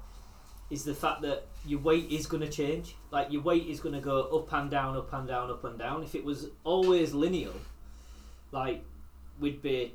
is 0.70 0.84
the 0.84 0.94
fact 0.94 1.22
that 1.22 1.46
your 1.66 1.80
weight 1.80 2.10
is 2.10 2.26
going 2.26 2.42
to 2.42 2.48
change. 2.48 2.94
Like 3.10 3.30
your 3.30 3.42
weight 3.42 3.66
is 3.66 3.80
going 3.80 3.94
to 3.94 4.00
go 4.00 4.22
up 4.38 4.52
and 4.52 4.70
down, 4.70 4.96
up 4.96 5.12
and 5.12 5.26
down, 5.28 5.50
up 5.50 5.64
and 5.64 5.78
down. 5.78 6.02
If 6.02 6.14
it 6.14 6.24
was 6.24 6.46
always 6.64 7.12
linear, 7.12 7.50
like 8.52 8.82
we'd 9.38 9.60
be, 9.62 9.94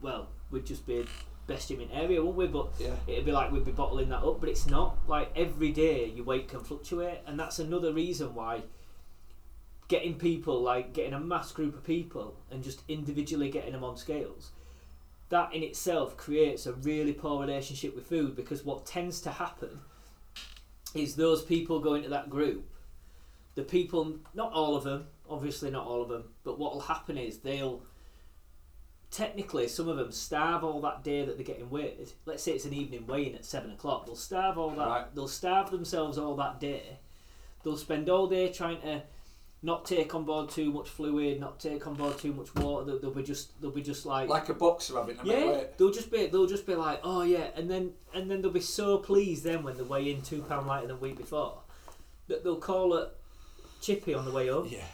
well, 0.00 0.28
we'd 0.50 0.66
just 0.66 0.86
be 0.86 1.04
best 1.46 1.68
gym 1.68 1.80
in 1.80 1.90
area, 1.90 2.20
wouldn't 2.20 2.36
we? 2.36 2.46
But 2.46 2.70
Yeah. 2.78 2.94
it'd 3.06 3.24
be 3.24 3.32
like 3.32 3.52
we'd 3.52 3.64
be 3.64 3.72
bottling 3.72 4.08
that 4.10 4.22
up, 4.24 4.40
but 4.40 4.48
it's 4.48 4.66
not. 4.66 4.96
Like 5.08 5.30
every 5.36 5.70
day, 5.72 6.06
your 6.06 6.24
weight 6.24 6.48
can 6.48 6.60
fluctuate, 6.60 7.18
and 7.26 7.38
that's 7.38 7.58
another 7.58 7.92
reason 7.92 8.34
why 8.34 8.62
getting 9.90 10.14
people, 10.14 10.62
like 10.62 10.92
getting 10.92 11.14
a 11.14 11.20
mass 11.20 11.50
group 11.50 11.74
of 11.74 11.82
people, 11.82 12.36
and 12.48 12.62
just 12.62 12.82
individually 12.86 13.50
getting 13.50 13.72
them 13.72 13.82
on 13.82 13.96
scales, 13.96 14.52
that 15.30 15.52
in 15.52 15.64
itself 15.64 16.16
creates 16.16 16.64
a 16.64 16.72
really 16.72 17.12
poor 17.12 17.40
relationship 17.40 17.96
with 17.96 18.06
food 18.06 18.36
because 18.36 18.64
what 18.64 18.86
tends 18.86 19.20
to 19.20 19.30
happen 19.30 19.80
is 20.94 21.16
those 21.16 21.42
people 21.42 21.80
go 21.80 21.94
into 21.94 22.08
that 22.08 22.30
group. 22.30 22.70
The 23.56 23.64
people, 23.64 24.14
not 24.32 24.52
all 24.52 24.76
of 24.76 24.84
them, 24.84 25.08
obviously 25.28 25.72
not 25.72 25.88
all 25.88 26.02
of 26.02 26.08
them, 26.08 26.22
but 26.44 26.56
what 26.56 26.72
will 26.72 26.80
happen 26.80 27.18
is 27.18 27.38
they'll 27.38 27.82
technically 29.10 29.66
some 29.66 29.88
of 29.88 29.96
them 29.96 30.12
starve 30.12 30.62
all 30.62 30.80
that 30.82 31.02
day 31.02 31.24
that 31.24 31.36
they're 31.36 31.44
getting 31.44 31.68
weighed. 31.68 32.12
Let's 32.26 32.44
say 32.44 32.52
it's 32.52 32.64
an 32.64 32.72
evening 32.72 33.08
weighing 33.08 33.34
at 33.34 33.44
seven 33.44 33.72
o'clock. 33.72 34.06
They'll 34.06 34.14
starve 34.14 34.56
all 34.56 34.70
that. 34.70 34.86
Right. 34.86 35.14
They'll 35.16 35.26
starve 35.26 35.72
themselves 35.72 36.16
all 36.16 36.36
that 36.36 36.60
day. 36.60 36.98
They'll 37.64 37.76
spend 37.76 38.08
all 38.08 38.28
day 38.28 38.52
trying 38.52 38.80
to 38.82 39.02
not 39.62 39.84
take 39.84 40.14
on 40.14 40.24
board 40.24 40.48
too 40.48 40.72
much 40.72 40.88
fluid, 40.88 41.38
not 41.38 41.60
take 41.60 41.86
on 41.86 41.94
board 41.94 42.18
too 42.18 42.32
much 42.32 42.54
water. 42.54 42.84
They'll, 42.86 42.98
they'll 42.98 43.10
be 43.10 43.22
just 43.22 43.60
they'll 43.60 43.70
be 43.70 43.82
just 43.82 44.06
like, 44.06 44.28
Like 44.28 44.48
a 44.48 44.54
boxer 44.54 44.96
having 44.96 45.18
a 45.18 45.24
yeah. 45.24 45.46
weight. 45.52 45.78
They'll 45.78 45.90
just 45.92 46.10
be 46.10 46.26
they'll 46.26 46.46
just 46.46 46.66
be 46.66 46.74
like 46.74 47.00
oh 47.04 47.22
yeah, 47.22 47.48
and 47.54 47.70
then 47.70 47.92
and 48.14 48.30
then 48.30 48.40
they'll 48.42 48.50
be 48.50 48.60
so 48.60 48.98
pleased 48.98 49.44
then 49.44 49.62
when 49.62 49.76
they 49.76 49.82
weigh 49.82 50.10
in 50.10 50.22
two 50.22 50.42
pound 50.42 50.66
lighter 50.66 50.86
than 50.86 50.96
the 50.96 51.02
week 51.02 51.16
before 51.16 51.58
that 52.28 52.44
they'll 52.44 52.56
call 52.56 52.94
it 52.94 53.08
chippy 53.80 54.14
on 54.14 54.24
the 54.24 54.30
way 54.30 54.48
up. 54.48 54.70
Yeah. 54.70 54.84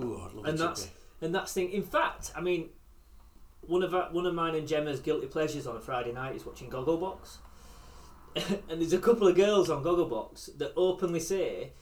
Ooh, 0.00 0.22
I'd 0.24 0.32
love 0.32 0.44
And 0.46 0.58
that's- 0.58 0.82
chippy. 0.84 0.94
And 1.20 1.34
that's 1.34 1.52
thing. 1.52 1.72
In 1.72 1.82
fact, 1.82 2.30
I 2.36 2.40
mean, 2.40 2.68
one 3.62 3.82
of 3.82 3.92
our, 3.92 4.04
one 4.12 4.24
of 4.24 4.34
mine 4.34 4.54
and 4.54 4.68
Gemma's 4.68 5.00
guilty 5.00 5.26
pleasures 5.26 5.66
on 5.66 5.76
a 5.76 5.80
Friday 5.80 6.12
night 6.12 6.36
is 6.36 6.46
watching 6.46 6.70
Gogglebox. 6.70 7.38
and 8.36 8.80
there's 8.80 8.92
a 8.92 8.98
couple 8.98 9.26
of 9.26 9.34
girls 9.34 9.68
on 9.68 9.82
Gogglebox 9.82 10.56
that 10.58 10.72
openly 10.76 11.18
say 11.18 11.72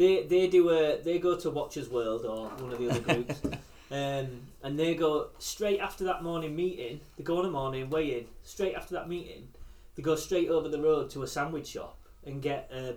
they 0.00 0.22
they 0.22 0.46
do 0.48 0.70
a 0.70 0.98
they 1.02 1.18
go 1.18 1.36
to 1.36 1.50
Watchers 1.50 1.88
World 1.90 2.24
or 2.24 2.48
one 2.48 2.72
of 2.72 2.78
the 2.78 2.88
other 2.90 3.00
groups, 3.00 3.40
um, 3.90 4.28
and 4.62 4.78
they 4.78 4.94
go 4.94 5.28
straight 5.38 5.78
after 5.78 6.04
that 6.04 6.22
morning 6.22 6.56
meeting. 6.56 7.00
They 7.18 7.22
go 7.22 7.38
on 7.38 7.44
a 7.44 7.50
morning 7.50 7.90
weigh 7.90 8.18
in. 8.18 8.26
Straight 8.42 8.74
after 8.74 8.94
that 8.94 9.08
meeting, 9.10 9.48
they 9.94 10.02
go 10.02 10.16
straight 10.16 10.48
over 10.48 10.68
the 10.70 10.80
road 10.80 11.10
to 11.10 11.22
a 11.22 11.26
sandwich 11.26 11.66
shop 11.68 11.98
and 12.24 12.40
get 12.40 12.70
a 12.72 12.94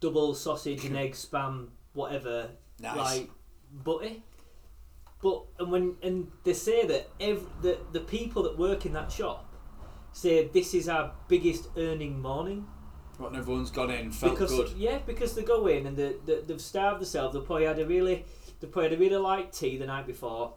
double 0.00 0.34
sausage 0.34 0.84
and 0.84 0.96
egg 1.04 1.12
spam 1.12 1.68
whatever 1.94 2.50
Nice. 2.80 2.96
like 2.96 3.30
butty. 3.72 4.22
But 5.22 5.44
and 5.58 5.72
when 5.72 5.96
and 6.02 6.30
they 6.44 6.52
say 6.52 6.86
that 6.86 7.08
ev 7.20 7.40
the 7.62 7.78
the 7.92 8.00
people 8.00 8.42
that 8.42 8.58
work 8.58 8.84
in 8.84 8.92
that 8.92 9.10
shop 9.10 9.46
say 10.12 10.46
this 10.48 10.74
is 10.74 10.88
our 10.90 11.12
biggest 11.26 11.68
earning 11.76 12.20
morning 12.20 12.66
When 13.18 13.34
everyone's 13.34 13.70
gone 13.70 13.90
in, 13.90 14.12
felt 14.12 14.34
because 14.34 14.50
good. 14.50 14.70
yeah 14.76 14.98
because 15.04 15.34
they 15.34 15.42
go 15.42 15.66
in 15.66 15.86
and 15.86 15.96
they, 15.96 16.14
they 16.24 16.40
they've 16.40 16.60
starved 16.60 17.00
themselves. 17.00 17.34
They've 17.34 17.44
probably 17.44 17.66
had 17.66 17.78
a 17.78 17.86
really 17.86 18.24
they've 18.60 18.70
probably 18.70 18.90
had 18.90 18.98
a 18.98 19.00
really 19.00 19.16
light 19.16 19.52
tea 19.52 19.76
the 19.76 19.86
night 19.86 20.06
before. 20.06 20.54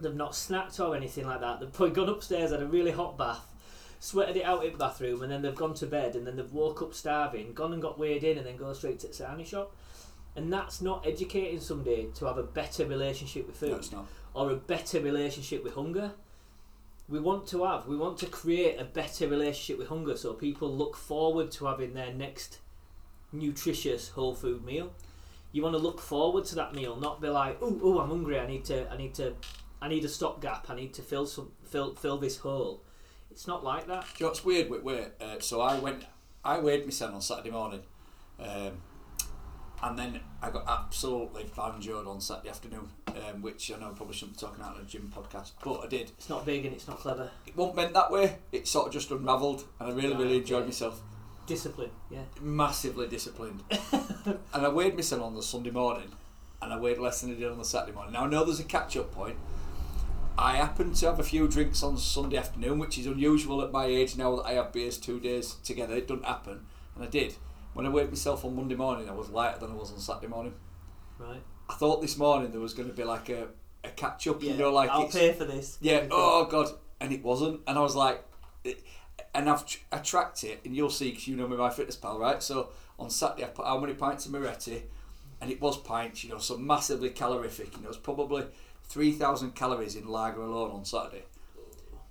They've 0.00 0.14
not 0.14 0.32
snacked 0.32 0.78
or 0.80 0.94
anything 0.96 1.26
like 1.26 1.40
that. 1.40 1.60
They've 1.60 1.72
probably 1.72 1.94
gone 1.94 2.08
upstairs 2.08 2.50
had 2.50 2.60
a 2.60 2.66
really 2.66 2.90
hot 2.90 3.16
bath. 3.16 3.52
Sweated 3.98 4.36
it 4.36 4.44
out 4.44 4.64
in 4.64 4.72
the 4.72 4.78
bathroom 4.78 5.22
and 5.22 5.32
then 5.32 5.42
they've 5.42 5.54
gone 5.54 5.74
to 5.74 5.86
bed 5.86 6.16
and 6.16 6.26
then 6.26 6.36
they've 6.36 6.52
woke 6.52 6.82
up 6.82 6.92
starving, 6.92 7.54
gone 7.54 7.72
and 7.72 7.80
got 7.80 7.98
weighed 7.98 8.24
in 8.24 8.36
and 8.36 8.46
then 8.46 8.56
go 8.56 8.72
straight 8.74 8.98
to 9.00 9.06
the 9.06 9.14
sarnie 9.14 9.46
shop. 9.46 9.74
And 10.34 10.52
that's 10.52 10.82
not 10.82 11.06
educating 11.06 11.60
somebody 11.60 12.10
to 12.16 12.26
have 12.26 12.36
a 12.36 12.42
better 12.42 12.84
relationship 12.84 13.46
with 13.46 13.56
food 13.56 13.86
No, 13.90 14.06
or 14.34 14.50
a 14.50 14.56
better 14.56 15.00
relationship 15.00 15.64
with 15.64 15.74
hunger. 15.74 16.12
We 17.08 17.20
want 17.20 17.46
to 17.48 17.64
have, 17.64 17.86
we 17.86 17.96
want 17.96 18.18
to 18.18 18.26
create 18.26 18.80
a 18.80 18.84
better 18.84 19.28
relationship 19.28 19.78
with 19.78 19.88
hunger 19.88 20.16
so 20.16 20.32
people 20.32 20.74
look 20.74 20.96
forward 20.96 21.52
to 21.52 21.66
having 21.66 21.94
their 21.94 22.12
next 22.12 22.58
nutritious 23.32 24.08
whole 24.08 24.34
food 24.34 24.64
meal. 24.64 24.92
You 25.52 25.62
want 25.62 25.74
to 25.74 25.78
look 25.78 26.00
forward 26.00 26.44
to 26.46 26.54
that 26.56 26.74
meal, 26.74 26.96
not 26.96 27.20
be 27.20 27.28
like, 27.28 27.58
"Oh, 27.62 27.78
oh, 27.82 27.98
I'm 28.00 28.08
hungry. 28.08 28.38
I 28.38 28.46
need 28.46 28.64
to, 28.66 28.90
I 28.90 28.96
need 28.96 29.14
to, 29.14 29.34
I 29.80 29.88
need 29.88 30.04
a 30.04 30.08
stopgap. 30.08 30.68
I 30.68 30.74
need 30.74 30.92
to 30.94 31.02
fill 31.02 31.26
some, 31.26 31.52
fill, 31.62 31.94
fill 31.94 32.18
this 32.18 32.38
hole." 32.38 32.82
It's 33.30 33.46
not 33.46 33.62
like 33.62 33.86
that. 33.86 34.06
You 34.18 34.26
know 34.26 34.34
weird 34.44 34.68
with 34.68 34.82
weight? 34.82 35.08
Uh, 35.20 35.38
so 35.40 35.60
I 35.60 35.78
went, 35.78 36.04
I 36.44 36.58
weighed 36.58 36.84
myself 36.84 37.14
on 37.14 37.20
Saturday 37.20 37.50
morning, 37.50 37.82
um, 38.40 38.72
and 39.82 39.98
then 39.98 40.20
I 40.42 40.50
got 40.50 40.64
absolutely 40.68 41.44
banjoed 41.44 42.06
on 42.06 42.20
Saturday 42.20 42.48
afternoon, 42.50 42.88
um, 43.08 43.42
which 43.42 43.70
I 43.70 43.78
know 43.78 43.90
I 43.90 43.94
probably 43.94 44.14
shouldn't 44.14 44.38
be 44.38 44.46
talking 44.46 44.64
out 44.64 44.76
on 44.76 44.82
a 44.82 44.84
gym 44.84 45.12
podcast, 45.14 45.52
but 45.62 45.80
I 45.84 45.86
did. 45.86 46.10
It's 46.18 46.28
not 46.28 46.46
big 46.46 46.64
and 46.64 46.74
it's 46.74 46.88
not 46.88 46.98
clever. 46.98 47.30
It 47.46 47.56
wasn't 47.56 47.76
meant 47.76 47.94
that 47.94 48.10
way. 48.10 48.38
It 48.52 48.66
sort 48.66 48.86
of 48.86 48.92
just 48.92 49.10
unravelled, 49.10 49.64
and 49.80 49.90
I 49.90 49.94
really, 49.94 50.14
Right, 50.14 50.18
really 50.22 50.36
enjoyed 50.38 50.60
okay. 50.60 50.66
myself. 50.68 51.00
Discipline, 51.46 51.90
yeah. 52.10 52.22
Massively 52.40 53.06
disciplined. 53.06 53.62
and 53.92 54.38
I 54.52 54.68
weighed 54.68 54.94
myself 54.94 55.22
on 55.22 55.34
the 55.34 55.42
Sunday 55.42 55.70
morning, 55.70 56.10
and 56.60 56.72
I 56.72 56.78
weighed 56.78 56.98
less 56.98 57.20
than 57.20 57.30
I 57.30 57.34
did 57.34 57.50
on 57.50 57.58
the 57.58 57.64
Saturday 57.64 57.92
morning. 57.92 58.14
Now 58.14 58.24
I 58.24 58.28
know 58.28 58.44
there's 58.44 58.60
a 58.60 58.64
catch-up 58.64 59.12
point. 59.12 59.36
I 60.38 60.56
happened 60.56 60.96
to 60.96 61.06
have 61.06 61.18
a 61.18 61.22
few 61.22 61.48
drinks 61.48 61.82
on 61.82 61.96
Sunday 61.96 62.36
afternoon, 62.36 62.78
which 62.78 62.98
is 62.98 63.06
unusual 63.06 63.62
at 63.62 63.72
my 63.72 63.86
age 63.86 64.16
now 64.16 64.36
that 64.36 64.42
I 64.44 64.52
have 64.52 64.72
beers 64.72 64.98
two 64.98 65.18
days 65.20 65.54
together. 65.64 65.94
It 65.94 66.08
doesn't 66.08 66.26
happen, 66.26 66.66
and 66.94 67.04
I 67.04 67.06
did. 67.06 67.36
When 67.76 67.84
I 67.84 67.90
weighed 67.90 68.08
myself 68.08 68.42
on 68.46 68.56
Monday 68.56 68.74
morning, 68.74 69.06
I 69.06 69.12
was 69.12 69.28
lighter 69.28 69.58
than 69.60 69.72
I 69.72 69.74
was 69.74 69.92
on 69.92 69.98
Saturday 69.98 70.28
morning. 70.28 70.54
Right. 71.18 71.42
I 71.68 71.74
thought 71.74 72.00
this 72.00 72.16
morning 72.16 72.50
there 72.50 72.60
was 72.60 72.72
going 72.72 72.88
to 72.88 72.94
be 72.94 73.04
like 73.04 73.28
a, 73.28 73.48
a 73.84 73.90
catch 73.90 74.26
up, 74.28 74.42
Yeah. 74.42 74.52
you 74.52 74.56
know, 74.56 74.72
like 74.72 74.88
I'll 74.88 75.08
pay 75.08 75.34
for 75.34 75.44
this. 75.44 75.76
yeah, 75.82 76.06
oh 76.10 76.46
god, 76.46 76.68
and 77.02 77.12
it 77.12 77.22
wasn't, 77.22 77.60
and 77.66 77.76
I 77.76 77.82
was 77.82 77.94
like, 77.94 78.24
it, 78.64 78.82
and 79.34 79.50
I've 79.50 79.66
tr- 79.66 79.80
I 79.92 79.98
tracked 79.98 80.42
it, 80.42 80.62
and 80.64 80.74
you'll 80.74 80.88
see 80.88 81.10
because 81.10 81.28
you 81.28 81.36
know 81.36 81.46
me, 81.46 81.54
MyFitnessPal, 81.58 82.18
right? 82.18 82.42
So 82.42 82.70
on 82.98 83.10
Saturday 83.10 83.44
I 83.44 83.48
put 83.48 83.66
how 83.66 83.78
many 83.78 83.92
pints 83.92 84.24
of 84.24 84.32
Moretti, 84.32 84.84
and 85.42 85.50
it 85.50 85.60
was 85.60 85.76
pints, 85.76 86.24
you 86.24 86.30
know, 86.30 86.38
so 86.38 86.56
massively 86.56 87.10
calorific, 87.10 87.76
you 87.76 87.82
know, 87.82 87.90
it's 87.90 87.98
probably 87.98 88.46
three 88.84 89.12
thousand 89.12 89.54
calories 89.54 89.96
in 89.96 90.08
lager 90.08 90.40
alone 90.40 90.70
on 90.70 90.86
Saturday. 90.86 91.24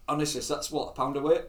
Honestly, 0.08 0.42
so 0.42 0.54
that's 0.54 0.70
what 0.70 0.90
a 0.90 0.92
pound 0.92 1.18
of 1.18 1.24
weight, 1.24 1.46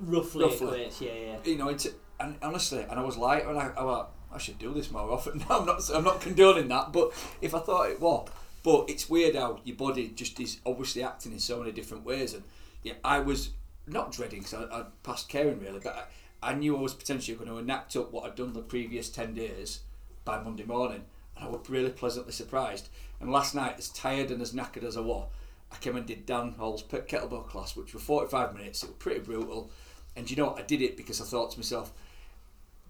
Roughly, 0.00 0.42
Roughly. 0.44 0.66
equates, 0.80 1.00
yeah, 1.00 1.12
yeah. 1.12 1.36
you 1.44 1.56
know. 1.56 1.68
It's, 1.68 1.86
and 2.20 2.36
honestly, 2.42 2.84
and 2.88 2.98
I 2.98 3.02
was 3.02 3.16
like, 3.16 3.46
and 3.46 3.58
I, 3.58 3.70
I 3.76 3.84
went, 3.84 4.08
I 4.32 4.38
should 4.38 4.58
do 4.58 4.72
this 4.74 4.90
more 4.90 5.10
often. 5.10 5.38
No, 5.48 5.60
I'm 5.60 5.66
not, 5.66 5.90
I'm 5.92 6.04
not 6.04 6.20
condoning 6.20 6.68
that, 6.68 6.92
but 6.92 7.12
if 7.40 7.54
I 7.54 7.60
thought 7.60 7.90
it 7.90 8.00
was, 8.00 8.28
but 8.62 8.90
it's 8.90 9.08
weird 9.08 9.36
how 9.36 9.60
your 9.64 9.76
body 9.76 10.08
just 10.14 10.38
is 10.40 10.58
obviously 10.66 11.02
acting 11.02 11.32
in 11.32 11.38
so 11.38 11.58
many 11.58 11.72
different 11.72 12.04
ways, 12.04 12.34
and 12.34 12.42
yeah, 12.82 12.94
I 13.04 13.20
was 13.20 13.50
not 13.86 14.12
dreading 14.12 14.40
because 14.40 14.54
I, 14.54 14.80
I'd 14.80 15.02
passed 15.02 15.28
caring 15.28 15.60
really, 15.60 15.80
but 15.80 16.10
I, 16.42 16.50
I 16.50 16.54
knew 16.54 16.76
I 16.76 16.80
was 16.80 16.94
potentially 16.94 17.36
going 17.36 17.50
to 17.50 17.58
enact 17.58 17.96
up 17.96 18.12
what 18.12 18.24
I'd 18.24 18.36
done 18.36 18.52
the 18.52 18.60
previous 18.60 19.08
ten 19.08 19.34
days 19.34 19.80
by 20.24 20.40
Monday 20.40 20.64
morning, 20.64 21.04
and 21.36 21.44
I 21.44 21.48
was 21.48 21.68
really 21.68 21.90
pleasantly 21.90 22.32
surprised. 22.32 22.88
And 23.20 23.32
last 23.32 23.54
night, 23.54 23.76
as 23.78 23.88
tired 23.88 24.30
and 24.30 24.40
as 24.42 24.52
knackered 24.52 24.84
as 24.84 24.96
I 24.96 25.00
was, 25.00 25.28
I 25.72 25.76
came 25.76 25.96
and 25.96 26.06
did 26.06 26.26
Dan 26.26 26.54
Hall's 26.58 26.82
kettlebell 26.82 27.46
class, 27.48 27.76
which 27.76 27.94
were 27.94 28.00
45 28.00 28.54
minutes. 28.54 28.82
It 28.82 28.90
was 28.90 28.96
pretty 28.96 29.20
brutal. 29.20 29.70
And 30.16 30.30
you 30.30 30.36
know 30.36 30.46
what? 30.46 30.58
I 30.58 30.62
did 30.62 30.82
it 30.82 30.96
because 30.96 31.20
I 31.20 31.24
thought 31.24 31.50
to 31.52 31.58
myself, 31.58 31.92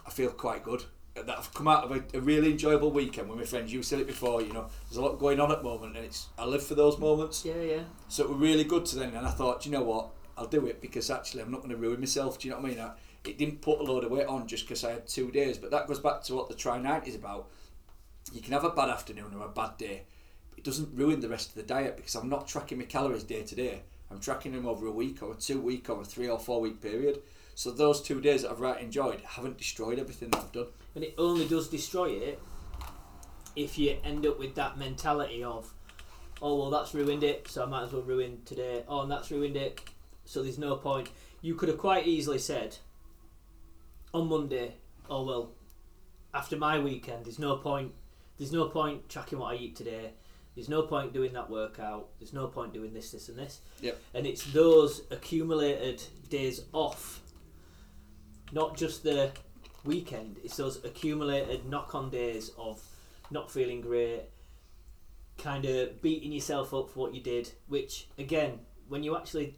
I 0.09 0.11
feel 0.11 0.31
quite 0.31 0.65
good. 0.65 0.85
That 1.15 1.37
I've 1.37 1.53
come 1.53 1.69
out 1.69 1.85
of 1.85 1.91
a, 1.91 2.03
a 2.17 2.21
really 2.21 2.53
enjoyable 2.53 2.91
weekend 2.91 3.29
with 3.29 3.39
my 3.39 3.45
friends. 3.45 3.73
You 3.73 3.83
said 3.83 3.99
it 4.01 4.07
before, 4.07 4.41
you 4.41 4.53
know, 4.53 4.69
there's 4.89 4.97
a 4.97 5.03
lot 5.03 5.19
going 5.19 5.39
on 5.39 5.53
at 5.53 5.59
the 5.59 5.65
moment, 5.65 5.97
and 5.97 6.05
it's 6.05 6.29
I 6.39 6.47
live 6.47 6.63
for 6.63 6.75
those 6.75 6.97
moments. 6.99 7.45
Yeah, 7.45 7.61
yeah. 7.61 7.83
So 8.09 8.25
it 8.25 8.31
was 8.31 8.39
really 8.39 8.65
good 8.65 8.87
to 8.87 8.97
then, 8.97 9.15
and 9.15 9.27
I 9.27 9.31
thought, 9.31 9.63
"Do 9.63 9.69
you 9.69 9.77
know 9.77 9.83
what, 9.83 10.11
I'll 10.39 10.47
do 10.47 10.67
it 10.67 10.81
because 10.81 11.11
actually 11.11 11.43
I'm 11.43 11.51
not 11.51 11.59
going 11.59 11.71
to 11.71 11.77
ruin 11.77 12.01
myself. 12.01 12.39
Do 12.39 12.49
you 12.49 12.55
know 12.55 12.61
what 12.61 12.67
I 12.67 12.69
mean? 12.71 12.81
I, 12.81 12.93
it 13.25 13.37
didn't 13.37 13.61
put 13.61 13.81
a 13.81 13.83
load 13.83 14.05
of 14.05 14.13
weight 14.13 14.27
on 14.27 14.47
just 14.47 14.67
because 14.67 14.85
I 14.85 14.93
had 14.93 15.07
two 15.07 15.31
days, 15.31 15.59
but 15.59 15.71
that 15.73 15.89
goes 15.89 15.99
back 15.99 16.23
to 16.25 16.35
what 16.35 16.49
the 16.49 16.55
Try 16.55 16.79
90 16.79 17.11
is 17.11 17.17
about. 17.17 17.49
You 18.33 18.41
can 18.41 18.53
have 18.53 18.65
a 18.65 18.71
bad 18.71 18.89
afternoon 18.89 19.35
or 19.37 19.45
a 19.45 19.49
bad 19.51 19.77
day. 19.77 20.05
It 20.57 20.65
doesn't 20.65 20.97
ruin 20.97 21.21
the 21.21 21.29
rest 21.29 21.51
of 21.51 21.55
the 21.57 21.63
diet 21.63 21.97
because 21.97 22.15
I'm 22.15 22.29
not 22.29 22.49
tracking 22.49 22.79
my 22.79 22.85
calories 22.85 23.25
day 23.25 23.43
to 23.43 23.55
day. 23.55 23.83
I'm 24.11 24.21
tracking 24.21 24.53
them 24.53 24.67
over 24.67 24.87
a 24.87 24.93
week 24.93 25.23
or 25.23 25.33
a 25.33 25.37
two 25.37 25.61
week 25.61 25.91
or 25.91 26.01
a 26.01 26.05
three 26.05 26.29
or 26.29 26.39
four 26.39 26.61
week 26.61 26.81
period. 26.81 27.21
So 27.59 27.73
those 27.73 28.01
two 28.01 28.21
days 28.21 28.43
that 28.43 28.53
I've 28.53 28.61
right 28.61 28.81
enjoyed 28.81 29.21
haven't 29.23 29.59
destroyed 29.59 29.99
everything 29.99 30.31
that 30.31 30.39
I've 30.39 30.53
done. 30.53 30.69
And 30.95 31.03
it 31.03 31.17
only 31.19 31.45
does 31.45 31.67
destroy 31.67 32.11
it 32.11 32.41
if 33.57 33.77
you 33.77 33.97
end 34.05 34.25
up 34.27 34.39
with 34.39 34.55
that 34.55 34.79
mentality 34.79 35.43
of, 35.43 35.75
oh 36.41 36.55
well, 36.55 36.71
that's 36.71 36.95
ruined 36.95 37.25
it, 37.25 37.49
so 37.49 37.65
I 37.65 37.67
might 37.67 37.83
as 37.83 37.93
well 37.93 38.03
ruin 38.03 38.43
today. 38.45 38.85
Oh, 38.87 39.01
and 39.01 39.11
that's 39.11 39.33
ruined 39.33 39.57
it, 39.57 39.81
so 40.25 40.45
there's 40.45 40.57
no 40.57 40.77
point. 40.77 41.09
You 41.43 41.57
could 41.57 41.69
have 41.69 41.79
quite 41.79 42.07
easily 42.07 42.39
said 42.39 42.77
on 44.15 44.29
Monday, 44.29 44.75
oh 45.11 45.25
well, 45.25 45.51
after 46.33 46.57
my 46.57 46.79
weekend, 46.79 47.25
there's 47.25 47.41
no 47.41 47.57
point. 47.57 47.91
There's 48.39 48.53
no 48.53 48.67
point 48.67 49.09
tracking 49.09 49.41
what 49.41 49.55
I 49.55 49.57
eat 49.57 49.75
today. 49.75 50.13
There's 50.55 50.69
no 50.69 50.83
point 50.83 51.13
doing 51.13 51.33
that 51.33 51.51
workout. 51.51 52.11
There's 52.21 52.33
no 52.33 52.47
point 52.47 52.73
doing 52.73 52.95
this, 52.95 53.11
this, 53.11 53.29
and 53.29 53.37
this. 53.37 53.59
Yep. 53.81 54.01
And 54.15 54.29
it's 54.29 54.45
those 54.53 55.03
accumulated 55.11 56.05
days 56.29 56.61
off, 56.73 57.21
not 58.53 58.77
just 58.77 59.03
the 59.03 59.31
weekend. 59.85 60.39
It's 60.45 60.57
those 60.57 60.85
accumulated 60.85 61.67
knock-on 61.67 62.11
days 62.11 62.51
of 62.59 62.83
not 63.31 63.51
feeling 63.51 63.81
great, 63.81 64.23
kind 65.37 65.65
of 65.65 66.01
beating 66.03 66.33
yourself 66.33 66.73
up 66.75 66.91
for 66.91 66.99
what 67.01 67.15
you 67.15 67.21
did. 67.21 67.51
Which 67.67 68.09
again, 68.19 68.61
when 68.89 69.03
you 69.03 69.17
actually 69.17 69.57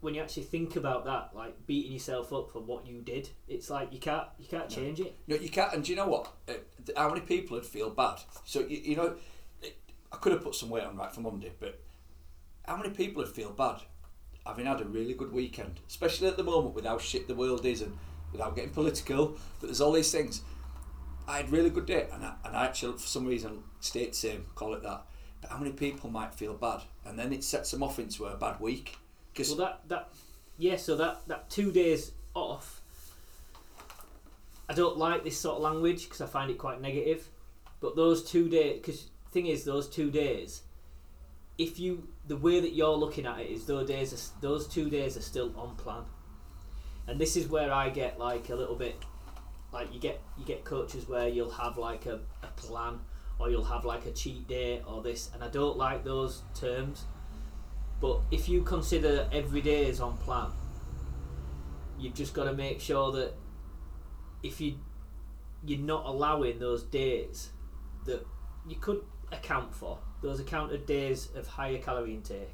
when 0.00 0.14
you 0.14 0.20
actually 0.20 0.42
think 0.42 0.76
about 0.76 1.06
that, 1.06 1.30
like 1.34 1.66
beating 1.66 1.92
yourself 1.92 2.30
up 2.32 2.50
for 2.52 2.60
what 2.60 2.86
you 2.86 3.00
did, 3.00 3.30
it's 3.48 3.70
like 3.70 3.92
you 3.92 3.98
can't 3.98 4.26
you 4.38 4.46
can't 4.46 4.68
No. 4.70 4.76
change 4.76 5.00
it. 5.00 5.16
No, 5.26 5.36
you 5.36 5.48
can't. 5.48 5.72
And 5.72 5.84
do 5.84 5.90
you 5.90 5.96
know 5.96 6.08
what? 6.08 6.32
Uh, 6.48 6.52
how 6.96 7.08
many 7.08 7.22
people 7.22 7.56
would 7.56 7.66
feel 7.66 7.90
bad? 7.90 8.20
So 8.44 8.60
you, 8.60 8.76
you 8.78 8.96
know, 8.96 9.16
I 10.12 10.16
could 10.16 10.32
have 10.32 10.42
put 10.42 10.54
some 10.54 10.70
weight 10.70 10.84
on 10.84 10.96
right 10.96 11.12
for 11.12 11.20
Monday, 11.22 11.52
but 11.58 11.80
how 12.66 12.76
many 12.76 12.90
people 12.90 13.22
would 13.22 13.32
feel 13.32 13.50
bad 13.50 13.80
having 14.46 14.66
had 14.66 14.80
a 14.80 14.84
really 14.84 15.14
good 15.14 15.32
weekend, 15.32 15.80
especially 15.88 16.28
at 16.28 16.36
the 16.36 16.44
moment 16.44 16.74
with 16.74 16.84
how 16.84 16.98
shit 16.98 17.28
the 17.28 17.34
world 17.34 17.64
is 17.64 17.82
and 17.82 17.96
without 18.32 18.54
getting 18.54 18.70
political. 18.70 19.36
But 19.60 19.68
there's 19.68 19.80
all 19.80 19.92
these 19.92 20.12
things. 20.12 20.42
I 21.26 21.38
had 21.38 21.48
a 21.48 21.50
really 21.50 21.70
good 21.70 21.86
day, 21.86 22.06
and 22.12 22.24
I, 22.24 22.34
and 22.44 22.56
I 22.56 22.66
actually 22.66 22.92
for 22.94 23.06
some 23.06 23.26
reason 23.26 23.62
stayed 23.80 24.10
the 24.10 24.16
same. 24.16 24.46
Call 24.54 24.74
it 24.74 24.82
that 24.82 25.06
But 25.40 25.50
how 25.50 25.58
many 25.58 25.72
people 25.72 26.10
might 26.10 26.34
feel 26.34 26.54
bad, 26.54 26.82
and 27.04 27.18
then 27.18 27.32
it 27.32 27.42
sets 27.42 27.70
them 27.70 27.82
off 27.82 27.98
into 27.98 28.26
a 28.26 28.36
bad 28.36 28.60
week? 28.60 28.98
Because 29.32 29.48
Well, 29.48 29.58
that 29.58 29.88
that 29.88 30.08
yeah. 30.58 30.76
So 30.76 30.96
that 30.96 31.26
that 31.28 31.48
two 31.48 31.72
days 31.72 32.12
off. 32.34 32.82
I 34.68 34.72
don't 34.72 34.96
like 34.96 35.24
this 35.24 35.38
sort 35.38 35.56
of 35.56 35.62
language 35.62 36.04
because 36.04 36.20
I 36.20 36.26
find 36.26 36.50
it 36.50 36.58
quite 36.58 36.80
negative. 36.80 37.28
But 37.80 37.96
those 37.96 38.24
two 38.24 38.48
days, 38.48 38.80
because 38.80 39.08
thing 39.30 39.46
is, 39.46 39.64
those 39.64 39.88
two 39.88 40.10
days, 40.10 40.62
if 41.58 41.78
you 41.78 42.08
the 42.26 42.36
way 42.36 42.60
that 42.60 42.74
you're 42.74 42.96
looking 42.96 43.26
at 43.26 43.40
it 43.40 43.50
is 43.50 43.66
those 43.66 43.88
days, 43.88 44.12
are, 44.12 44.40
those 44.40 44.66
two 44.66 44.88
days 44.88 45.16
are 45.16 45.22
still 45.22 45.52
on 45.56 45.76
plan, 45.76 46.02
and 47.06 47.20
this 47.20 47.36
is 47.36 47.48
where 47.48 47.72
I 47.72 47.90
get 47.90 48.18
like 48.18 48.48
a 48.48 48.54
little 48.54 48.76
bit, 48.76 48.96
like 49.72 49.92
you 49.92 50.00
get 50.00 50.20
you 50.38 50.44
get 50.44 50.64
coaches 50.64 51.08
where 51.08 51.28
you'll 51.28 51.50
have 51.50 51.76
like 51.76 52.06
a, 52.06 52.20
a 52.42 52.46
plan 52.56 53.00
or 53.38 53.50
you'll 53.50 53.64
have 53.64 53.84
like 53.84 54.06
a 54.06 54.12
cheat 54.12 54.46
day 54.48 54.82
or 54.86 55.02
this, 55.02 55.30
and 55.34 55.42
I 55.42 55.48
don't 55.48 55.76
like 55.76 56.04
those 56.04 56.42
terms. 56.54 57.04
But 58.00 58.20
if 58.30 58.48
you 58.48 58.62
consider 58.62 59.28
every 59.32 59.60
day 59.60 59.86
is 59.86 60.00
on 60.00 60.16
plan, 60.18 60.50
you've 61.98 62.14
just 62.14 62.34
got 62.34 62.44
to 62.44 62.52
make 62.52 62.80
sure 62.80 63.12
that 63.12 63.34
if 64.42 64.60
you 64.60 64.78
you're 65.66 65.78
not 65.80 66.04
allowing 66.06 66.58
those 66.58 66.82
days 66.82 67.50
that 68.04 68.26
you 68.68 68.76
could 68.76 69.02
account 69.32 69.74
for, 69.74 69.98
those 70.24 70.40
accounted 70.40 70.86
days 70.86 71.28
of 71.36 71.46
higher 71.46 71.78
calorie 71.78 72.14
intake, 72.14 72.48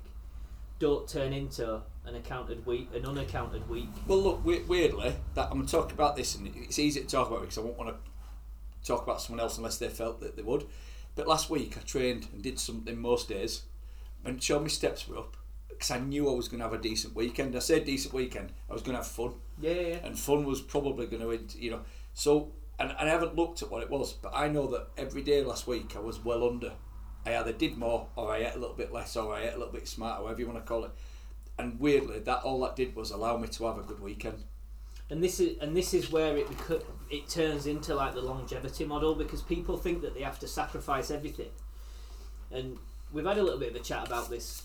don't 0.81 1.09
turn 1.09 1.33
into 1.33 1.81
an 2.05 2.17
accounted 2.17 2.67
week, 2.67 2.89
an 2.95 3.07
unaccounted 3.07 3.69
week. 3.71 3.89
Well, 4.07 4.19
look, 4.21 4.45
weirdly, 4.45 5.15
that 5.35 5.47
I'm 5.51 5.59
going 5.59 5.67
to 5.67 5.71
talk 5.73 5.93
about 5.93 6.17
this, 6.17 6.35
and 6.35 6.51
it's 6.57 6.79
easy 6.79 7.01
to 7.01 7.07
talk 7.07 7.29
about 7.29 7.43
because 7.43 7.59
I 7.59 7.61
won't 7.61 7.79
want 7.79 7.91
to 7.91 8.87
talk 8.87 9.05
about 9.05 9.23
someone 9.23 9.41
else 9.41 9.57
unless 9.57 9.79
they 9.79 9.89
felt 9.89 10.21
that 10.21 10.37
they 10.37 10.43
would. 10.43 10.67
But 11.15 11.29
last 11.29 11.49
week, 11.49 11.77
I 11.79 11.83
trained 11.83 12.27
and 12.33 12.43
did 12.43 12.59
something 12.59 13.01
most 13.01 13.29
days, 13.29 13.63
and 14.25 14.43
sure 14.43 14.59
my 14.59 14.69
steps 14.69 15.07
were 15.07 15.19
up 15.19 15.37
because 15.69 15.93
I 15.93 15.99
knew 15.99 16.29
I 16.29 16.35
was 16.35 16.49
going 16.49 16.59
to 16.59 16.65
have 16.65 16.73
a 16.75 16.83
decent 16.83 17.15
weekend. 17.15 17.55
I 17.55 17.61
said 17.61 17.85
decent 17.85 18.13
weekend, 18.13 18.53
I 18.69 18.73
was 18.73 18.83
going 18.83 18.97
to 18.97 19.03
have 19.03 19.07
fun, 19.07 19.35
Yeah, 19.61 19.73
yeah, 19.73 19.81
yeah. 19.81 19.95
and 20.03 20.19
fun 20.19 20.45
was 20.45 20.61
probably 20.61 21.07
going 21.07 21.23
to, 21.23 21.59
you 21.59 21.71
know. 21.71 21.81
So, 22.15 22.51
and, 22.81 22.91
and 22.99 23.09
I 23.09 23.13
haven't 23.13 23.37
looked 23.37 23.63
at 23.63 23.71
what 23.71 23.83
it 23.83 23.91
was, 23.91 24.13
but 24.13 24.33
I 24.35 24.49
know 24.49 24.67
that 24.69 24.89
every 24.99 25.23
day 25.23 25.43
last 25.45 25.69
week 25.69 25.95
I 25.95 26.01
was 26.01 26.25
well 26.25 26.47
under. 26.49 26.73
I 27.27 27.37
either 27.37 27.53
did 27.53 27.77
more, 27.77 28.09
or 28.17 28.33
I 28.33 28.39
ate 28.39 28.55
a 28.55 28.59
little 28.59 28.75
bit 28.77 28.93
less, 28.93 29.17
or 29.17 29.35
I 29.35 29.43
ate 29.43 29.55
a 29.55 29.59
little 29.59 29.73
bit 29.73 29.87
smarter, 29.89 30.23
whatever 30.23 30.41
you 30.41 30.47
want 30.47 30.59
to 30.59 30.65
call 30.67 30.85
it. 30.85 30.91
And 31.59 31.79
weirdly, 31.79 32.21
that 32.21 32.43
all 32.43 32.61
that 32.61 32.77
did 32.77 32.97
was 32.97 33.11
allow 33.11 33.37
me 33.37 33.49
to 33.49 33.65
have 33.67 33.79
a 33.79 33.83
good 33.83 34.01
weekend. 34.01 34.45
and 35.11 35.23
this 35.23 35.41
is 35.41 35.59
and 35.61 35.77
this 35.77 35.93
is 35.93 36.11
where 36.11 36.37
it 36.37 36.47
beco- 36.49 36.83
it 37.11 37.29
turns 37.29 37.67
into 37.67 37.95
like 37.95 38.15
the 38.15 38.21
longevity 38.23 38.85
model 38.85 39.15
because 39.15 39.43
people 39.43 39.77
think 39.77 40.01
that 40.03 40.15
they 40.15 40.23
have 40.23 40.39
to 40.39 40.47
sacrifice 40.49 41.11
everything 41.11 41.51
and 42.53 42.79
we've 43.13 43.25
had 43.27 43.37
a 43.39 43.43
little 43.43 43.59
bit 43.59 43.71
of 43.71 43.77
a 43.77 43.81
chat 43.85 44.07
about 44.07 44.31
this 44.31 44.63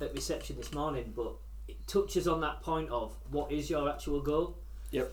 at 0.00 0.12
reception 0.14 0.56
this 0.56 0.72
morning 0.74 1.12
but 1.16 1.32
it 1.66 1.78
touches 1.86 2.28
on 2.28 2.40
that 2.42 2.60
point 2.62 2.88
of 2.90 3.16
what 3.30 3.50
is 3.50 3.70
your 3.70 3.88
actual 3.88 4.20
goal 4.20 4.56
Yep. 4.90 5.10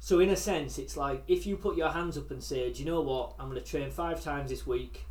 so 0.00 0.18
in 0.18 0.30
a 0.30 0.36
sense 0.36 0.76
it's 0.78 0.96
like 0.96 1.22
if 1.28 1.46
you 1.46 1.56
put 1.56 1.76
your 1.76 1.90
hands 1.90 2.18
up 2.18 2.30
and 2.32 2.42
say 2.42 2.72
do 2.72 2.80
you 2.80 2.86
know 2.86 3.00
what 3.00 3.34
i'm 3.38 3.48
going 3.48 3.62
to 3.62 3.66
train 3.66 3.90
five 3.92 4.20
times 4.22 4.50
this 4.50 4.66
week 4.66 5.06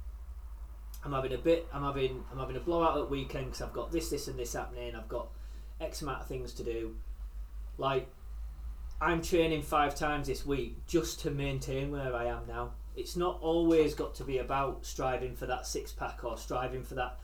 i'm 1.06 1.12
having 1.12 1.34
a 1.34 1.38
bit 1.38 1.68
i'm 1.74 1.84
having 1.84 2.24
i'm 2.32 2.40
having 2.40 2.56
a 2.56 2.60
blowout 2.60 2.98
at 2.98 3.10
weekend 3.10 3.46
because 3.46 3.62
i've 3.62 3.74
got 3.74 3.92
this 3.92 4.10
this 4.10 4.28
and 4.28 4.38
this 4.38 4.54
happening 4.54 4.96
i've 4.96 5.10
got 5.10 5.28
x 5.82 6.02
amount 6.02 6.22
of 6.22 6.28
things 6.28 6.54
to 6.54 6.64
do 6.64 6.96
like 7.78 8.08
I'm 9.04 9.22
training 9.22 9.64
five 9.64 9.96
times 9.96 10.28
this 10.28 10.46
week 10.46 10.88
just 10.88 11.20
to 11.22 11.32
maintain 11.32 11.92
where 11.92 12.16
I 12.16 12.28
am 12.28 12.48
now. 12.48 12.72
It's 12.96 13.18
not 13.18 13.38
always 13.42 13.94
got 13.94 14.16
to 14.16 14.24
be 14.24 14.38
about 14.38 14.86
striving 14.86 15.36
for 15.36 15.46
that 15.48 15.68
six 15.68 15.92
pack 15.92 16.24
or 16.24 16.38
striving 16.38 16.84
for 16.84 16.96
that 16.96 17.20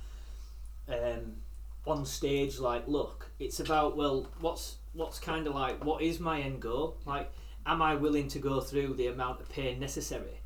um, 0.90 1.38
on 1.88 2.06
stage 2.06 2.60
like 2.60 2.86
look. 2.88 3.32
It's 3.40 3.62
about 3.62 3.96
well, 3.96 4.28
what's 4.42 4.76
what's 4.92 5.20
kind 5.20 5.48
of 5.48 5.56
like 5.56 5.86
what 5.86 6.02
is 6.02 6.20
my 6.20 6.42
end 6.42 6.62
goal? 6.62 6.98
Like, 7.06 7.32
am 7.66 7.82
I 7.82 7.96
willing 7.96 8.28
to 8.30 8.40
go 8.40 8.60
through 8.60 8.96
the 8.96 9.08
amount 9.08 9.40
of 9.40 9.48
pain 9.48 9.80
necessary 9.80 10.42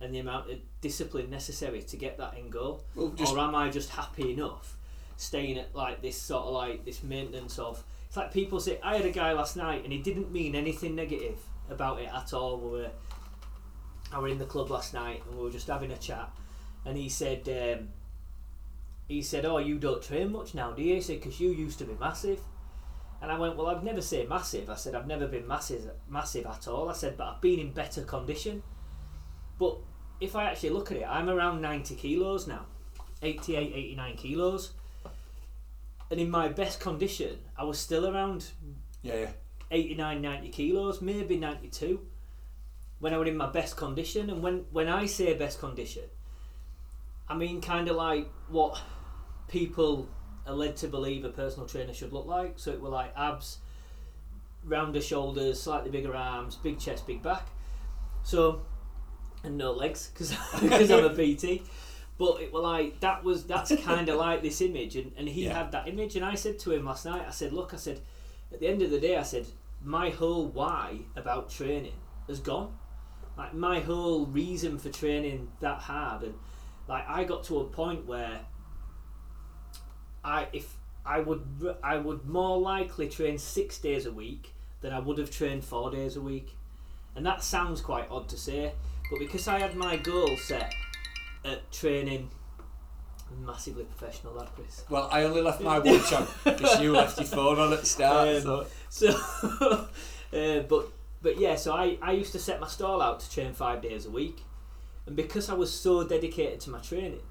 and 0.00 0.14
the 0.14 0.20
amount 0.20 0.48
of 0.48 0.58
discipline 0.80 1.30
necessary 1.30 1.82
to 1.82 1.96
get 1.96 2.18
that 2.18 2.36
in 2.38 2.50
goal, 2.50 2.84
Well, 2.94 3.12
or 3.18 3.38
am 3.38 3.54
I 3.54 3.70
just 3.70 3.90
happy 3.90 4.32
enough 4.32 4.76
staying 5.16 5.58
at 5.58 5.74
like 5.74 6.00
this 6.02 6.16
sort 6.16 6.44
of 6.44 6.54
like 6.54 6.84
this 6.84 7.02
maintenance 7.02 7.58
of? 7.58 7.82
It's 8.06 8.16
like 8.16 8.32
people 8.32 8.60
say. 8.60 8.78
I 8.82 8.96
had 8.96 9.04
a 9.04 9.10
guy 9.10 9.32
last 9.32 9.56
night, 9.56 9.84
and 9.84 9.92
he 9.92 9.98
didn't 9.98 10.32
mean 10.32 10.54
anything 10.54 10.94
negative 10.94 11.38
about 11.68 12.00
it 12.00 12.08
at 12.14 12.32
all. 12.32 12.58
We 12.58 12.70
were, 12.70 12.90
I 14.12 14.18
were 14.18 14.28
in 14.28 14.38
the 14.38 14.46
club 14.46 14.70
last 14.70 14.94
night, 14.94 15.22
and 15.26 15.36
we 15.36 15.44
were 15.44 15.50
just 15.50 15.66
having 15.66 15.90
a 15.90 15.98
chat, 15.98 16.30
and 16.86 16.96
he 16.96 17.08
said, 17.08 17.48
um, 17.48 17.88
he 19.08 19.22
said, 19.22 19.44
"Oh, 19.44 19.58
you 19.58 19.78
don't 19.78 20.02
train 20.02 20.32
much 20.32 20.54
now, 20.54 20.72
do 20.72 20.82
you?" 20.82 20.94
He 20.94 21.00
said, 21.00 21.20
"Because 21.20 21.40
you 21.40 21.50
used 21.50 21.78
to 21.80 21.84
be 21.84 21.96
massive." 21.98 22.40
And 23.20 23.32
I 23.32 23.38
went, 23.38 23.56
"Well, 23.56 23.66
I've 23.66 23.82
never 23.82 24.00
say 24.00 24.24
massive. 24.26 24.70
I 24.70 24.76
said 24.76 24.94
I've 24.94 25.06
never 25.08 25.26
been 25.26 25.46
massive, 25.46 25.90
massive 26.08 26.46
at 26.46 26.68
all. 26.68 26.88
I 26.88 26.92
said, 26.92 27.16
but 27.16 27.26
I've 27.26 27.40
been 27.40 27.58
in 27.58 27.72
better 27.72 28.04
condition. 28.04 28.62
But 29.58 29.78
if 30.20 30.36
I 30.36 30.44
actually 30.44 30.70
look 30.70 30.90
at 30.90 30.98
it, 30.98 31.06
I'm 31.08 31.28
around 31.28 31.60
90 31.60 31.94
kilos 31.96 32.46
now, 32.46 32.66
88, 33.22 33.72
89 33.74 34.16
kilos. 34.16 34.72
And 36.10 36.18
in 36.18 36.30
my 36.30 36.48
best 36.48 36.80
condition, 36.80 37.38
I 37.56 37.64
was 37.64 37.78
still 37.78 38.06
around 38.06 38.46
yeah, 39.02 39.14
yeah. 39.14 39.30
89, 39.70 40.22
90 40.22 40.48
kilos, 40.48 41.02
maybe 41.02 41.36
92 41.36 42.00
when 43.00 43.14
I 43.14 43.18
was 43.18 43.28
in 43.28 43.36
my 43.36 43.50
best 43.50 43.76
condition. 43.76 44.30
And 44.30 44.42
when, 44.42 44.64
when 44.70 44.88
I 44.88 45.06
say 45.06 45.34
best 45.34 45.60
condition, 45.60 46.04
I 47.28 47.36
mean 47.36 47.60
kind 47.60 47.88
of 47.88 47.96
like 47.96 48.28
what 48.48 48.80
people 49.48 50.08
are 50.46 50.54
led 50.54 50.76
to 50.76 50.88
believe 50.88 51.24
a 51.24 51.28
personal 51.28 51.68
trainer 51.68 51.92
should 51.92 52.12
look 52.12 52.26
like. 52.26 52.54
So 52.56 52.70
it 52.70 52.80
were 52.80 52.88
like 52.88 53.12
abs, 53.16 53.58
rounder 54.64 55.00
shoulders, 55.00 55.60
slightly 55.62 55.90
bigger 55.90 56.14
arms, 56.14 56.56
big 56.56 56.78
chest, 56.78 57.06
big 57.06 57.22
back. 57.22 57.46
So, 58.22 58.62
and 59.44 59.56
no 59.56 59.72
legs 59.72 60.10
because 60.60 60.90
I'm 60.90 61.04
a 61.04 61.10
PT. 61.10 61.62
But 62.18 62.42
it 62.42 62.52
were 62.52 62.60
like 62.60 62.98
that 63.00 63.22
was 63.22 63.44
that's 63.44 63.72
kind 63.82 64.08
of 64.08 64.16
like 64.16 64.42
this 64.42 64.60
image, 64.60 64.96
and, 64.96 65.12
and 65.16 65.28
he 65.28 65.44
Yeah. 65.44 65.54
had 65.54 65.72
that 65.72 65.86
image, 65.86 66.16
and 66.16 66.24
I 66.24 66.34
said 66.34 66.58
to 66.60 66.72
him 66.72 66.84
last 66.86 67.04
night, 67.04 67.24
I 67.26 67.30
said, 67.30 67.52
look, 67.52 67.72
I 67.72 67.76
said, 67.76 68.00
at 68.52 68.58
the 68.58 68.66
end 68.66 68.82
of 68.82 68.90
the 68.90 68.98
day, 68.98 69.16
I 69.16 69.22
said, 69.22 69.46
my 69.80 70.10
whole 70.10 70.48
why 70.48 70.98
about 71.14 71.48
training 71.48 71.92
has 72.26 72.40
gone. 72.40 72.76
Like 73.36 73.54
my 73.54 73.78
whole 73.78 74.26
reason 74.26 74.78
for 74.78 74.90
training 74.90 75.52
that 75.60 75.78
hard, 75.78 76.22
and 76.24 76.34
like 76.88 77.08
I 77.08 77.22
got 77.22 77.44
to 77.44 77.60
a 77.60 77.64
point 77.64 78.04
where 78.06 78.40
I 80.24 80.48
if 80.52 80.74
I 81.06 81.20
would 81.20 81.76
I 81.82 81.98
would 81.98 82.26
more 82.26 82.58
likely 82.58 83.08
train 83.08 83.38
six 83.38 83.78
days 83.78 84.06
a 84.06 84.12
week 84.12 84.54
than 84.80 84.92
I 84.92 84.98
would 84.98 85.18
have 85.18 85.30
trained 85.30 85.64
four 85.64 85.90
days 85.92 86.16
a 86.16 86.20
week, 86.20 86.56
and 87.14 87.24
that 87.24 87.44
sounds 87.44 87.80
quite 87.80 88.08
odd 88.10 88.28
to 88.30 88.36
say, 88.36 88.72
but 89.10 89.18
because 89.18 89.48
I 89.48 89.58
had 89.58 89.74
my 89.74 89.96
goal 89.96 90.36
set 90.36 90.72
at 91.44 91.70
training, 91.72 92.30
massively 93.40 93.84
professional 93.84 94.34
that 94.34 94.54
Chris. 94.54 94.84
Well, 94.88 95.08
I 95.10 95.24
only 95.24 95.40
left 95.42 95.60
my 95.60 95.78
watch 95.78 96.12
on 96.12 96.26
because 96.44 96.80
you 96.80 96.92
left 96.92 97.18
your 97.18 97.26
phone 97.26 97.58
on 97.58 97.72
at 97.72 97.80
the 97.80 97.86
start. 97.86 98.28
Um, 98.28 98.42
so 98.42 98.66
So, 98.90 99.08
uh, 100.32 100.60
but 100.60 100.88
but 101.20 101.38
yeah, 101.38 101.56
so 101.56 101.72
I, 101.74 101.98
I 102.00 102.12
used 102.12 102.32
to 102.32 102.38
set 102.38 102.60
my 102.60 102.68
stall 102.68 103.02
out 103.02 103.20
to 103.20 103.30
train 103.30 103.52
five 103.52 103.82
days 103.82 104.06
a 104.06 104.10
week, 104.10 104.42
and 105.06 105.16
because 105.16 105.48
I 105.50 105.54
was 105.54 105.72
so 105.72 106.06
dedicated 106.06 106.60
to 106.60 106.70
my 106.70 106.78
training, 106.80 107.22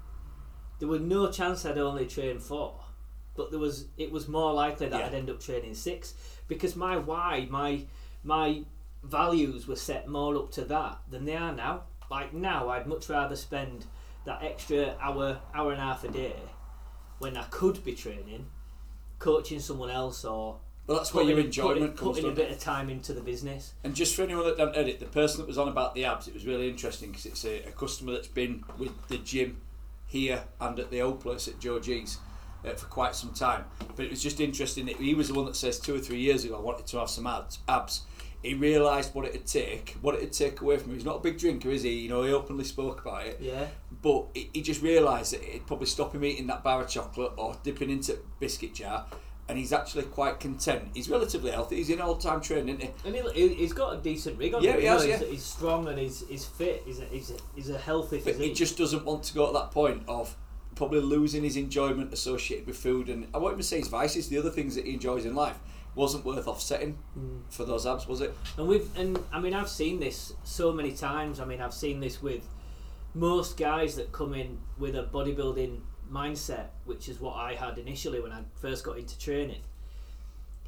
there 0.78 0.88
was 0.88 1.00
no 1.00 1.30
chance 1.30 1.64
I'd 1.64 1.78
only 1.78 2.06
train 2.06 2.38
four, 2.38 2.80
but 3.34 3.50
there 3.50 3.60
was 3.60 3.86
it 3.96 4.10
was 4.12 4.28
more 4.28 4.52
likely 4.52 4.88
that 4.88 5.00
Yeah. 5.00 5.06
I'd 5.06 5.14
end 5.14 5.30
up 5.30 5.40
training 5.40 5.74
six 5.74 6.14
because 6.48 6.76
my 6.76 6.96
why 6.96 7.46
my 7.50 7.84
my 8.22 8.62
values 9.02 9.66
were 9.66 9.76
set 9.76 10.08
more 10.08 10.36
up 10.36 10.50
to 10.52 10.64
that 10.64 10.98
than 11.10 11.24
they 11.24 11.36
are 11.36 11.54
now. 11.54 11.84
Like 12.10 12.32
now, 12.32 12.68
I'd 12.70 12.86
much 12.86 13.08
rather 13.08 13.36
spend 13.36 13.86
that 14.24 14.42
extra 14.42 14.96
hour 15.00 15.40
hour 15.54 15.72
and 15.72 15.80
a 15.80 15.84
half 15.84 16.04
a 16.04 16.08
day 16.08 16.36
when 17.18 17.36
I 17.36 17.44
could 17.44 17.84
be 17.84 17.94
training, 17.94 18.46
coaching 19.18 19.60
someone 19.60 19.90
else 19.90 20.24
or 20.24 20.60
well, 20.86 20.96
that's 20.96 21.12
where 21.12 21.24
your 21.24 21.38
enjoyment 21.38 21.80
putting, 21.80 21.96
comes 21.96 22.16
putting 22.16 22.30
a 22.30 22.34
bit 22.34 22.50
of 22.50 22.58
time 22.58 22.88
into 22.88 23.12
the 23.12 23.20
business. 23.20 23.74
And 23.84 23.94
just 23.94 24.16
for 24.16 24.22
anyone 24.22 24.46
that 24.46 24.56
don't 24.56 24.74
edit, 24.74 25.00
the 25.00 25.06
person 25.06 25.40
that 25.40 25.46
was 25.46 25.58
on 25.58 25.68
about 25.68 25.94
the 25.94 26.06
abs, 26.06 26.28
it 26.28 26.34
was 26.34 26.46
really 26.46 26.66
interesting 26.66 27.10
because 27.10 27.26
it's 27.26 27.44
a, 27.44 27.62
a 27.64 27.72
customer 27.72 28.12
that's 28.12 28.28
been 28.28 28.64
with 28.78 29.06
the 29.08 29.18
gym 29.18 29.60
here 30.06 30.44
and 30.60 30.78
at 30.78 30.90
the 30.90 31.02
old 31.02 31.20
place 31.20 31.46
at 31.46 31.60
G's 31.60 32.16
uh, 32.64 32.70
for 32.70 32.86
quite 32.86 33.14
some 33.14 33.34
time. 33.34 33.66
But 33.96 34.06
it 34.06 34.10
was 34.10 34.22
just 34.22 34.40
interesting 34.40 34.86
that 34.86 34.96
he 34.96 35.12
was 35.12 35.28
the 35.28 35.34
one 35.34 35.44
that 35.44 35.56
says 35.56 35.78
two 35.78 35.94
or 35.94 35.98
three 35.98 36.20
years 36.20 36.46
ago 36.46 36.56
I 36.56 36.60
wanted 36.60 36.86
to 36.86 36.98
have 36.98 37.10
some 37.10 37.26
abs. 37.26 37.58
abs. 37.68 38.02
He 38.42 38.54
realised 38.54 39.14
what 39.14 39.24
it'd 39.26 39.46
take, 39.46 39.96
what 40.00 40.14
it'd 40.14 40.32
take 40.32 40.60
away 40.60 40.76
from 40.78 40.90
him. 40.90 40.96
He's 40.96 41.04
not 41.04 41.16
a 41.16 41.20
big 41.20 41.38
drinker, 41.38 41.70
is 41.70 41.82
he? 41.82 41.94
You 42.00 42.08
know, 42.08 42.22
he 42.22 42.32
openly 42.32 42.64
spoke 42.64 43.00
about 43.02 43.26
it. 43.26 43.38
Yeah, 43.40 43.66
But 44.00 44.26
he 44.34 44.48
he 44.52 44.62
just 44.62 44.80
realised 44.80 45.32
that 45.32 45.42
it'd 45.42 45.66
probably 45.66 45.86
stop 45.86 46.14
him 46.14 46.24
eating 46.24 46.46
that 46.46 46.62
bar 46.62 46.82
of 46.82 46.88
chocolate 46.88 47.32
or 47.36 47.56
dipping 47.64 47.90
into 47.90 48.18
biscuit 48.38 48.74
jar. 48.74 49.06
And 49.48 49.56
he's 49.56 49.72
actually 49.72 50.02
quite 50.02 50.40
content. 50.40 50.90
He's 50.94 51.08
relatively 51.08 51.50
healthy. 51.50 51.76
He's 51.76 51.88
in 51.88 52.02
all-time 52.02 52.42
training, 52.42 52.80
isn't 52.80 52.92
he? 53.02 53.18
and 53.18 53.34
he, 53.34 53.48
he's 53.54 53.72
got 53.72 53.94
a 53.94 53.96
decent 54.02 54.38
rig 54.38 54.52
on. 54.52 54.62
Yeah, 54.62 54.72
him, 54.72 54.80
he 54.80 54.86
has, 54.86 55.02
He's, 55.04 55.20
yeah. 55.22 55.26
he's 55.26 55.42
strong 55.42 55.88
and 55.88 55.98
he's, 55.98 56.22
he's 56.28 56.44
fit. 56.44 56.82
He's 56.84 57.00
a, 57.00 57.04
he's 57.06 57.30
a, 57.30 57.34
he's 57.54 57.70
a 57.70 57.78
healthy 57.78 58.20
But 58.22 58.34
he 58.36 58.52
just 58.52 58.76
doesn't 58.76 59.06
want 59.06 59.22
to 59.24 59.32
go 59.34 59.46
to 59.46 59.52
that 59.54 59.70
point 59.70 60.02
of 60.06 60.36
probably 60.74 61.00
losing 61.00 61.42
his 61.44 61.56
enjoyment 61.56 62.12
associated 62.12 62.66
with 62.66 62.76
food, 62.76 63.08
and 63.08 63.26
I 63.34 63.38
won't 63.38 63.54
even 63.54 63.62
say 63.64 63.78
his 63.78 63.88
vices, 63.88 64.28
the 64.28 64.36
other 64.38 64.50
things 64.50 64.74
that 64.76 64.84
he 64.84 64.92
enjoys 64.92 65.24
in 65.24 65.34
life, 65.34 65.58
wasn't 65.98 66.24
worth 66.24 66.46
offsetting 66.46 66.96
Mm. 67.18 67.42
for 67.50 67.64
those 67.64 67.84
abs, 67.86 68.06
was 68.06 68.20
it? 68.20 68.32
And 68.56 68.68
we've 68.68 68.88
and 68.96 69.18
I 69.32 69.40
mean 69.40 69.52
I've 69.54 69.68
seen 69.68 69.98
this 70.00 70.32
so 70.44 70.72
many 70.72 70.92
times. 70.92 71.40
I 71.40 71.44
mean 71.44 71.60
I've 71.60 71.74
seen 71.74 72.00
this 72.00 72.22
with 72.22 72.44
most 73.14 73.56
guys 73.56 73.96
that 73.96 74.12
come 74.12 74.32
in 74.34 74.58
with 74.78 74.94
a 74.94 75.02
bodybuilding 75.02 75.80
mindset, 76.10 76.66
which 76.84 77.08
is 77.08 77.20
what 77.20 77.34
I 77.36 77.54
had 77.54 77.78
initially 77.78 78.20
when 78.20 78.32
I 78.32 78.42
first 78.54 78.84
got 78.84 78.96
into 78.98 79.18
training. 79.18 79.62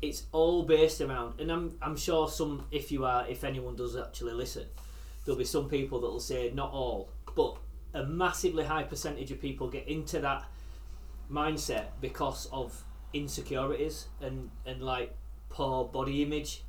It's 0.02 0.24
all 0.32 0.64
based 0.64 1.00
around, 1.00 1.40
and 1.40 1.50
I'm 1.52 1.76
I'm 1.80 1.96
sure 1.96 2.28
some 2.28 2.66
if 2.70 2.90
you 2.90 3.04
are 3.04 3.26
if 3.28 3.44
anyone 3.44 3.76
does 3.76 3.94
actually 3.96 4.32
listen, 4.32 4.66
there'll 5.24 5.38
be 5.38 5.44
some 5.44 5.68
people 5.68 6.00
that 6.00 6.10
will 6.10 6.20
say 6.34 6.50
not 6.54 6.72
all, 6.72 7.10
but 7.36 7.56
a 7.94 8.02
massively 8.04 8.64
high 8.64 8.82
percentage 8.84 9.30
of 9.30 9.40
people 9.40 9.68
get 9.68 9.86
into 9.86 10.18
that 10.20 10.42
mindset 11.30 11.86
because 12.00 12.46
of 12.52 12.84
insecurities 13.12 14.06
and 14.20 14.50
and 14.66 14.80
like 14.82 15.14
poor 15.50 15.84
body 15.84 16.22
image 16.22 16.62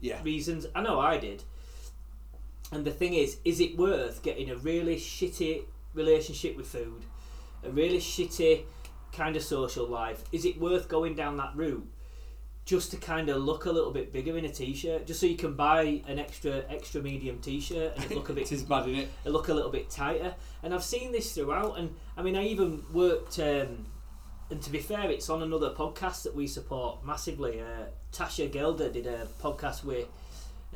Yeah. 0.00 0.22
reasons. 0.22 0.66
I 0.74 0.82
know 0.82 1.00
I 1.00 1.18
did. 1.18 1.42
And 2.72 2.84
the 2.84 2.90
thing 2.90 3.14
is, 3.14 3.38
is 3.44 3.60
it 3.60 3.76
worth 3.76 4.22
getting 4.22 4.50
a 4.50 4.56
really 4.56 4.96
shitty 4.96 5.62
relationship 5.94 6.56
with 6.56 6.66
food, 6.66 7.04
a 7.64 7.70
really 7.70 7.98
shitty 7.98 8.64
kind 9.12 9.36
of 9.36 9.42
social 9.42 9.86
life? 9.86 10.24
Is 10.32 10.44
it 10.44 10.60
worth 10.60 10.88
going 10.88 11.14
down 11.14 11.36
that 11.38 11.52
route 11.56 11.86
just 12.64 12.90
to 12.90 12.96
kind 12.96 13.28
of 13.28 13.40
look 13.40 13.66
a 13.66 13.70
little 13.70 13.92
bit 13.92 14.12
bigger 14.12 14.36
in 14.36 14.44
a 14.44 14.48
t-shirt, 14.52 15.06
just 15.06 15.20
so 15.20 15.26
you 15.26 15.36
can 15.36 15.54
buy 15.54 16.02
an 16.08 16.18
extra 16.18 16.64
extra 16.68 17.00
medium 17.00 17.38
t-shirt 17.38 17.92
and 17.94 18.04
it 18.10 18.14
look 18.16 18.28
a 18.28 18.32
bit 18.38 18.50
it 18.50 18.52
is 18.56 18.68
mad, 18.68 18.88
is 18.88 18.98
it? 18.98 19.08
it 19.24 19.30
look 19.30 19.46
a 19.48 19.54
little 19.54 19.70
bit 19.70 19.88
tighter. 19.88 20.34
And 20.64 20.74
I've 20.74 20.82
seen 20.82 21.12
this 21.12 21.32
throughout. 21.32 21.78
And 21.78 21.94
I 22.16 22.22
mean, 22.22 22.34
I 22.36 22.44
even 22.48 22.82
worked. 22.92 23.38
Um, 23.38 23.86
and 24.50 24.60
to 24.62 24.70
be 24.70 24.78
fair, 24.80 25.08
it's 25.10 25.30
on 25.30 25.42
another 25.44 25.70
podcast 25.70 26.24
that 26.24 26.34
we 26.34 26.48
support 26.48 27.04
massively. 27.06 27.60
Uh, 27.60 27.84
Tasha 28.16 28.50
Gelder 28.50 28.88
did 28.88 29.06
a 29.06 29.26
podcast 29.42 29.84
with 29.84 30.06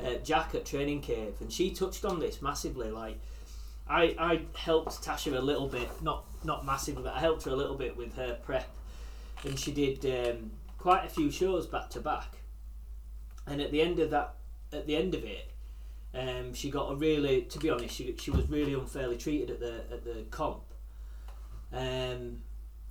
uh, 0.05 0.15
Jack 0.23 0.55
at 0.55 0.67
Training 0.67 1.01
Cave, 1.01 1.35
and 1.41 1.53
she 1.53 1.71
touched 1.71 2.05
on 2.05 2.21
this 2.21 2.43
massively. 2.43 2.91
Like, 2.91 3.19
I 3.89 4.15
I 4.19 4.43
helped 4.55 5.03
Tasha 5.03 5.37
a 5.37 5.41
little 5.41 5.67
bit, 5.67 5.89
not 6.03 6.25
not 6.45 6.67
massively, 6.67 7.03
but 7.03 7.15
I 7.15 7.21
helped 7.21 7.45
her 7.45 7.51
a 7.51 7.57
little 7.57 7.77
bit 7.77 7.97
with 7.97 8.15
her 8.17 8.39
prep, 8.45 8.69
and 9.45 9.59
she 9.59 9.73
did 9.73 10.05
um, 10.05 10.51
quite 10.79 11.05
a 11.07 11.09
few 11.09 11.31
shows 11.31 11.67
back 11.67 11.91
to 11.91 12.01
back. 12.01 12.37
And 13.47 13.61
at 13.61 13.71
the 13.71 13.81
end 13.81 13.99
of 14.01 14.11
that, 14.11 14.35
at 14.73 14.87
the 14.87 14.97
end 14.97 15.15
of 15.15 15.25
it, 15.25 15.51
um, 16.15 16.53
she 16.55 16.71
got 16.71 16.93
a 16.93 16.95
really, 16.95 17.43
to 17.43 17.59
be 17.59 17.71
honest, 17.71 17.95
she, 17.95 18.15
she 18.19 18.31
was 18.31 18.49
really 18.49 18.75
unfairly 18.75 19.17
treated 19.17 19.51
at 19.51 19.61
the 19.61 19.85
at 19.91 20.05
the 20.05 20.25
comp, 20.31 20.63
um, 21.73 22.43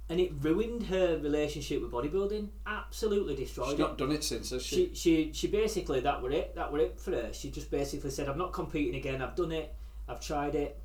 and 0.10 0.20
it 0.20 0.32
ruined 0.42 0.84
her 0.88 1.20
relationship 1.20 1.82
with 1.82 1.92
bodybuilding. 1.92 2.50
Absolutely 2.66 3.36
destroyed 3.36 3.68
She's 3.70 3.76
it. 3.76 3.80
not 3.80 3.98
done 3.98 4.12
it 4.12 4.24
since, 4.24 4.50
has 4.50 4.64
she? 4.64 4.88
She, 4.88 4.96
she 4.96 5.34
she 5.34 5.48
basically 5.48 6.00
that 6.02 6.22
were 6.22 6.32
it. 6.32 6.56
That 6.56 6.72
were 6.72 6.80
it 6.80 7.00
for 7.00 7.12
her. 7.12 7.32
She 7.32 7.52
just 7.52 7.70
basically 7.70 8.10
said, 8.10 8.28
"I'm 8.28 8.38
not 8.38 8.52
competing 8.52 8.96
again. 8.96 9.22
I've 9.22 9.36
done 9.36 9.52
it. 9.52 9.74
I've 10.08 10.20
tried 10.20 10.56
it," 10.56 10.80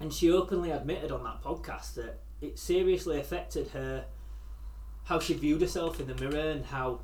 and 0.00 0.12
she 0.12 0.30
openly 0.30 0.70
admitted 0.70 1.10
on 1.10 1.24
that 1.24 1.42
podcast 1.42 1.94
that 1.94 2.20
it 2.40 2.58
seriously 2.58 3.18
affected 3.18 3.68
her 3.68 4.04
how 5.04 5.18
she 5.18 5.34
viewed 5.34 5.60
herself 5.60 6.00
in 6.00 6.06
the 6.06 6.14
mirror 6.14 6.50
and 6.50 6.64
how 6.66 7.00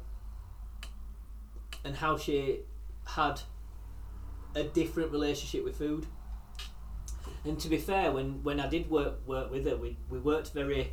and 1.84 1.96
how 1.96 2.16
she 2.16 2.60
had 3.04 3.40
a 4.54 4.62
different 4.62 5.10
relationship 5.10 5.64
with 5.64 5.76
food. 5.76 6.06
And 7.44 7.58
to 7.58 7.68
be 7.68 7.78
fair, 7.78 8.12
when, 8.12 8.42
when 8.44 8.60
I 8.60 8.68
did 8.68 8.88
work 8.88 9.26
work 9.26 9.50
with 9.50 9.66
her, 9.66 9.76
we, 9.76 9.96
we 10.08 10.18
worked 10.18 10.52
very 10.52 10.92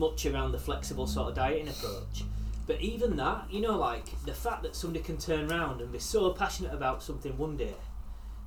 much 0.00 0.26
around 0.26 0.50
the 0.50 0.58
flexible 0.58 1.06
sort 1.06 1.28
of 1.28 1.34
dieting 1.36 1.68
approach. 1.68 2.24
But 2.66 2.80
even 2.80 3.16
that, 3.16 3.44
you 3.50 3.60
know, 3.60 3.76
like 3.76 4.06
the 4.24 4.34
fact 4.34 4.62
that 4.62 4.74
somebody 4.74 5.04
can 5.04 5.18
turn 5.18 5.52
around 5.52 5.80
and 5.80 5.92
be 5.92 5.98
so 5.98 6.30
passionate 6.30 6.72
about 6.72 7.02
something 7.02 7.36
one 7.36 7.56
day 7.56 7.74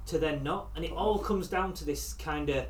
to 0.08 0.18
then 0.18 0.44
not, 0.44 0.70
and 0.76 0.84
it 0.84 0.92
all 0.92 1.20
comes 1.20 1.48
down 1.48 1.74
to 1.74 1.86
this 1.86 2.14
kind 2.14 2.50
of 2.50 2.66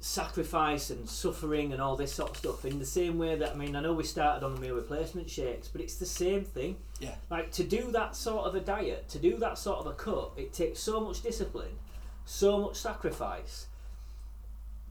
sacrifice 0.00 0.90
and 0.90 1.08
suffering 1.08 1.72
and 1.72 1.82
all 1.82 1.96
this 1.96 2.14
sort 2.14 2.30
of 2.30 2.36
stuff. 2.36 2.64
In 2.64 2.78
the 2.78 2.86
same 2.86 3.18
way 3.18 3.34
that 3.36 3.52
I 3.52 3.54
mean, 3.54 3.74
I 3.74 3.80
know 3.80 3.92
we 3.92 4.04
started 4.04 4.44
on 4.44 4.54
the 4.54 4.60
meal 4.60 4.76
replacement 4.76 5.28
shakes, 5.28 5.66
but 5.68 5.80
it's 5.80 5.96
the 5.96 6.06
same 6.06 6.44
thing. 6.44 6.76
Yeah. 7.00 7.16
Like 7.28 7.50
to 7.52 7.64
do 7.64 7.90
that 7.92 8.14
sort 8.14 8.46
of 8.46 8.54
a 8.54 8.60
diet, 8.60 9.08
to 9.08 9.18
do 9.18 9.36
that 9.38 9.58
sort 9.58 9.80
of 9.80 9.86
a 9.86 9.94
cut, 9.94 10.32
it 10.36 10.52
takes 10.52 10.78
so 10.78 11.00
much 11.00 11.22
discipline, 11.22 11.76
so 12.24 12.58
much 12.58 12.76
sacrifice. 12.76 13.66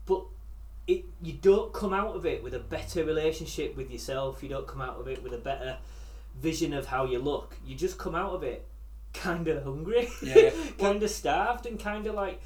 But 0.06 0.26
it 0.88 1.06
you 1.22 1.34
don't 1.34 1.74
come 1.74 1.94
out 1.94 2.16
of 2.16 2.26
it 2.26 2.44
with 2.44 2.54
a 2.54 2.60
better 2.60 3.04
relationship 3.04 3.76
with 3.76 3.92
yourself. 3.92 4.44
You 4.44 4.50
don't 4.50 4.68
come 4.68 4.82
out 4.82 5.00
of 5.00 5.08
it 5.08 5.24
with 5.24 5.34
a 5.34 5.38
better 5.38 5.78
vision 6.40 6.74
of 6.74 6.86
how 6.88 7.06
you 7.06 7.20
look. 7.20 7.58
You 7.66 7.76
just 7.76 7.98
come 7.98 8.16
out 8.16 8.34
of 8.34 8.44
it 8.44 8.68
kind 9.14 9.48
of 9.48 9.64
hungry, 9.64 10.10
Yeah, 10.22 10.52
kind 10.78 11.02
of 11.02 11.10
starved, 11.10 11.66
and 11.66 11.80
kind 11.80 12.06
of 12.08 12.16
like 12.16 12.42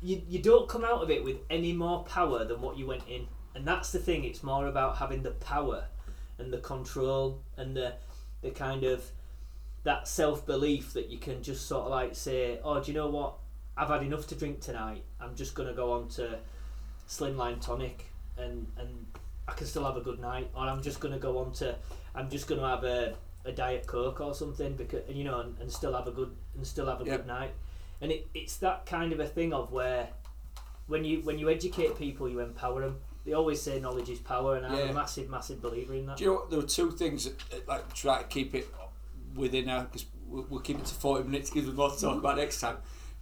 you. 0.00 0.22
You 0.28 0.38
don't 0.40 0.68
come 0.68 0.84
out 0.84 1.02
of 1.02 1.10
it 1.10 1.22
with 1.24 1.38
any 1.50 1.72
more 1.72 2.04
power 2.04 2.44
than 2.44 2.60
what 2.60 2.78
you 2.78 2.86
went 2.86 3.02
in. 3.08 3.26
And 3.54 3.66
that's 3.66 3.90
the 3.90 3.98
thing. 3.98 4.24
It's 4.24 4.42
more 4.42 4.66
about 4.66 4.98
having 4.98 5.22
the 5.22 5.30
power 5.30 5.84
and 6.38 6.52
the 6.52 6.58
control 6.58 7.42
and 7.56 7.76
the 7.76 7.94
the 8.42 8.50
kind 8.50 8.84
of 8.84 9.10
that 9.82 10.08
self 10.08 10.46
belief 10.46 10.92
that 10.94 11.08
you 11.08 11.18
can 11.18 11.42
just 11.42 11.66
sort 11.66 11.84
of 11.84 11.90
like 11.90 12.14
say, 12.14 12.58
oh, 12.64 12.82
do 12.82 12.90
you 12.90 12.96
know 12.96 13.08
what? 13.08 13.34
I've 13.76 13.88
had 13.88 14.02
enough 14.02 14.26
to 14.28 14.34
drink 14.34 14.60
tonight. 14.60 15.04
I'm 15.20 15.34
just 15.34 15.54
gonna 15.54 15.74
go 15.74 15.92
on 15.92 16.08
to 16.10 16.38
slimline 17.08 17.60
tonic 17.60 18.06
and 18.38 18.66
and 18.78 19.06
I 19.48 19.52
can 19.52 19.66
still 19.66 19.84
have 19.84 19.96
a 19.96 20.00
good 20.00 20.18
night. 20.20 20.50
Or 20.54 20.62
I'm 20.66 20.82
just 20.82 21.00
gonna 21.00 21.18
go 21.18 21.38
on 21.38 21.52
to 21.54 21.76
I'm 22.14 22.28
just 22.30 22.46
gonna 22.48 22.68
have 22.68 22.84
a, 22.84 23.14
a 23.44 23.52
diet 23.52 23.86
coke 23.86 24.20
or 24.20 24.34
something 24.34 24.74
because 24.74 25.02
you 25.08 25.24
know 25.24 25.40
and, 25.40 25.56
and 25.60 25.70
still 25.70 25.94
have 25.94 26.06
a 26.08 26.12
good 26.12 26.34
and 26.56 26.66
still 26.66 26.86
have 26.86 27.00
a 27.00 27.04
Yep. 27.04 27.18
good 27.18 27.26
night. 27.26 27.52
And 28.00 28.12
it, 28.12 28.26
it's 28.34 28.56
that 28.58 28.84
kind 28.86 29.12
of 29.12 29.20
a 29.20 29.26
thing 29.26 29.52
of 29.54 29.72
where 29.72 30.08
when 30.86 31.04
you 31.04 31.20
when 31.22 31.38
you 31.38 31.48
educate 31.50 31.96
people, 31.96 32.28
you 32.28 32.40
empower 32.40 32.80
them. 32.82 32.98
They 33.24 33.32
always 33.32 33.60
say 33.60 33.80
knowledge 33.80 34.08
is 34.08 34.20
power, 34.20 34.56
and 34.56 34.64
I'm 34.66 34.72
Yeah. 34.72 34.90
a 34.90 34.92
massive, 34.92 35.28
massive 35.28 35.60
believer 35.60 35.94
in 35.94 36.06
that. 36.06 36.16
Do 36.18 36.24
you 36.24 36.30
know 36.30 36.36
what? 36.36 36.50
There 36.50 36.60
were 36.60 36.66
two 36.66 36.92
things 36.92 37.24
that, 37.24 37.66
like 37.66 37.92
try 37.92 38.18
to 38.22 38.28
keep 38.28 38.54
it 38.54 38.68
within 39.34 39.68
our 39.68 39.84
because 39.84 40.06
we'll, 40.28 40.46
we'll 40.48 40.60
keep 40.60 40.78
it 40.78 40.84
to 40.86 40.94
forty 40.94 41.24
minutes 41.24 41.50
because 41.50 41.66
we've 41.66 41.74
more 41.76 41.90
to 41.90 42.00
talk 42.00 42.18
about 42.18 42.36
next 42.36 42.60
time. 42.60 42.76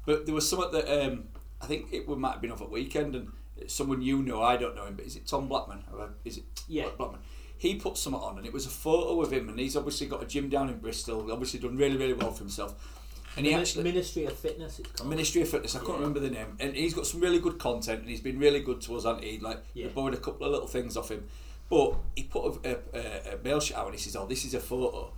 But 0.04 0.26
there 0.26 0.34
was 0.34 0.46
something 0.48 0.72
that 0.72 1.04
um, 1.06 1.28
I 1.62 1.66
think 1.66 1.90
it 1.92 2.06
might 2.06 2.32
have 2.32 2.40
been 2.42 2.52
over 2.52 2.64
the 2.64 2.70
weekend, 2.70 3.14
and 3.14 3.32
someone 3.66 4.02
you 4.02 4.22
know, 4.22 4.42
I 4.42 4.56
don't 4.56 4.74
know 4.74 4.86
him, 4.86 4.94
but 4.96 5.04
is 5.06 5.16
it 5.16 5.26
Tom 5.26 5.48
Blackman? 5.48 5.82
Is 6.24 6.38
it 6.38 6.44
Yeah. 6.68 6.88
Blackman? 6.96 7.20
He 7.56 7.76
put 7.76 7.96
something 7.96 8.20
on, 8.20 8.36
and 8.38 8.46
it 8.46 8.52
was 8.52 8.66
a 8.66 8.70
photo 8.70 9.20
of 9.22 9.32
him, 9.32 9.48
and 9.48 9.58
he's 9.58 9.76
obviously 9.76 10.06
got 10.06 10.22
a 10.22 10.26
gym 10.26 10.48
down 10.48 10.68
in 10.68 10.78
Bristol. 10.78 11.30
Obviously 11.32 11.60
done 11.60 11.76
really, 11.76 11.96
really 11.96 12.12
well 12.12 12.30
for 12.32 12.40
himself. 12.40 12.74
And 13.36 13.46
he 13.46 13.52
Min- 13.52 13.60
actually 13.62 13.84
Ministry 13.84 14.24
of 14.26 14.36
Fitness, 14.38 14.78
it's 14.78 14.90
called. 14.92 15.08
Ministry 15.10 15.42
of 15.42 15.48
Fitness. 15.48 15.74
I 15.74 15.78
can't 15.80 15.92
remember 15.98 16.20
the 16.20 16.30
name, 16.30 16.56
and 16.60 16.74
he's 16.74 16.94
got 16.94 17.06
some 17.06 17.20
really 17.20 17.38
good 17.38 17.58
content, 17.58 18.00
and 18.00 18.08
he's 18.08 18.20
been 18.20 18.38
really 18.38 18.60
good 18.60 18.80
to 18.82 18.96
us, 18.96 19.04
hasn't 19.04 19.24
he? 19.24 19.38
Like 19.38 19.62
Yeah. 19.74 19.86
we 19.86 19.92
borrowed 19.92 20.14
a 20.14 20.18
couple 20.18 20.46
of 20.46 20.52
little 20.52 20.68
things 20.68 20.96
off 20.96 21.10
him, 21.10 21.26
but 21.70 21.94
he 22.16 22.24
put 22.24 22.64
a, 22.64 22.78
a, 22.94 23.34
a 23.34 23.38
mail 23.42 23.60
shot 23.60 23.78
out, 23.78 23.86
and 23.86 23.94
he 23.94 24.00
says, 24.00 24.14
"Oh, 24.16 24.26
this 24.26 24.44
is 24.44 24.54
a 24.54 24.60
photo," 24.60 25.10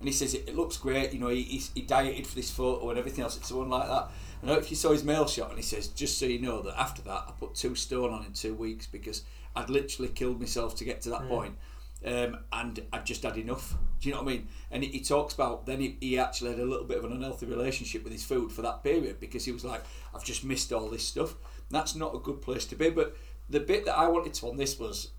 and 0.00 0.08
he 0.08 0.12
says 0.12 0.34
it, 0.34 0.48
it 0.48 0.56
looks 0.56 0.76
great. 0.76 1.12
You 1.14 1.20
know, 1.20 1.28
he, 1.28 1.42
he, 1.42 1.62
he 1.74 1.82
dieted 1.82 2.26
for 2.26 2.34
this 2.34 2.50
photo 2.50 2.90
and 2.90 2.98
everything 2.98 3.22
else. 3.24 3.36
It's 3.36 3.50
one 3.52 3.70
like 3.70 3.88
that. 3.88 4.10
I 4.44 4.46
don't 4.48 4.56
know 4.56 4.62
if 4.62 4.70
you 4.70 4.76
saw 4.76 4.90
his 4.92 5.04
mail 5.04 5.26
shot, 5.26 5.48
and 5.48 5.56
he 5.58 5.62
says, 5.62 5.88
"Just 5.88 6.18
so 6.18 6.26
you 6.26 6.38
know 6.38 6.60
that 6.62 6.78
after 6.78 7.00
that, 7.02 7.24
I 7.26 7.32
put 7.38 7.54
two 7.54 7.74
stone 7.74 8.12
on 8.12 8.26
in 8.26 8.32
two 8.34 8.54
weeks 8.54 8.86
because 8.86 9.22
I'd 9.56 9.70
literally 9.70 10.10
killed 10.10 10.38
myself 10.38 10.76
to 10.76 10.84
get 10.84 11.00
to 11.02 11.10
that 11.10 11.22
Yeah. 11.22 11.28
point." 11.28 11.56
Um, 12.04 12.36
and 12.52 12.84
I'd 12.92 13.06
just 13.06 13.22
had 13.22 13.38
enough. 13.38 13.74
Do 14.00 14.08
you 14.10 14.14
know 14.14 14.20
what 14.22 14.30
I 14.30 14.34
mean? 14.34 14.48
And 14.70 14.82
he, 14.82 14.90
he 14.90 15.00
talks 15.00 15.32
about 15.32 15.64
then 15.64 15.80
he, 15.80 15.96
he 15.98 16.18
actually 16.18 16.50
had 16.50 16.60
a 16.60 16.64
little 16.66 16.84
bit 16.84 16.98
of 16.98 17.04
an 17.04 17.12
unhealthy 17.12 17.46
relationship 17.46 18.04
with 18.04 18.12
his 18.12 18.22
food 18.22 18.52
for 18.52 18.60
that 18.60 18.82
period 18.82 19.18
because 19.18 19.46
he 19.46 19.52
was 19.52 19.64
like, 19.64 19.82
I've 20.14 20.22
just 20.24 20.44
missed 20.44 20.70
all 20.74 20.90
this 20.90 21.08
stuff. 21.08 21.36
That's 21.70 21.94
not 21.94 22.14
a 22.14 22.18
good 22.18 22.42
place 22.42 22.66
to 22.66 22.76
be. 22.76 22.90
But 22.90 23.16
the 23.48 23.60
bit 23.60 23.86
that 23.86 23.96
I 23.96 24.08
wanted 24.08 24.34
to 24.34 24.48
on 24.48 24.58
this 24.58 24.78
was 24.78 25.12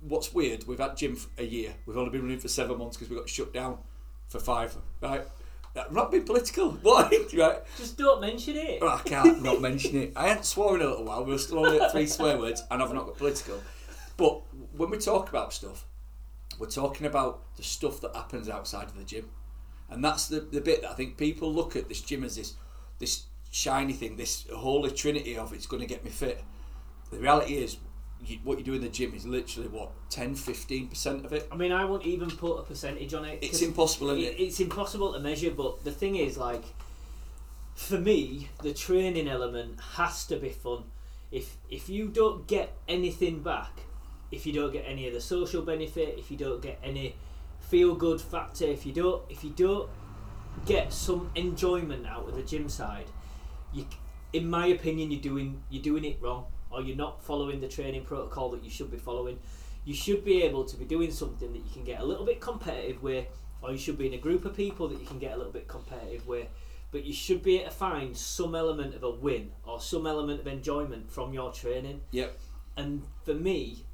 what's 0.00 0.34
weird. 0.34 0.66
We've 0.66 0.78
had 0.78 0.98
gym 0.98 1.16
for 1.16 1.30
a 1.40 1.44
year. 1.46 1.74
We've 1.86 1.96
only 1.96 2.10
been 2.10 2.22
running 2.22 2.38
for 2.40 2.48
seven 2.48 2.76
months 2.76 2.98
because 2.98 3.08
we 3.08 3.16
got 3.16 3.30
shut 3.30 3.54
down 3.54 3.78
for 4.28 4.38
five. 4.38 4.76
Right? 5.00 5.26
Not 5.90 6.10
being 6.10 6.24
political. 6.24 6.70
What? 6.82 7.12
right? 7.36 7.58
Just 7.76 7.96
don't 7.96 8.20
mention 8.20 8.56
it. 8.56 8.80
Well, 8.80 8.96
I 8.96 9.08
can't 9.08 9.42
not 9.42 9.60
mention 9.60 10.02
it. 10.02 10.12
I 10.16 10.28
hadn't 10.28 10.44
sworn 10.44 10.80
in 10.80 10.86
a 10.86 10.90
little 10.90 11.04
while. 11.04 11.24
We 11.24 11.32
were 11.32 11.38
still 11.38 11.64
only 11.64 11.80
at 11.80 11.92
three 11.92 12.06
swear 12.06 12.38
words, 12.38 12.62
and 12.70 12.82
I've 12.82 12.92
not 12.92 13.06
got 13.06 13.16
political. 13.16 13.60
But 14.16 14.42
when 14.76 14.90
we 14.90 14.98
talk 14.98 15.28
about 15.28 15.52
stuff, 15.52 15.84
we're 16.58 16.66
talking 16.66 17.06
about 17.06 17.56
the 17.56 17.62
stuff 17.62 18.00
that 18.00 18.14
happens 18.16 18.48
outside 18.48 18.84
of 18.84 18.96
the 18.96 19.04
gym, 19.04 19.30
and 19.90 20.04
that's 20.04 20.28
the, 20.28 20.40
the 20.40 20.60
bit 20.60 20.82
that 20.82 20.90
I 20.90 20.94
think 20.94 21.16
people 21.16 21.52
look 21.52 21.76
at 21.76 21.88
this 21.88 22.00
gym 22.00 22.24
as 22.24 22.36
this 22.36 22.54
this 22.98 23.26
shiny 23.50 23.92
thing, 23.92 24.16
this 24.16 24.46
holy 24.54 24.90
trinity 24.90 25.36
of 25.36 25.52
it's 25.52 25.66
going 25.66 25.80
to 25.80 25.86
get 25.86 26.04
me 26.04 26.10
fit. 26.10 26.42
The 27.10 27.18
reality 27.18 27.54
is, 27.54 27.78
you, 28.24 28.38
what 28.44 28.58
you 28.58 28.64
do 28.64 28.74
in 28.74 28.80
the 28.80 28.88
gym 28.88 29.14
is 29.14 29.26
literally 29.26 29.68
what 29.68 29.90
10 30.10 30.34
15 30.34 30.88
percent 30.88 31.24
of 31.24 31.32
it. 31.32 31.48
I 31.52 31.56
mean, 31.56 31.72
I 31.72 31.84
won't 31.84 32.04
even 32.04 32.30
put 32.30 32.56
a 32.58 32.62
percentage 32.62 33.14
on 33.14 33.24
it. 33.24 33.38
it's 33.42 33.62
impossible, 33.62 34.10
isn't 34.10 34.22
it- 34.24 34.40
it? 34.40 34.42
It's 34.44 34.60
impossible 34.60 35.12
to 35.12 35.20
measure, 35.20 35.50
but 35.50 35.84
the 35.84 35.92
thing 35.92 36.16
is, 36.16 36.36
like, 36.36 36.64
for 37.74 37.98
me, 37.98 38.48
the 38.62 38.72
training 38.74 39.28
element 39.28 39.78
has 39.94 40.26
to 40.26 40.36
be 40.36 40.50
fun. 40.50 40.84
if 41.30 41.56
if 41.70 41.88
you 41.90 42.08
don't 42.08 42.46
get 42.46 42.74
anything 42.88 43.42
back, 43.42 43.82
if 44.30 44.46
you 44.46 44.52
don't 44.52 44.72
get 44.72 44.84
any 44.86 45.06
of 45.06 45.12
the 45.12 45.20
social 45.20 45.60
benefit, 45.62 46.18
if 46.18 46.30
you 46.30 46.36
don't 46.38 46.62
get 46.62 46.78
any 46.82 47.14
feel 47.60 47.94
good 47.94 48.20
factor, 48.20 48.64
if 48.64 48.86
you 48.86 48.92
don't 48.92 49.22
if 49.28 49.44
you 49.44 49.50
don't 49.50 49.88
get 50.66 50.90
some 50.92 51.30
enjoyment 51.34 52.06
out 52.06 52.26
of 52.28 52.34
the 52.34 52.42
gym 52.42 52.68
side, 52.68 53.04
you, 53.74 53.84
in 54.32 54.48
my 54.48 54.66
opinion, 54.66 55.10
you're 55.10 55.20
doing 55.20 55.62
you're 55.70 55.82
doing 55.82 56.04
it 56.04 56.16
wrong, 56.20 56.46
or 56.70 56.82
you're 56.82 56.96
not 56.96 57.22
following 57.22 57.60
the 57.60 57.68
training 57.68 58.04
protocol 58.04 58.50
that 58.50 58.62
you 58.62 58.70
should 58.70 58.90
be 58.90 58.98
following. 58.98 59.38
You 59.84 59.94
should 59.94 60.24
be 60.24 60.42
able 60.42 60.64
to 60.64 60.76
be 60.76 60.84
doing 60.84 61.10
something 61.10 61.52
that 61.52 61.58
you 61.58 61.70
can 61.72 61.84
get 61.84 62.00
a 62.00 62.04
little 62.04 62.24
bit 62.24 62.40
competitive 62.40 63.02
with, 63.02 63.26
or 63.62 63.72
you 63.72 63.78
should 63.78 63.98
be 63.98 64.06
in 64.06 64.14
a 64.14 64.18
group 64.18 64.44
of 64.44 64.56
people 64.56 64.88
that 64.88 65.00
you 65.00 65.06
can 65.06 65.18
get 65.18 65.32
a 65.32 65.36
little 65.36 65.52
bit 65.52 65.66
competitive 65.66 66.26
with. 66.26 66.46
But 66.90 67.04
you 67.04 67.12
should 67.12 67.42
be 67.42 67.56
able 67.56 67.70
to 67.70 67.76
find 67.76 68.16
some 68.16 68.54
element 68.54 68.94
of 68.94 69.02
a 69.02 69.10
win 69.10 69.50
or 69.64 69.80
some 69.80 70.06
element 70.06 70.40
of 70.40 70.46
enjoyment 70.46 71.10
from 71.10 71.32
your 71.32 71.52
training. 71.52 72.00
Yep. 72.12 72.38
And 72.76 73.02
for 73.24 73.34
me, 73.34 73.84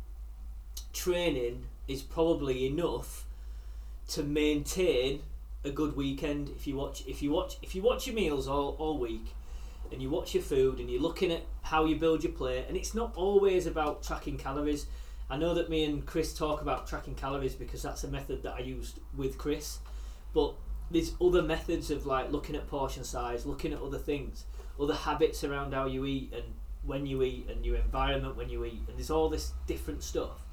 training 0.93 1.66
is 1.89 2.03
probably 2.03 2.66
enough 2.66 3.27
to 4.09 4.22
maintain 4.22 5.22
a 5.64 5.70
good 5.70 5.97
weekend. 5.97 6.51
If 6.51 6.66
you 6.66 6.77
watch, 6.77 7.03
if 7.07 7.22
you 7.22 7.31
watch, 7.31 7.57
if 7.62 7.75
you 7.75 7.83
watch 7.83 8.07
your 8.07 8.14
meals 8.14 8.47
all, 8.47 8.77
all 8.79 8.99
week, 8.99 9.35
and 9.95 10.03
you 10.03 10.11
watch 10.11 10.34
your 10.34 10.42
food, 10.42 10.78
and 10.78 10.90
you're 10.90 11.01
looking 11.01 11.32
at 11.32 11.42
how 11.62 11.86
you 11.86 11.97
build 11.97 12.22
your 12.22 12.32
plate, 12.32 12.66
and 12.68 12.76
it's 12.76 12.95
not 12.95 13.14
always 13.16 13.66
about 13.66 14.03
tracking 14.03 14.36
calories. 14.36 14.86
I 15.30 15.38
know 15.38 15.55
that 15.55 15.70
me 15.70 15.84
and 15.84 16.05
Chris 16.05 16.34
talk 16.34 16.61
about 16.61 16.86
tracking 16.86 17.14
calories 17.14 17.55
because 17.55 17.80
that's 17.80 18.05
a 18.05 18.09
method 18.09 18.42
that 18.42 18.55
I 18.55 18.61
used 18.61 19.01
with 19.16 19.38
Chris, 19.38 19.78
but 20.34 20.55
there's 20.90 21.12
other 21.20 21.42
methods 21.42 21.90
of 21.90 22.05
like 22.05 22.30
looking 22.30 22.57
at 22.57 22.68
portion 22.68 23.05
size, 23.05 23.47
looking 23.47 23.72
at 23.72 23.80
other 23.80 23.99
things, 23.99 24.45
other 24.78 24.95
habits 24.95 25.42
around 25.42 25.72
how 25.72 25.86
you 25.86 26.05
eat 26.05 26.32
and 26.34 26.45
when 26.84 27.07
you 27.07 27.22
eat 27.22 27.49
and 27.49 27.64
your 27.64 27.76
environment 27.76 28.36
when 28.36 28.51
you 28.51 28.64
eat, 28.64 28.82
and 28.88 28.99
there's 28.99 29.11
all 29.11 29.28
this 29.28 29.53
different 29.66 30.03
stuff. 30.03 30.45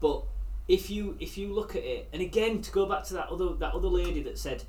But 0.00 0.24
if 0.68 0.90
you 0.90 1.16
if 1.20 1.38
you 1.38 1.52
look 1.52 1.74
at 1.74 1.84
it, 1.84 2.08
and 2.12 2.20
again 2.20 2.60
to 2.62 2.70
go 2.70 2.86
back 2.86 3.04
to 3.04 3.14
that 3.14 3.28
other 3.28 3.54
that 3.54 3.74
other 3.74 3.88
lady 3.88 4.22
that 4.24 4.38
said, 4.38 4.64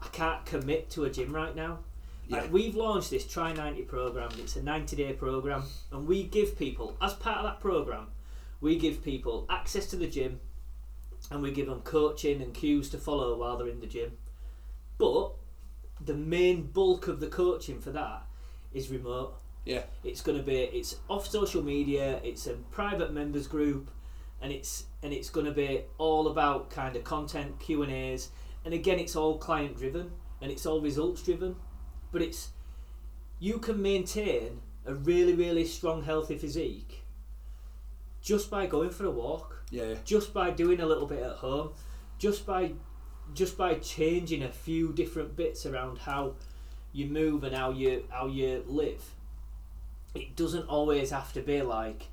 I 0.00 0.08
can't 0.08 0.44
commit 0.46 0.88
to 0.90 1.04
a 1.04 1.10
gym 1.10 1.34
right 1.34 1.54
now. 1.54 1.80
Yeah. 2.28 2.42
Like 2.42 2.52
we've 2.52 2.76
launched 2.76 3.10
this 3.10 3.26
Try 3.26 3.52
90 3.52 3.82
program. 3.82 4.30
It's 4.38 4.56
a 4.56 4.62
90 4.62 4.96
day 4.96 5.12
program, 5.14 5.64
and 5.90 6.06
we 6.06 6.24
give 6.24 6.58
people 6.58 6.96
as 7.00 7.14
part 7.14 7.38
of 7.38 7.44
that 7.44 7.60
program, 7.60 8.08
we 8.60 8.78
give 8.78 9.02
people 9.02 9.46
access 9.48 9.86
to 9.86 9.96
the 9.96 10.06
gym, 10.06 10.40
and 11.30 11.42
we 11.42 11.50
give 11.50 11.66
them 11.66 11.80
coaching 11.80 12.42
and 12.42 12.52
cues 12.52 12.90
to 12.90 12.98
follow 12.98 13.36
while 13.36 13.56
they're 13.56 13.68
in 13.68 13.80
the 13.80 13.86
gym. 13.86 14.12
But 14.98 15.32
the 16.00 16.14
main 16.14 16.66
bulk 16.66 17.08
of 17.08 17.20
the 17.20 17.28
coaching 17.28 17.80
for 17.80 17.90
that 17.90 18.26
is 18.72 18.90
remote. 18.90 19.40
Yeah. 19.64 19.82
It's 20.04 20.20
going 20.20 20.38
to 20.38 20.44
be 20.44 20.56
it's 20.56 20.96
off 21.08 21.26
social 21.26 21.62
media. 21.62 22.20
It's 22.22 22.46
a 22.46 22.54
private 22.70 23.12
members 23.12 23.46
group, 23.46 23.90
and 24.42 24.52
it's 24.52 24.84
and 25.02 25.14
it's 25.14 25.30
going 25.30 25.46
to 25.46 25.52
be 25.52 25.82
all 25.96 26.28
about 26.28 26.70
kind 26.70 26.94
of 26.94 27.04
content 27.04 27.58
Q 27.58 27.84
and 27.84 27.92
A's. 27.92 28.28
And 28.66 28.74
again, 28.74 28.98
it's 28.98 29.16
all 29.16 29.38
client 29.38 29.78
driven 29.78 30.10
and 30.40 30.50
it's 30.50 30.66
all 30.66 30.80
results 30.80 31.22
driven. 31.22 31.56
But 32.12 32.22
it's 32.22 32.50
you 33.38 33.58
can 33.58 33.80
maintain 33.82 34.60
a 34.86 34.94
really 34.94 35.34
really 35.34 35.64
strong 35.64 36.02
healthy 36.04 36.36
physique 36.38 37.04
just 38.22 38.50
by 38.50 38.66
going 38.66 38.90
for 38.90 39.04
a 39.04 39.10
walk 39.10 39.62
Yeah. 39.70 39.94
just 40.04 40.32
by 40.34 40.50
doing 40.50 40.80
a 40.80 40.86
little 40.86 41.06
bit 41.06 41.22
at 41.22 41.36
home, 41.36 41.70
just 42.18 42.44
by 42.46 42.72
just 43.34 43.56
by 43.58 43.74
changing 43.74 44.42
a 44.42 44.48
few 44.48 44.92
different 44.92 45.36
bits 45.36 45.66
around 45.66 45.98
how 45.98 46.34
you 46.92 47.06
move 47.06 47.44
and 47.44 47.54
how 47.54 47.70
you 47.70 48.04
how 48.10 48.26
you 48.26 48.64
live. 48.66 49.02
It 50.14 50.34
doesn't 50.34 50.66
always 50.68 51.10
have 51.10 51.32
to 51.34 51.42
be 51.42 51.60
like, 51.62 52.06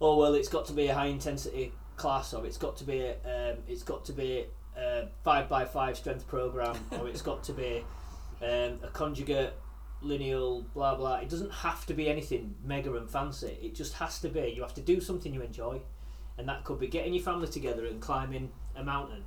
oh 0.00 0.16
well, 0.16 0.34
it's 0.34 0.48
got 0.48 0.64
to 0.66 0.72
be 0.72 0.88
a 0.88 0.94
high 0.94 1.06
intensity 1.06 1.72
class, 1.96 2.32
or 2.32 2.46
it's 2.46 2.56
got 2.56 2.76
to 2.78 2.84
be 2.84 3.06
um, 3.06 3.56
it's 3.68 3.82
got 3.82 4.04
to 4.06 4.12
be 4.12 4.46
a 4.76 5.06
five 5.22 5.48
by 5.48 5.64
five 5.66 5.96
strength 5.98 6.26
program, 6.26 6.76
or 6.98 7.06
it's 7.08 7.22
got 7.22 7.44
to 7.44 7.52
be 7.52 7.84
um, 8.42 8.78
a 8.82 8.90
conjugate 8.92 9.54
lineal 10.02 10.62
blah 10.74 10.94
blah. 10.94 11.16
It 11.16 11.28
doesn't 11.28 11.52
have 11.52 11.86
to 11.86 11.94
be 11.94 12.08
anything 12.08 12.54
mega 12.64 12.94
and 12.94 13.08
fancy. 13.08 13.58
It 13.62 13.74
just 13.74 13.94
has 13.94 14.18
to 14.20 14.28
be. 14.28 14.52
You 14.56 14.62
have 14.62 14.74
to 14.74 14.80
do 14.80 15.00
something 15.00 15.32
you 15.32 15.42
enjoy, 15.42 15.80
and 16.38 16.48
that 16.48 16.64
could 16.64 16.80
be 16.80 16.88
getting 16.88 17.14
your 17.14 17.22
family 17.22 17.48
together 17.48 17.86
and 17.86 18.00
climbing 18.00 18.50
a 18.76 18.82
mountain. 18.82 19.24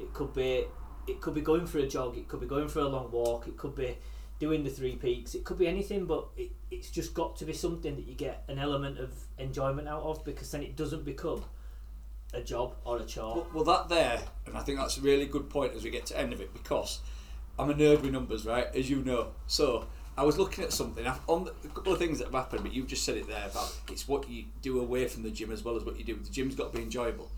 It 0.00 0.12
could 0.12 0.34
be 0.34 0.64
it 1.06 1.20
could 1.20 1.34
be 1.34 1.40
going 1.40 1.66
for 1.66 1.78
a 1.78 1.86
jog. 1.86 2.16
It 2.16 2.28
could 2.28 2.40
be 2.40 2.46
going 2.46 2.68
for 2.68 2.80
a 2.80 2.88
long 2.88 3.10
walk. 3.10 3.48
It 3.48 3.56
could 3.56 3.74
be 3.74 3.96
doing 4.38 4.62
the 4.62 4.70
three 4.70 4.96
peaks. 4.96 5.34
It 5.34 5.44
could 5.44 5.58
be 5.58 5.66
anything, 5.66 6.06
but 6.06 6.28
it, 6.36 6.50
it's 6.70 6.90
just 6.90 7.14
got 7.14 7.36
to 7.36 7.44
be 7.44 7.52
something 7.52 7.96
that 7.96 8.06
you 8.06 8.14
get 8.14 8.44
an 8.48 8.58
element 8.58 8.98
of 8.98 9.12
enjoyment 9.38 9.88
out 9.88 10.02
of 10.02 10.24
because 10.24 10.50
then 10.50 10.62
it 10.62 10.76
doesn't 10.76 11.04
become 11.04 11.44
a 12.34 12.40
job 12.40 12.74
or 12.84 12.98
a 12.98 13.04
chore. 13.04 13.36
Well, 13.36 13.46
well, 13.54 13.64
that 13.64 13.88
there, 13.88 14.20
and 14.46 14.56
I 14.56 14.60
think 14.60 14.78
that's 14.78 14.98
a 14.98 15.00
really 15.00 15.26
good 15.26 15.48
point 15.48 15.74
as 15.74 15.82
we 15.82 15.90
get 15.90 16.06
to 16.06 16.18
end 16.18 16.32
of 16.32 16.40
it 16.40 16.52
because 16.52 17.00
I'm 17.58 17.70
a 17.70 17.74
nerd 17.74 18.02
with 18.02 18.12
numbers, 18.12 18.46
right? 18.46 18.66
As 18.74 18.88
you 18.88 19.02
know. 19.04 19.28
So 19.46 19.86
I 20.16 20.22
was 20.24 20.38
looking 20.38 20.64
at 20.64 20.72
something 20.72 21.06
I've- 21.06 21.20
on 21.26 21.44
the, 21.44 21.50
a 21.64 21.68
couple 21.68 21.92
of 21.92 21.98
things 21.98 22.18
that 22.18 22.26
have 22.26 22.34
happened, 22.34 22.62
but 22.62 22.72
you've 22.72 22.86
just 22.86 23.04
said 23.04 23.16
it 23.16 23.26
there 23.28 23.46
about 23.46 23.76
it's 23.90 24.06
what 24.08 24.28
you 24.28 24.44
do 24.62 24.80
away 24.80 25.06
from 25.08 25.22
the 25.22 25.30
gym 25.30 25.50
as 25.52 25.64
well 25.64 25.76
as 25.76 25.84
what 25.84 25.98
you 25.98 26.04
do. 26.04 26.14
The 26.16 26.30
gym's 26.30 26.54
got 26.54 26.72
to 26.72 26.78
be 26.78 26.84
enjoyable. 26.84 27.30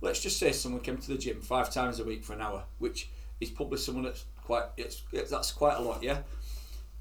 Let's 0.00 0.20
just 0.20 0.38
say 0.38 0.52
someone 0.52 0.80
came 0.82 0.98
to 0.98 1.08
the 1.08 1.18
gym 1.18 1.40
five 1.40 1.72
times 1.72 1.98
a 2.00 2.04
week 2.04 2.24
for 2.24 2.32
an 2.32 2.40
hour, 2.40 2.64
which 2.78 3.08
is 3.40 3.50
probably 3.50 3.78
someone 3.78 4.04
that's 4.04 4.24
quite 4.44 4.64
it's, 4.76 5.02
it's 5.12 5.30
that's 5.30 5.52
quite 5.52 5.76
a 5.76 5.80
lot, 5.82 6.02
yeah. 6.02 6.18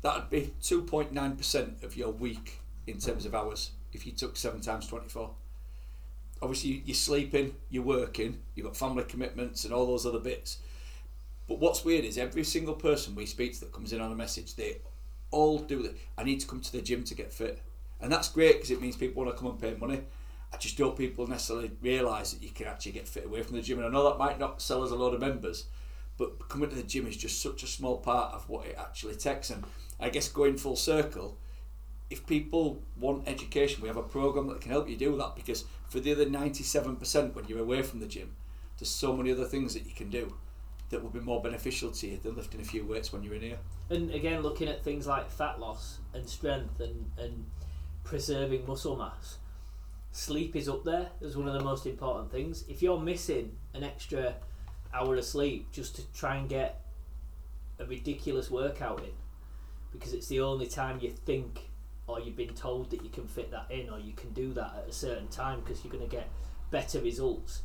That'd 0.01 0.29
be 0.29 0.53
two 0.61 0.83
point 0.83 1.11
nine 1.11 1.35
percent 1.35 1.83
of 1.83 1.95
your 1.95 2.11
week 2.11 2.59
in 2.87 2.97
terms 2.99 3.25
of 3.25 3.35
hours 3.35 3.71
if 3.93 4.05
you 4.05 4.11
took 4.11 4.35
seven 4.37 4.61
times 4.61 4.87
twenty 4.87 5.09
four 5.09 5.31
obviously 6.41 6.83
you're 6.85 6.95
sleeping, 6.95 7.55
you're 7.69 7.83
working, 7.83 8.39
you've 8.55 8.65
got 8.65 8.77
family 8.77 9.03
commitments 9.03 9.65
and 9.65 9.73
all 9.73 9.87
those 9.87 10.05
other 10.05 10.19
bits. 10.19 10.57
But 11.47 11.59
what's 11.59 11.85
weird 11.85 12.03
is 12.03 12.17
every 12.17 12.43
single 12.43 12.73
person 12.73 13.15
we 13.15 13.25
speak 13.25 13.53
to 13.53 13.59
that 13.61 13.71
comes 13.71 13.93
in 13.93 14.01
on 14.01 14.11
a 14.11 14.15
message, 14.15 14.55
they 14.55 14.81
all 15.31 15.59
do 15.59 15.81
that. 15.83 15.97
I 16.17 16.23
need 16.23 16.41
to 16.41 16.47
come 16.47 16.61
to 16.61 16.71
the 16.71 16.81
gym 16.81 17.03
to 17.05 17.15
get 17.15 17.31
fit, 17.31 17.61
and 18.01 18.11
that's 18.11 18.29
great 18.29 18.55
because 18.55 18.71
it 18.71 18.81
means 18.81 18.97
people 18.97 19.23
want 19.23 19.35
to 19.35 19.41
come 19.41 19.51
and 19.51 19.59
pay 19.59 19.73
money. 19.75 20.01
I 20.53 20.57
just 20.57 20.77
don't 20.77 20.97
people 20.97 21.27
necessarily 21.27 21.71
realise 21.81 22.31
that 22.31 22.43
you 22.43 22.49
can 22.49 22.67
actually 22.67 22.93
get 22.93 23.07
fit 23.07 23.25
away 23.25 23.43
from 23.43 23.55
the 23.55 23.61
gym, 23.61 23.79
and 23.79 23.87
I 23.87 23.91
know 23.91 24.09
that 24.09 24.17
might 24.17 24.39
not 24.39 24.61
sell 24.61 24.83
us 24.83 24.91
a 24.91 24.95
lot 24.95 25.13
of 25.13 25.21
members, 25.21 25.67
but 26.17 26.49
coming 26.49 26.69
to 26.69 26.75
the 26.75 26.83
gym 26.83 27.07
is 27.07 27.17
just 27.17 27.41
such 27.41 27.63
a 27.63 27.67
small 27.67 27.97
part 27.97 28.33
of 28.33 28.49
what 28.49 28.65
it 28.65 28.75
actually 28.77 29.15
takes. 29.15 29.49
And 29.49 29.63
I 29.99 30.09
guess 30.09 30.29
going 30.29 30.57
full 30.57 30.75
circle, 30.75 31.37
if 32.09 32.25
people 32.25 32.81
want 32.97 33.27
education, 33.27 33.81
we 33.81 33.87
have 33.87 33.97
a 33.97 34.03
program 34.03 34.47
that 34.47 34.61
can 34.61 34.71
help 34.71 34.89
you 34.89 34.95
do 34.95 35.17
that 35.17 35.35
because 35.35 35.65
for 35.89 35.99
the 35.99 36.11
other 36.11 36.25
97% 36.25 37.35
when 37.35 37.45
you're 37.47 37.59
away 37.59 37.81
from 37.81 37.99
the 37.99 38.07
gym, 38.07 38.35
there's 38.79 38.89
so 38.89 39.15
many 39.15 39.31
other 39.31 39.45
things 39.45 39.73
that 39.73 39.85
you 39.85 39.93
can 39.93 40.09
do 40.09 40.33
that 40.89 41.01
will 41.01 41.09
be 41.09 41.19
more 41.19 41.41
beneficial 41.41 41.91
to 41.91 42.07
you 42.07 42.19
than 42.23 42.35
lifting 42.35 42.61
a 42.61 42.63
few 42.63 42.85
weights 42.85 43.11
when 43.11 43.23
you're 43.23 43.33
in 43.33 43.41
here. 43.41 43.59
And 43.89 44.11
again, 44.11 44.41
looking 44.41 44.67
at 44.67 44.83
things 44.83 45.07
like 45.07 45.29
fat 45.29 45.59
loss 45.59 45.99
and 46.13 46.27
strength 46.27 46.79
and, 46.79 47.11
and 47.17 47.45
preserving 48.03 48.65
muscle 48.65 48.95
mass, 48.95 49.37
sleep 50.11 50.55
is 50.55 50.69
up 50.69 50.83
there 50.83 51.09
as 51.23 51.35
one 51.35 51.47
of 51.47 51.53
the 51.53 51.63
most 51.63 51.85
important 51.85 52.31
things. 52.31 52.63
If 52.69 52.81
you're 52.81 52.99
missing 52.99 53.51
an 53.73 53.83
extra 53.83 54.35
hour 54.93 55.15
of 55.15 55.25
sleep 55.25 55.71
just 55.71 55.95
to 55.97 56.13
try 56.13 56.37
and 56.37 56.47
get 56.47 56.81
a 57.79 57.85
ridiculous 57.85 58.49
workout 58.49 58.99
in, 59.01 59.11
because 59.91 60.13
it's 60.13 60.27
the 60.27 60.39
only 60.39 60.67
time 60.67 60.99
you 61.01 61.11
think 61.11 61.69
or 62.07 62.21
you've 62.21 62.37
been 62.37 62.53
told 62.53 62.89
that 62.91 63.03
you 63.03 63.09
can 63.09 63.27
fit 63.27 63.51
that 63.51 63.69
in 63.69 63.89
or 63.89 63.99
you 63.99 64.13
can 64.13 64.31
do 64.31 64.53
that 64.53 64.73
at 64.77 64.89
a 64.89 64.93
certain 64.93 65.27
time 65.27 65.59
because 65.59 65.83
you're 65.83 65.91
going 65.91 66.07
to 66.07 66.15
get 66.15 66.29
better 66.71 67.01
results. 67.01 67.63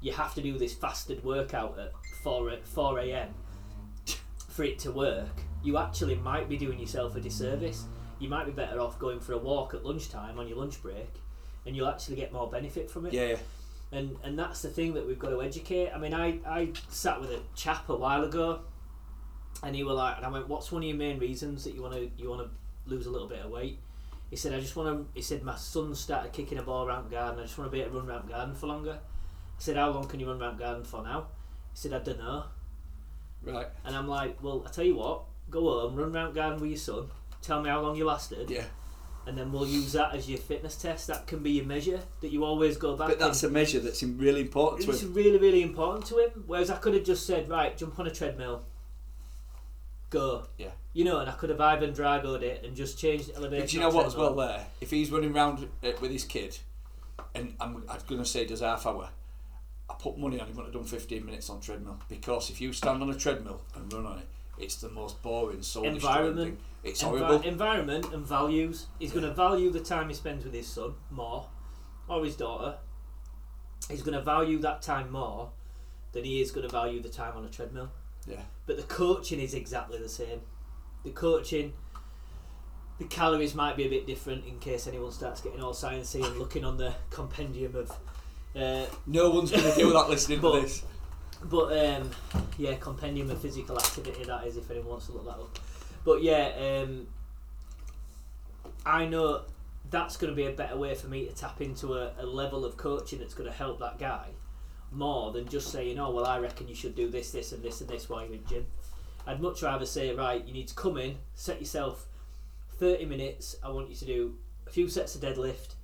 You 0.00 0.12
have 0.12 0.34
to 0.34 0.42
do 0.42 0.58
this 0.58 0.74
fasted 0.74 1.24
workout 1.24 1.78
at 1.78 1.92
4, 2.24 2.48
a- 2.50 2.56
4 2.62 2.98
a.m. 3.00 3.28
for 4.48 4.64
it 4.64 4.78
to 4.80 4.90
work. 4.90 5.42
You 5.62 5.78
actually 5.78 6.16
might 6.16 6.48
be 6.48 6.56
doing 6.56 6.78
yourself 6.78 7.14
a 7.16 7.20
disservice. 7.20 7.84
You 8.18 8.28
might 8.28 8.46
be 8.46 8.52
better 8.52 8.80
off 8.80 8.98
going 8.98 9.20
for 9.20 9.32
a 9.34 9.38
walk 9.38 9.74
at 9.74 9.84
lunchtime 9.84 10.38
on 10.38 10.48
your 10.48 10.56
lunch 10.58 10.82
break 10.82 11.12
and 11.66 11.74
you'll 11.74 11.88
actually 11.88 12.16
get 12.16 12.32
more 12.32 12.48
benefit 12.50 12.90
from 12.90 13.06
it 13.06 13.12
Yeah, 13.14 13.26
yeah. 13.28 13.36
and 13.92 14.16
and 14.22 14.38
that's 14.38 14.60
the 14.62 14.68
thing 14.68 14.92
that 14.94 15.06
we've 15.06 15.18
got 15.18 15.30
to 15.30 15.40
educate. 15.42 15.90
I 15.90 15.98
mean, 15.98 16.12
I, 16.12 16.38
I 16.46 16.70
sat 16.90 17.20
with 17.20 17.30
a 17.30 17.40
chap 17.54 17.88
a 17.88 17.96
while 17.96 18.22
ago, 18.24 18.60
and 19.62 19.74
he 19.74 19.82
were 19.82 19.94
like, 19.94 20.18
and 20.18 20.26
I 20.26 20.28
went, 20.28 20.46
"What's 20.48 20.70
one 20.70 20.82
of 20.82 20.88
your 20.88 20.96
main 20.98 21.18
reasons 21.18 21.64
that 21.64 21.74
you 21.74 21.80
want 21.82 21.94
to 21.94 22.10
you 22.18 22.28
want 22.28 22.42
to 22.42 22.50
lose 22.90 23.06
a 23.06 23.10
little 23.10 23.28
bit 23.28 23.38
of 23.40 23.50
weight?" 23.50 23.78
He 24.28 24.36
said, 24.36 24.52
"I 24.52 24.60
just 24.60 24.76
want 24.76 24.88
to." 24.90 25.06
He 25.14 25.22
said, 25.22 25.42
"My 25.42 25.56
son 25.56 25.94
started 25.94 26.32
kicking 26.34 26.58
a 26.58 26.62
ball 26.62 26.86
around 26.86 27.04
the 27.06 27.10
garden. 27.16 27.40
I 27.40 27.44
just 27.44 27.56
want 27.56 27.70
to 27.70 27.74
be 27.76 27.80
able 27.82 27.92
to 27.92 27.98
run 28.00 28.10
around 28.10 28.26
the 28.28 28.32
garden 28.34 28.54
for 28.54 28.66
longer." 28.66 28.98
I 29.02 29.60
said, 29.62 29.76
"How 29.78 29.88
long 29.90 30.06
can 30.06 30.20
you 30.20 30.26
run 30.30 30.40
around 30.42 30.58
the 30.58 30.64
garden 30.64 30.84
for 30.84 31.02
now?" 31.02 31.28
He 31.74 31.78
said, 31.78 31.92
"I 31.92 31.98
don't 31.98 32.18
know." 32.18 32.44
Right. 33.42 33.66
And 33.84 33.94
I'm 33.94 34.08
like, 34.08 34.42
"Well, 34.42 34.64
I 34.66 34.70
tell 34.70 34.84
you 34.84 34.94
what, 34.94 35.24
go 35.50 35.60
home, 35.60 35.96
run 35.96 36.14
around 36.14 36.34
garden 36.34 36.60
with 36.60 36.70
your 36.70 36.78
son. 36.78 37.08
Tell 37.42 37.60
me 37.60 37.68
how 37.68 37.82
long 37.82 37.96
you 37.96 38.06
lasted." 38.06 38.48
Yeah. 38.48 38.64
And 39.26 39.38
then 39.38 39.52
we'll 39.52 39.66
use 39.66 39.92
that 39.92 40.14
as 40.14 40.28
your 40.28 40.38
fitness 40.38 40.76
test. 40.76 41.06
That 41.08 41.26
can 41.26 41.42
be 41.42 41.52
your 41.52 41.64
measure 41.64 42.00
that 42.20 42.30
you 42.30 42.44
always 42.44 42.76
go 42.76 42.96
back. 42.96 43.08
But 43.08 43.18
that's 43.18 43.42
a 43.42 43.50
measure 43.50 43.80
that's 43.80 44.02
really 44.02 44.42
important 44.42 44.84
to 44.84 44.90
it's 44.90 45.02
him. 45.02 45.14
really, 45.14 45.38
really 45.38 45.62
important 45.62 46.06
to 46.06 46.18
him. 46.18 46.44
Whereas 46.46 46.70
I 46.70 46.76
could 46.76 46.94
have 46.94 47.04
just 47.04 47.26
said, 47.26 47.48
right, 47.48 47.76
jump 47.76 47.98
on 47.98 48.06
a 48.06 48.10
treadmill, 48.10 48.64
go. 50.10 50.46
Yeah. 50.58 50.72
You 50.92 51.04
know, 51.04 51.20
and 51.20 51.28
I 51.28 51.32
could 51.32 51.50
have 51.50 51.60
Ivan 51.60 51.92
Drago'd 51.92 52.42
it 52.42 52.64
and 52.64 52.76
just 52.76 52.98
changed 52.98 53.30
the 53.30 53.36
elevation. 53.36 53.62
But 53.64 53.70
do 53.70 53.76
you 53.76 53.82
know 53.82 53.88
what 53.90 54.06
as 54.06 54.14
well 54.14 54.34
there? 54.34 54.66
If 54.80 54.90
he's 54.90 55.10
running 55.10 55.32
round 55.32 55.68
uh, 55.82 55.92
with 56.00 56.10
his 56.10 56.24
kid, 56.24 56.58
and 57.34 57.54
I'm, 57.58 57.82
I'm 57.88 58.00
going 58.06 58.22
to 58.22 58.28
say 58.28 58.44
does 58.44 58.60
half 58.60 58.86
hour, 58.86 59.08
I 59.90 59.94
put 59.94 60.16
money 60.18 60.40
on 60.40 60.46
he 60.46 60.52
wouldn't 60.52 60.74
have 60.74 60.82
done 60.82 60.88
15 60.90 61.24
minutes 61.26 61.50
on 61.50 61.60
treadmill. 61.60 61.98
Because 62.08 62.50
if 62.50 62.60
you 62.60 62.72
stand 62.72 63.02
on 63.02 63.10
a 63.10 63.14
treadmill 63.14 63.60
and 63.74 63.92
run 63.92 64.06
on 64.06 64.18
it, 64.18 64.26
it's 64.58 64.76
the 64.76 64.88
most 64.88 65.20
boring, 65.22 65.62
soul 65.62 65.84
Environment. 65.84 66.56
thing. 66.56 66.64
It's 66.84 67.02
Envi- 67.02 67.18
horrible. 67.18 67.40
environment 67.46 68.12
and 68.12 68.26
values. 68.26 68.86
He's 68.98 69.12
going 69.12 69.24
to 69.24 69.32
value 69.34 69.70
the 69.70 69.80
time 69.80 70.08
he 70.08 70.14
spends 70.14 70.44
with 70.44 70.54
his 70.54 70.66
son 70.66 70.94
more, 71.10 71.46
or 72.08 72.24
his 72.24 72.36
daughter. 72.36 72.76
He's 73.90 74.02
going 74.02 74.16
to 74.16 74.22
value 74.22 74.58
that 74.60 74.80
time 74.82 75.10
more 75.10 75.50
than 76.12 76.24
he 76.24 76.40
is 76.40 76.50
going 76.50 76.66
to 76.66 76.72
value 76.72 77.02
the 77.02 77.08
time 77.08 77.36
on 77.36 77.44
a 77.44 77.48
treadmill. 77.48 77.90
Yeah. 78.26 78.42
But 78.66 78.76
the 78.76 78.82
coaching 78.84 79.40
is 79.40 79.54
exactly 79.54 79.98
the 79.98 80.08
same. 80.08 80.40
The 81.04 81.10
coaching, 81.10 81.72
the 82.98 83.04
calories 83.04 83.54
might 83.54 83.76
be 83.76 83.84
a 83.84 83.90
bit 83.90 84.06
different 84.06 84.46
in 84.46 84.58
case 84.60 84.86
anyone 84.86 85.10
starts 85.12 85.40
getting 85.40 85.60
all 85.60 85.74
sciencey 85.74 86.24
and 86.24 86.38
looking 86.38 86.64
on 86.64 86.76
the 86.78 86.94
compendium 87.10 87.74
of. 87.76 87.92
Uh, 88.56 88.86
No 89.06 89.30
one's 89.30 89.50
going 89.50 89.64
to 89.64 89.74
deal 89.74 89.86
with 89.88 89.96
that 89.96 90.08
listening 90.08 90.40
But- 90.40 90.54
to 90.56 90.60
this. 90.62 90.82
but 91.44 91.76
um, 91.86 92.10
yeah, 92.58 92.74
compendium 92.76 93.30
of 93.30 93.40
physical 93.40 93.76
activity. 93.78 94.24
That 94.24 94.46
is, 94.46 94.56
if 94.56 94.70
anyone 94.70 94.90
wants 94.90 95.06
to 95.06 95.12
look 95.12 95.24
that 95.24 95.32
up. 95.32 95.58
But 96.04 96.22
yeah, 96.22 96.82
um, 96.84 97.06
I 98.86 99.06
know 99.06 99.42
that's 99.90 100.16
going 100.16 100.30
to 100.32 100.36
be 100.36 100.46
a 100.46 100.52
better 100.52 100.76
way 100.76 100.94
for 100.94 101.06
me 101.08 101.26
to 101.26 101.34
tap 101.34 101.60
into 101.60 101.94
a, 101.94 102.12
a 102.18 102.26
level 102.26 102.64
of 102.64 102.76
coaching 102.76 103.18
that's 103.18 103.34
going 103.34 103.50
to 103.50 103.56
help 103.56 103.78
that 103.80 103.98
guy 103.98 104.28
more 104.90 105.32
than 105.32 105.48
just 105.48 105.70
saying, 105.72 105.98
"Oh, 105.98 106.10
well, 106.10 106.26
I 106.26 106.38
reckon 106.38 106.68
you 106.68 106.74
should 106.74 106.94
do 106.94 107.08
this, 107.10 107.30
this, 107.32 107.52
and 107.52 107.62
this, 107.62 107.80
and 107.80 107.90
this 107.90 108.08
while 108.08 108.24
you're 108.24 108.34
in 108.34 108.46
gym." 108.46 108.66
I'd 109.26 109.40
much 109.40 109.62
rather 109.62 109.86
say, 109.86 110.14
"Right, 110.14 110.44
you 110.44 110.52
need 110.52 110.68
to 110.68 110.74
come 110.74 110.96
in, 110.98 111.16
set 111.34 111.58
yourself 111.60 112.06
thirty 112.78 113.04
minutes. 113.06 113.56
I 113.62 113.70
want 113.70 113.88
you 113.88 113.96
to 113.96 114.04
do 114.04 114.34
a 114.66 114.70
few 114.70 114.88
sets 114.88 115.14
of 115.14 115.20
deadlift, 115.22 115.74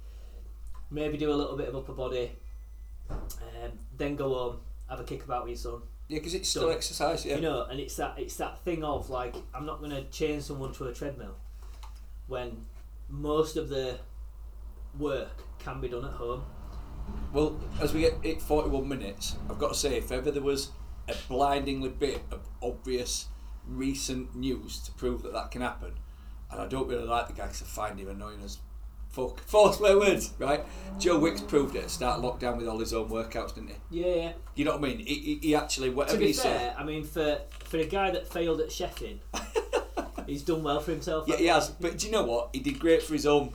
maybe 0.91 1.17
do 1.19 1.33
a 1.33 1.35
little 1.35 1.57
bit 1.57 1.69
of 1.69 1.75
upper 1.77 1.93
body, 1.93 2.33
um, 3.11 3.73
then 3.97 4.17
go 4.17 4.35
home, 4.35 4.57
have 4.89 5.01
a 5.01 5.05
kick 5.05 5.25
about 5.25 5.45
with 5.45 5.51
your 5.51 5.57
son." 5.59 5.83
Yeah, 6.09 6.19
because 6.19 6.35
it's 6.35 6.49
still 6.49 6.67
Done. 6.67 6.73
exercise. 6.77 7.25
Yeah. 7.25 7.37
You 7.37 7.43
know, 7.43 7.65
and 7.71 7.79
it's 7.79 7.97
that 7.97 8.19
it's 8.19 8.37
that 8.37 8.59
thing 8.65 8.83
of 8.83 9.11
like 9.11 9.37
I'm 9.55 9.65
not 9.67 9.79
going 9.79 9.93
to 9.93 10.03
chain 10.05 10.41
someone 10.41 10.73
to 10.75 10.87
a 10.89 10.93
treadmill 10.93 11.37
when 12.27 12.65
most 13.09 13.57
of 13.57 13.69
the 13.69 13.99
work 14.99 15.43
can 15.59 15.81
be 15.81 15.89
done 15.89 16.05
at 16.05 16.13
home. 16.13 16.43
Well, 17.33 17.61
as 17.81 17.93
we 17.93 18.01
get 18.01 18.15
it 18.23 18.41
41 18.43 18.89
minutes, 18.89 19.37
I've 19.49 19.59
got 19.59 19.73
to 19.73 19.79
say, 19.79 19.97
if 19.97 20.11
ever 20.13 20.31
there 20.31 20.43
was 20.43 20.71
a 21.09 21.15
blindingly 21.29 21.89
bit 21.89 22.23
of 22.31 22.41
obvious 22.63 23.27
recent 23.67 24.35
news 24.35 24.79
to 24.81 24.93
prove 24.93 25.23
that 25.23 25.33
that 25.33 25.51
can 25.51 25.63
happen, 25.63 25.93
and 26.51 26.61
I 26.61 26.67
don't 26.67 26.89
really 26.89 27.07
like 27.07 27.29
the 27.29 27.33
guy 27.33 27.45
because 27.47 27.63
I 27.63 27.67
find 27.67 27.99
him 27.99 28.09
annoying 28.09 28.41
as 28.45 28.59
fuck. 29.11 29.41
Four 29.41 29.73
swear 29.73 29.99
words, 29.99 30.33
right? 30.39 30.65
Joe 30.99 31.19
Wicks 31.19 31.41
proved 31.41 31.77
it 31.77 31.85
at 31.85 31.91
start 31.91 32.21
lockdown 32.21 32.57
with 32.57 32.69
all 32.69 32.79
his 32.79 32.93
own 32.93 33.09
workouts, 33.09 33.55
didn't 33.55 33.71
he? 33.71 34.01
Yeah, 34.03 34.15
yeah. 34.15 34.33
You 34.55 34.65
know 34.65 34.73
what 34.73 34.85
I 34.85 34.89
mean? 34.89 34.99
He, 34.99 35.15
he, 35.15 35.35
he 35.43 35.55
actually, 35.55 35.89
To 35.91 35.95
whatever 35.97 36.19
be 36.19 36.27
he 36.29 36.33
fair, 36.33 36.59
said. 36.59 36.75
I 36.79 36.85
mean 36.85 37.05
for 37.05 37.41
for 37.65 37.79
a 37.79 37.87
guy 37.87 38.11
that 38.11 38.29
failed 38.29 38.61
at 38.61 38.69
chefing, 38.69 39.19
he's 40.27 40.43
done 40.43 40.63
well 40.63 40.81
for 40.81 40.91
himself. 40.91 41.27
Yeah, 41.29 41.37
he 41.37 41.47
has. 41.47 41.69
But 41.71 41.99
do 41.99 42.07
you 42.07 42.13
know 42.13 42.25
what? 42.25 42.51
He 42.53 42.61
did 42.61 42.79
great 42.79 43.03
for 43.03 43.13
his 43.15 43.27
own, 43.27 43.55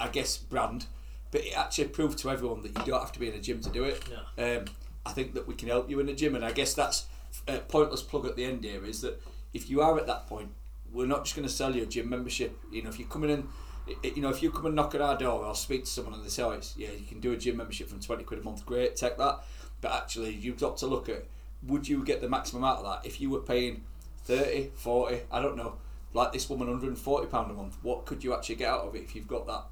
I 0.00 0.08
guess, 0.08 0.36
brand. 0.36 0.86
But 1.30 1.42
it 1.46 1.56
actually 1.56 1.88
proved 1.88 2.18
to 2.18 2.30
everyone 2.30 2.62
that 2.62 2.76
you 2.78 2.84
don't 2.84 3.00
have 3.00 3.12
to 3.12 3.18
be 3.18 3.28
in 3.28 3.34
a 3.34 3.40
gym 3.40 3.60
to 3.62 3.70
do 3.70 3.84
it. 3.84 4.02
No. 4.36 4.58
Um, 4.58 4.64
I 5.06 5.12
think 5.12 5.32
that 5.34 5.48
we 5.48 5.54
can 5.54 5.68
help 5.68 5.88
you 5.88 5.98
in 5.98 6.06
the 6.06 6.12
gym, 6.12 6.34
and 6.36 6.44
I 6.44 6.52
guess 6.52 6.74
that's 6.74 7.06
a 7.48 7.58
pointless 7.58 8.02
plug 8.02 8.26
at 8.26 8.36
the 8.36 8.44
end 8.44 8.62
here. 8.64 8.84
Is 8.84 9.00
that 9.00 9.20
if 9.54 9.70
you 9.70 9.80
are 9.80 9.98
at 9.98 10.06
that 10.06 10.26
point, 10.26 10.50
we're 10.92 11.06
not 11.06 11.24
just 11.24 11.34
going 11.34 11.48
to 11.48 11.52
sell 11.52 11.74
you 11.74 11.84
a 11.84 11.86
gym 11.86 12.10
membership. 12.10 12.58
You 12.70 12.82
know, 12.82 12.90
if 12.90 12.98
you're 12.98 13.08
coming 13.08 13.30
in, 13.30 13.48
i- 13.88 14.12
you 14.14 14.22
know, 14.22 14.28
if 14.30 14.42
you 14.42 14.50
come 14.50 14.66
and 14.66 14.74
knock 14.74 14.94
at 14.94 15.00
our 15.00 15.16
door, 15.16 15.44
I'll 15.44 15.54
speak 15.54 15.84
to 15.84 15.90
someone 15.90 16.14
and 16.14 16.24
they 16.24 16.28
say, 16.28 16.42
oh, 16.42 16.58
yeah, 16.76 16.90
you 16.90 17.06
can 17.06 17.20
do 17.20 17.32
a 17.32 17.36
gym 17.36 17.56
membership 17.56 17.88
from 17.88 18.00
twenty 18.00 18.24
quid 18.24 18.40
a 18.40 18.42
month. 18.42 18.64
Great, 18.66 18.96
take 18.96 19.16
that. 19.18 19.44
But 19.80 19.92
actually, 19.92 20.32
you've 20.34 20.58
got 20.60 20.76
to 20.78 20.86
look 20.86 21.08
at 21.08 21.24
would 21.64 21.86
you 21.88 22.04
get 22.04 22.20
the 22.20 22.28
maximum 22.28 22.64
out 22.64 22.78
of 22.78 22.84
that 22.84 23.06
if 23.06 23.20
you 23.20 23.30
were 23.30 23.38
paying 23.40 23.84
30, 24.24 24.70
40, 24.74 25.20
I 25.30 25.40
don't 25.40 25.56
know, 25.56 25.74
like 26.12 26.32
this 26.32 26.48
woman, 26.50 26.66
140 26.68 27.26
pound 27.28 27.50
a 27.50 27.54
month. 27.54 27.76
What 27.82 28.04
could 28.04 28.22
you 28.24 28.34
actually 28.34 28.56
get 28.56 28.68
out 28.68 28.80
of 28.86 28.94
it 28.96 29.02
if 29.02 29.14
you've 29.14 29.28
got 29.28 29.46
that 29.46 29.64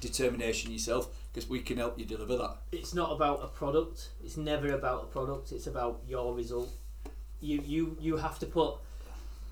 determination 0.00 0.70
yourself? 0.72 1.08
Because 1.32 1.48
we 1.48 1.60
can 1.60 1.76
help 1.76 1.98
you 1.98 2.04
deliver 2.04 2.36
that. 2.36 2.56
It's 2.72 2.94
not 2.94 3.12
about 3.12 3.42
a 3.42 3.48
product. 3.48 4.10
It's 4.24 4.36
never 4.36 4.72
about 4.72 5.02
a 5.04 5.06
product. 5.06 5.52
It's 5.52 5.66
about 5.66 6.00
your 6.06 6.34
result. 6.34 6.70
You 7.40 7.62
you 7.64 7.96
you 8.00 8.16
have 8.16 8.38
to 8.40 8.46
put. 8.46 8.76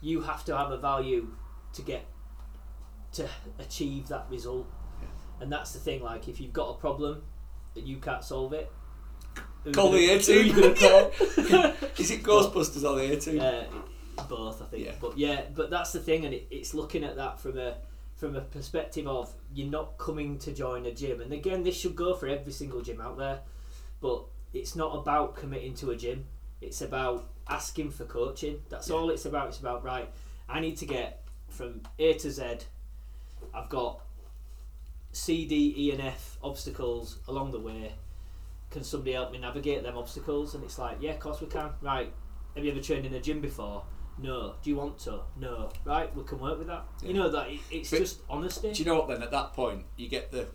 You 0.01 0.21
have 0.23 0.45
to 0.47 0.57
have 0.57 0.71
a 0.71 0.79
value 0.79 1.29
to 1.75 1.83
get 1.83 2.05
to 3.17 3.29
achieve 3.59 4.09
that 4.09 4.27
result, 4.31 4.67
and 5.41 5.51
that's 5.51 5.73
the 5.73 5.79
thing. 5.81 6.03
Like 6.03 6.29
if 6.29 6.41
you've 6.41 6.53
got 6.53 6.71
a 6.71 6.75
problem 6.75 7.23
and 7.75 7.87
you 7.87 7.97
can't 7.99 8.25
solve 8.25 8.53
it, 8.53 8.71
Call 9.73 9.91
the 9.91 10.11
A 10.11 10.19
team. 10.21 10.47
you 10.47 10.53
gonna 10.53 10.75
call? 10.75 11.11
Is 11.99 12.11
it 12.11 12.23
Ghostbusters 12.23 12.85
or 12.89 12.97
the 12.97 13.13
A 13.13 13.17
team? 13.21 13.41
Uh, 13.41 13.65
both, 14.29 14.63
I 14.63 14.67
think. 14.67 14.85
Yeah. 14.87 14.93
But 15.01 15.19
yeah, 15.19 15.43
but 15.55 15.71
that's 15.71 15.93
the 15.93 15.99
thing, 16.01 16.25
and 16.25 16.33
it, 16.33 16.47
it's 16.51 16.73
looking 16.73 17.03
at 17.05 17.17
that 17.17 17.41
from 17.41 17.59
a 17.59 17.75
from 18.15 18.35
a 18.37 18.41
perspective 18.41 19.07
of 19.07 19.35
you're 19.53 19.69
not 19.71 19.99
coming 19.99 20.39
to 20.39 20.53
join 20.53 20.87
a 20.87 20.93
gym, 20.95 21.21
and 21.21 21.33
again, 21.33 21.63
this 21.65 21.77
should 21.79 21.97
go 21.97 22.15
for 22.15 22.29
every 22.29 22.53
single 22.53 22.81
gym 22.81 23.01
out 23.01 23.19
there. 23.19 23.41
But 24.01 24.25
it's 24.55 24.77
not 24.77 24.95
about 24.97 25.35
committing 25.37 25.75
to 25.77 25.91
a 25.91 25.97
gym. 25.97 26.27
It's 26.61 26.81
about 26.81 27.29
asking 27.49 27.91
for 27.91 28.05
coaching. 28.05 28.61
That's 28.71 28.91
all 28.91 29.11
it's 29.11 29.25
about. 29.27 29.49
It's 29.49 29.59
about 29.59 29.85
right. 29.85 30.09
I 30.49 30.61
need 30.61 30.77
to 30.79 30.87
get 30.87 31.25
from 31.49 31.81
A 31.99 32.15
to 32.15 32.31
Z. 32.31 32.45
I've 33.55 33.69
got 33.69 34.01
C, 35.13 35.47
D, 35.47 35.75
E, 35.77 35.91
and 35.93 36.01
F 36.01 36.39
obstacles 36.43 37.19
along 37.29 37.53
the 37.53 37.61
way. 37.61 37.93
Can 38.71 38.85
somebody 38.85 39.13
help 39.13 39.33
me 39.33 39.39
navigate 39.39 39.83
them 39.83 39.97
obstacles? 39.97 40.55
And 40.55 40.65
it's 40.65 40.79
like, 40.79 40.99
yeah, 41.01 41.13
of 41.13 41.21
course 41.21 41.41
we 41.41 41.47
can. 41.47 41.71
Right. 41.81 42.13
Have 42.55 42.65
you 42.65 42.71
ever 42.73 42.81
trained 42.81 43.07
in 43.07 43.15
a 43.15 43.21
gym 43.21 43.41
before? 43.41 43.85
No. 44.19 44.55
Do 44.63 44.71
you 44.71 44.77
want 44.77 44.99
to? 45.01 45.21
No. 45.39 45.71
Right. 45.85 46.15
We 46.15 46.25
can 46.25 46.39
work 46.41 46.59
with 46.59 46.67
that. 46.69 46.85
You 47.03 47.15
know 47.15 47.31
that 47.31 47.49
it, 47.51 47.61
it's 47.71 47.91
But- 47.91 47.99
just 48.01 48.21
honesty. 48.29 48.73
Do 48.73 48.79
you 48.83 48.85
know 48.87 48.97
what 48.97 49.09
then? 49.09 49.23
At 49.23 49.31
that 49.31 49.53
point, 49.53 49.85
you 49.97 50.09
get 50.09 50.33
the 50.33 50.49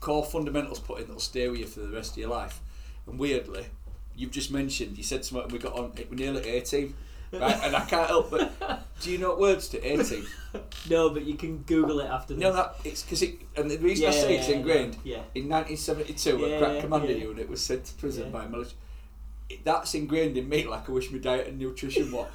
core 0.00 0.24
fundamentals 0.24 0.78
put 0.78 1.00
in 1.00 1.06
that'll 1.06 1.20
stay 1.20 1.48
with 1.48 1.58
you 1.60 1.66
for 1.66 1.80
the 1.80 1.88
rest 1.88 2.12
of 2.12 2.18
your 2.18 2.28
life. 2.30 2.60
And 3.06 3.18
weirdly, 3.18 3.66
you've 4.14 4.30
just 4.30 4.50
mentioned, 4.50 4.96
you 4.96 5.02
said 5.04 5.24
something, 5.24 5.48
we 5.50 5.58
got 5.58 5.72
on, 5.74 5.92
we're 6.10 6.16
nearly 6.16 6.42
18. 6.48 6.94
Right? 7.32 7.58
And 7.62 7.76
I 7.76 7.84
can't 7.84 8.08
help 8.08 8.30
but, 8.30 8.52
do 9.00 9.10
you 9.10 9.18
know 9.18 9.30
what 9.30 9.40
words 9.40 9.68
to 9.68 9.78
A 9.84 10.02
team? 10.02 10.26
no, 10.90 11.10
but 11.10 11.24
you 11.24 11.34
can 11.34 11.58
Google 11.58 12.00
it 12.00 12.06
after 12.06 12.34
this. 12.34 12.42
No, 12.42 12.52
that, 12.52 12.76
it's 12.84 13.02
because 13.02 13.22
it, 13.22 13.40
and 13.56 13.70
the 13.70 13.78
reason 13.78 14.06
I 14.06 14.08
Yeah, 14.14 14.20
say 14.20 14.32
yeah, 14.34 14.38
it's 14.40 14.48
yeah, 14.48 14.56
ingrained, 14.56 14.96
Yeah. 15.04 15.22
in 15.34 15.48
1972, 15.48 16.38
Yeah, 16.38 16.46
a 16.46 16.58
crack 16.58 16.80
commander 16.80 17.12
yeah. 17.12 17.24
unit 17.24 17.48
was 17.48 17.60
sent 17.60 17.84
to 17.86 17.94
prison 17.94 18.24
Yeah. 18.26 18.30
by 18.30 18.46
military. 18.46 18.76
It, 19.48 19.64
that's 19.64 19.94
ingrained 19.94 20.36
in 20.36 20.48
me, 20.48 20.66
like 20.66 20.88
I 20.88 20.92
wish 20.92 21.10
my 21.10 21.18
diet 21.18 21.46
and 21.48 21.58
nutrition 21.58 22.10
were. 22.12 22.26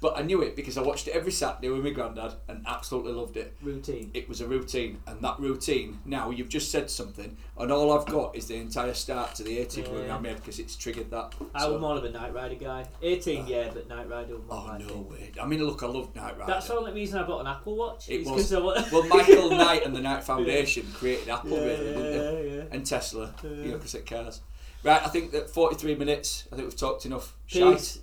But 0.00 0.16
I 0.16 0.22
knew 0.22 0.40
it 0.40 0.56
because 0.56 0.78
I 0.78 0.82
watched 0.82 1.08
it 1.08 1.10
every 1.14 1.30
Saturday 1.30 1.68
with 1.68 1.84
my 1.84 1.90
granddad 1.90 2.32
and 2.48 2.64
absolutely 2.66 3.12
loved 3.12 3.36
it. 3.36 3.54
Routine. 3.60 4.10
It 4.14 4.30
was 4.30 4.40
a 4.40 4.46
routine, 4.48 5.02
and 5.06 5.22
that 5.22 5.38
routine. 5.38 6.00
Now 6.06 6.30
you've 6.30 6.48
just 6.48 6.70
said 6.70 6.88
something, 6.90 7.36
and 7.58 7.70
all 7.70 7.92
I've 7.92 8.06
got 8.06 8.34
is 8.34 8.46
the 8.46 8.56
entire 8.56 8.94
start 8.94 9.34
to 9.34 9.42
the 9.42 9.58
18th 9.58 9.88
Yeah. 9.92 10.06
around 10.08 10.22
my 10.22 10.32
because 10.32 10.58
it's 10.58 10.74
triggered 10.74 11.10
that. 11.10 11.34
I 11.54 11.60
So- 11.64 11.72
was 11.72 11.80
more 11.82 11.96
of 11.98 12.04
a 12.04 12.10
Knight 12.10 12.32
Rider 12.32 12.54
guy. 12.54 12.86
18, 13.02 13.42
ah. 13.42 13.46
yeah, 13.46 13.70
but 13.74 13.88
Knight 13.88 14.08
Rider 14.08 14.38
more 14.38 14.44
Oh 14.48 14.66
my 14.68 14.78
no 14.78 14.86
thing. 14.88 15.08
way! 15.10 15.32
I 15.38 15.44
mean, 15.46 15.62
look, 15.66 15.82
I 15.82 15.86
love 15.86 16.16
Knight 16.16 16.38
Rider. 16.38 16.50
That's 16.50 16.68
the 16.68 16.76
only 16.78 16.92
reason 16.92 17.18
I 17.18 17.24
bought 17.26 17.40
an 17.42 17.46
Apple 17.48 17.76
Watch. 17.76 18.08
It 18.08 18.24
was- 18.26 18.50
I 18.54 18.58
wa- 18.58 18.82
well, 18.90 19.02
Michael 19.06 19.50
Knight 19.62 19.84
and 19.84 19.94
the 19.94 20.00
Knight 20.00 20.24
Foundation 20.24 20.86
created 20.94 21.28
Apple, 21.28 21.50
yeah, 21.50 21.58
really, 21.58 21.86
yeah, 21.86 21.92
didn't 21.92 22.02
they? 22.02 22.48
yeah, 22.48 22.54
yeah. 22.56 22.62
And 22.70 22.86
Tesla, 22.86 23.34
you 23.42 23.50
Yeah. 23.50 23.64
know, 23.66 23.72
because 23.76 23.94
it 23.94 24.06
cars. 24.06 24.40
Right, 24.82 25.02
I 25.04 25.08
think 25.08 25.32
that 25.32 25.50
43 25.50 25.94
minutes. 25.94 26.48
I 26.50 26.56
think 26.56 26.66
we've 26.68 26.74
talked 26.78 27.04
enough. 27.04 27.36
Shite. 27.44 27.76
Peace. 27.76 27.98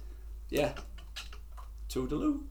Yeah. 0.51 0.73
Toodaloo. 1.89 2.43